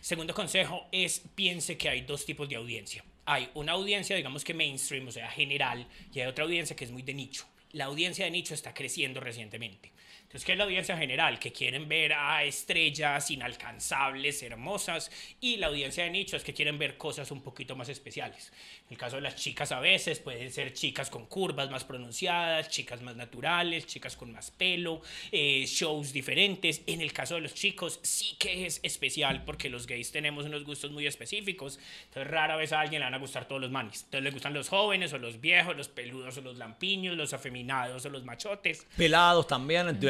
Segundo 0.00 0.32
consejo 0.34 0.86
es 0.92 1.20
piense 1.34 1.76
que 1.76 1.88
hay 1.90 2.00
dos 2.02 2.24
tipos 2.24 2.48
de 2.48 2.56
audiencia. 2.56 3.04
Hay 3.26 3.48
una 3.54 3.72
audiencia, 3.72 4.16
digamos 4.16 4.44
que 4.44 4.54
mainstream, 4.54 5.08
o 5.08 5.12
sea, 5.12 5.30
general, 5.30 5.86
y 6.12 6.20
hay 6.20 6.26
otra 6.26 6.44
audiencia 6.44 6.74
que 6.74 6.84
es 6.84 6.90
muy 6.90 7.02
de 7.02 7.14
nicho. 7.14 7.46
La 7.72 7.86
audiencia 7.86 8.24
de 8.24 8.30
nicho 8.30 8.54
está 8.54 8.72
creciendo 8.72 9.20
recientemente. 9.20 9.92
Entonces, 10.34 10.46
¿qué 10.46 10.52
es 10.52 10.58
la 10.58 10.64
audiencia 10.64 10.96
general? 10.96 11.38
Que 11.38 11.52
quieren 11.52 11.88
ver 11.88 12.12
a 12.12 12.42
estrellas 12.42 13.30
inalcanzables, 13.30 14.42
hermosas, 14.42 15.12
y 15.40 15.58
la 15.58 15.68
audiencia 15.68 16.02
de 16.02 16.10
nicho 16.10 16.36
es 16.36 16.42
que 16.42 16.52
quieren 16.52 16.76
ver 16.76 16.96
cosas 16.96 17.30
un 17.30 17.40
poquito 17.40 17.76
más 17.76 17.88
especiales. 17.88 18.52
En 18.88 18.94
el 18.94 18.98
caso 18.98 19.14
de 19.14 19.22
las 19.22 19.36
chicas 19.36 19.70
a 19.70 19.78
veces 19.78 20.18
pueden 20.18 20.50
ser 20.50 20.72
chicas 20.72 21.08
con 21.08 21.26
curvas 21.26 21.70
más 21.70 21.84
pronunciadas, 21.84 22.68
chicas 22.68 23.00
más 23.00 23.14
naturales, 23.14 23.86
chicas 23.86 24.16
con 24.16 24.32
más 24.32 24.50
pelo, 24.50 25.02
eh, 25.30 25.66
shows 25.68 26.12
diferentes. 26.12 26.82
En 26.88 27.00
el 27.00 27.12
caso 27.12 27.36
de 27.36 27.42
los 27.42 27.54
chicos 27.54 28.00
sí 28.02 28.34
que 28.36 28.66
es 28.66 28.80
especial 28.82 29.44
porque 29.44 29.70
los 29.70 29.86
gays 29.86 30.10
tenemos 30.10 30.46
unos 30.46 30.64
gustos 30.64 30.90
muy 30.90 31.06
específicos. 31.06 31.78
Entonces 32.08 32.28
rara 32.28 32.56
vez 32.56 32.72
a 32.72 32.80
alguien 32.80 32.98
le 32.98 33.06
van 33.06 33.14
a 33.14 33.18
gustar 33.18 33.46
todos 33.46 33.60
los 33.60 33.70
manis. 33.70 34.02
Entonces 34.02 34.24
le 34.24 34.30
gustan 34.32 34.52
los 34.52 34.68
jóvenes 34.68 35.12
o 35.12 35.18
los 35.18 35.40
viejos, 35.40 35.76
los 35.76 35.86
peludos 35.86 36.36
o 36.38 36.40
los 36.40 36.56
lampiños, 36.58 37.16
los 37.16 37.32
afeminados 37.32 38.04
o 38.04 38.10
los 38.10 38.24
machotes. 38.24 38.84
Pelados 38.96 39.46
también. 39.46 40.00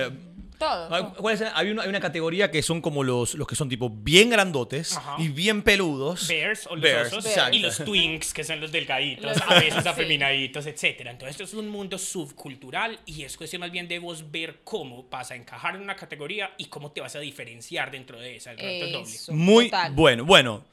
Todo. 0.58 0.94
Hay- 0.94 1.02
todo. 1.02 1.14
¿cuál 1.16 1.34
es? 1.34 1.42
Hay, 1.54 1.70
una, 1.70 1.82
hay 1.82 1.88
una 1.88 1.98
categoría 2.00 2.50
que 2.50 2.62
son 2.62 2.80
como 2.80 3.02
los, 3.02 3.34
los 3.34 3.46
que 3.48 3.56
son 3.56 3.68
tipo 3.68 3.90
bien 3.90 4.30
grandotes 4.30 4.96
Ajá. 4.96 5.16
y 5.18 5.28
bien 5.28 5.62
peludos. 5.62 6.28
Bears 6.28 6.66
o 6.68 6.76
los 6.76 6.82
Bears, 6.82 7.12
osos 7.12 7.26
exacto. 7.26 7.56
y 7.56 7.58
los 7.58 7.78
twinks 7.78 8.32
que 8.32 8.44
son 8.44 8.60
los 8.60 8.70
delgaditos, 8.70 9.24
Los- 9.24 9.42
a 9.42 9.54
veces 9.58 9.82
sí. 9.82 9.88
afeminaditos, 9.88 10.66
etcétera. 10.66 11.10
Entonces 11.10 11.32
esto 11.40 11.44
es 11.44 11.54
un 11.54 11.68
mundo 11.68 11.98
subcultural 11.98 13.00
y 13.04 13.24
es 13.24 13.36
cuestión 13.36 13.60
más 13.60 13.72
bien 13.72 13.88
de 13.88 13.98
vos 13.98 14.30
ver 14.30 14.60
cómo 14.62 15.08
vas 15.10 15.32
a 15.32 15.34
encajar 15.34 15.74
en 15.74 15.82
una 15.82 15.96
categoría 15.96 16.52
y 16.56 16.66
cómo 16.66 16.92
te 16.92 17.00
vas 17.00 17.16
a 17.16 17.18
diferenciar 17.20 17.90
dentro 17.90 18.20
de 18.20 18.36
esa. 18.36 18.52
Es 18.52 19.28
Muy 19.30 19.66
total. 19.66 19.92
bueno. 19.92 20.24
Bueno, 20.24 20.64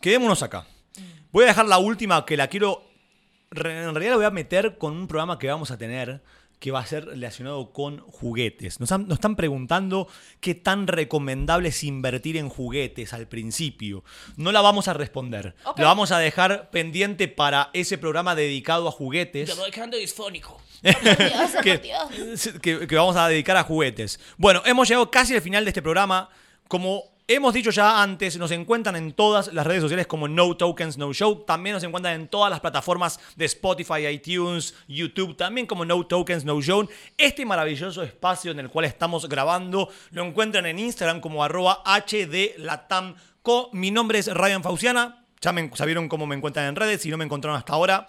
quedémonos 0.00 0.42
acá. 0.42 0.66
Voy 1.32 1.44
a 1.44 1.48
dejar 1.48 1.66
la 1.66 1.78
última 1.78 2.24
que 2.26 2.36
la 2.36 2.48
quiero. 2.48 2.82
En 3.50 3.62
realidad 3.94 4.10
la 4.10 4.16
voy 4.16 4.24
a 4.26 4.30
meter 4.30 4.76
con 4.76 4.92
un 4.92 5.06
programa 5.08 5.38
que 5.38 5.46
vamos 5.48 5.70
a 5.70 5.78
tener 5.78 6.20
que 6.58 6.70
va 6.70 6.80
a 6.80 6.86
ser 6.86 7.04
relacionado 7.04 7.70
con 7.72 7.98
juguetes. 8.00 8.80
Nos, 8.80 8.90
han- 8.90 9.06
nos 9.08 9.16
están 9.16 9.36
preguntando 9.36 10.08
qué 10.40 10.54
tan 10.54 10.86
recomendable 10.86 11.68
es 11.68 11.84
invertir 11.84 12.36
en 12.38 12.48
juguetes 12.48 13.12
al 13.12 13.28
principio. 13.28 14.04
No 14.36 14.52
la 14.52 14.62
vamos 14.62 14.88
a 14.88 14.94
responder. 14.94 15.54
Ok. 15.64 15.78
La 15.78 15.84
vamos 15.86 16.12
a 16.12 16.18
dejar 16.18 16.70
pendiente 16.70 17.28
para 17.28 17.68
ese 17.74 17.98
programa 17.98 18.34
dedicado 18.34 18.88
a 18.88 18.90
juguetes. 18.90 19.50
Te 19.50 19.54
voy 19.60 19.70
quedando 19.70 19.96
disfónico. 19.98 20.60
que, 21.62 21.80
que- 22.62 22.86
que 22.86 22.96
vamos 22.96 23.16
a 23.16 23.28
dedicar 23.28 23.56
a 23.56 23.62
juguetes. 23.64 24.18
Bueno, 24.36 24.62
hemos 24.64 24.88
llegado 24.88 25.10
casi 25.10 25.34
al 25.34 25.42
final 25.42 25.64
de 25.64 25.70
este 25.70 25.82
programa. 25.82 26.28
Como 26.68 27.04
hemos 27.28 27.54
dicho 27.54 27.70
ya 27.70 28.02
antes, 28.02 28.36
nos 28.38 28.50
encuentran 28.50 28.96
en 28.96 29.12
todas 29.12 29.52
las 29.52 29.66
redes 29.66 29.82
sociales 29.82 30.06
como 30.06 30.28
No 30.28 30.56
Tokens 30.56 30.96
No 30.96 31.12
Show. 31.12 31.44
También 31.44 31.74
nos 31.74 31.82
encuentran 31.82 32.14
en 32.14 32.28
todas 32.28 32.50
las 32.50 32.60
plataformas 32.60 33.18
de 33.34 33.46
Spotify, 33.46 34.06
iTunes, 34.06 34.74
YouTube, 34.86 35.36
también 35.36 35.66
como 35.66 35.84
No 35.84 36.06
Tokens 36.06 36.44
No 36.44 36.60
Show. 36.60 36.88
Este 37.16 37.44
maravilloso 37.44 38.02
espacio 38.02 38.52
en 38.52 38.60
el 38.60 38.70
cual 38.70 38.84
estamos 38.84 39.28
grabando 39.28 39.88
lo 40.10 40.24
encuentran 40.24 40.66
en 40.66 40.78
Instagram 40.78 41.20
como 41.20 41.42
arroba 41.42 41.82
hdlatamco. 41.84 43.70
Mi 43.72 43.90
nombre 43.90 44.18
es 44.18 44.32
Ryan 44.32 44.62
Fauciana. 44.62 45.24
Ya 45.40 45.52
me, 45.52 45.70
sabieron 45.74 46.08
cómo 46.08 46.26
me 46.26 46.36
encuentran 46.36 46.66
en 46.66 46.76
redes. 46.76 47.02
Si 47.02 47.10
no 47.10 47.16
me 47.16 47.24
encontraron 47.24 47.58
hasta 47.58 47.72
ahora, 47.72 48.06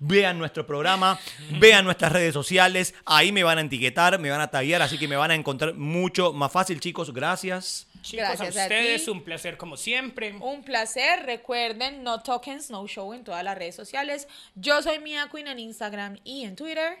vean 0.00 0.38
nuestro 0.38 0.66
programa, 0.66 1.18
vean 1.58 1.84
nuestras 1.84 2.12
redes 2.12 2.32
sociales, 2.32 2.94
ahí 3.04 3.32
me 3.32 3.42
van 3.42 3.58
a 3.58 3.62
etiquetar, 3.62 4.18
me 4.18 4.30
van 4.30 4.40
a 4.40 4.48
taguear, 4.48 4.82
así 4.82 4.96
que 4.98 5.08
me 5.08 5.16
van 5.16 5.30
a 5.30 5.34
encontrar 5.34 5.74
mucho 5.74 6.32
más 6.32 6.52
fácil, 6.52 6.80
chicos. 6.80 7.12
Gracias. 7.12 7.87
Chicos, 8.02 8.26
Gracias 8.28 8.56
a 8.56 8.60
a 8.60 8.64
ustedes, 8.64 9.04
ti. 9.04 9.10
un 9.10 9.24
placer 9.24 9.56
como 9.56 9.76
siempre. 9.76 10.32
Un 10.40 10.62
placer. 10.62 11.24
Recuerden, 11.26 12.02
no 12.02 12.22
tokens, 12.22 12.70
no 12.70 12.86
show 12.86 13.12
en 13.12 13.24
todas 13.24 13.42
las 13.44 13.56
redes 13.58 13.74
sociales. 13.74 14.28
Yo 14.54 14.82
soy 14.82 14.98
Mia 14.98 15.28
Queen 15.32 15.48
en 15.48 15.58
Instagram 15.58 16.18
y 16.24 16.44
en 16.44 16.56
Twitter. 16.56 16.98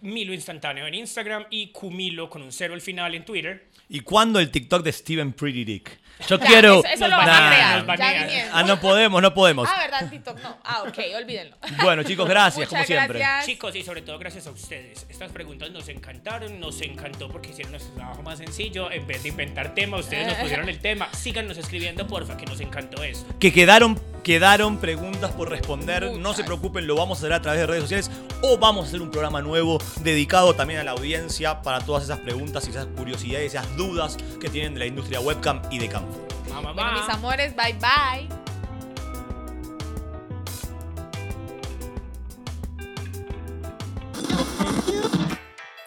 Milo 0.00 0.34
instantáneo 0.34 0.86
en 0.86 0.94
Instagram 0.94 1.46
y 1.50 1.68
Kumilo 1.68 2.28
con 2.28 2.42
un 2.42 2.52
cero 2.52 2.74
al 2.74 2.80
final 2.80 3.14
en 3.14 3.24
Twitter. 3.24 3.68
¿Y 3.88 4.00
cuándo 4.00 4.38
el 4.40 4.50
TikTok 4.50 4.82
de 4.82 4.92
Steven 4.92 5.32
Pretty 5.32 5.64
Dick? 5.64 5.98
Yo 6.28 6.38
Ya, 6.38 6.46
quiero. 6.46 6.82
Eso, 6.84 7.08
lo 7.08 7.16
van 7.16 7.28
a 7.28 7.84
crear. 7.84 8.28
Ya. 8.28 8.50
Ah, 8.52 8.62
no 8.62 8.80
podemos, 8.80 9.20
no 9.20 9.34
podemos. 9.34 9.68
Ah, 9.70 9.78
¿verdad? 9.82 10.10
TikTok 10.10 10.40
no. 10.42 10.58
Ah, 10.64 10.82
ok, 10.86 10.98
olvídenlo. 11.16 11.56
Bueno, 11.82 12.02
chicos, 12.02 12.28
gracias, 12.28 12.66
Muchas 12.66 12.68
como 12.70 12.84
siempre. 12.84 13.18
gracias. 13.18 13.46
Chicos, 13.46 13.74
y 13.76 13.82
sobre 13.82 14.02
todo 14.02 14.18
gracias 14.18 14.46
a 14.46 14.50
ustedes. 14.50 15.06
Estas 15.08 15.32
preguntas 15.32 15.70
nos 15.70 15.88
encantaron, 15.88 16.60
nos 16.60 16.80
encantó 16.82 17.28
porque 17.28 17.50
hicieron 17.50 17.72
nuestro 17.72 17.94
trabajo 17.94 18.22
más 18.22 18.38
sencillo. 18.38 18.90
En 18.90 19.06
vez 19.06 19.22
de 19.22 19.30
inventar 19.30 19.74
temas, 19.74 20.00
ustedes 20.00 20.26
nos 20.28 20.36
pusieron 20.36 20.68
el 20.68 20.78
tema. 20.78 21.08
Síganos 21.12 21.56
escribiendo, 21.58 22.06
porfa, 22.06 22.36
que 22.36 22.46
nos 22.46 22.60
encantó 22.60 23.02
eso. 23.02 23.26
Que 23.40 23.52
quedaron, 23.52 24.00
quedaron 24.24 24.78
preguntas 24.78 25.30
por 25.30 25.50
responder. 25.50 26.18
No 26.18 26.34
se 26.34 26.42
preocupen, 26.42 26.88
lo 26.88 26.96
vamos 26.96 27.18
a 27.18 27.20
hacer 27.20 27.32
a 27.34 27.42
través 27.42 27.60
de 27.60 27.66
redes 27.68 27.82
sociales 27.82 28.10
o 28.42 28.58
vamos 28.58 28.86
a 28.86 28.88
hacer 28.88 29.02
un 29.02 29.10
programa 29.10 29.40
nuevo 29.42 29.78
dedicado 30.00 30.54
también 30.54 30.80
a 30.80 30.84
la 30.84 30.90
audiencia 30.92 31.62
para 31.62 31.80
todas 31.80 32.02
esas 32.02 32.18
preguntas 32.18 32.66
y 32.66 32.70
esas 32.70 32.86
curiosidades, 32.86 33.54
esas 33.54 33.76
dudas 33.76 34.16
que 34.40 34.48
tienen 34.48 34.74
de 34.74 34.80
la 34.80 34.86
industria 34.86 35.20
webcam 35.20 35.60
y 35.70 35.78
de 35.78 35.88
campo. 35.88 36.26
Mamá, 36.52 36.72
Bueno, 36.72 36.92
mis 37.00 37.08
amores, 37.08 37.54
bye 37.54 37.74
bye. 37.74 38.28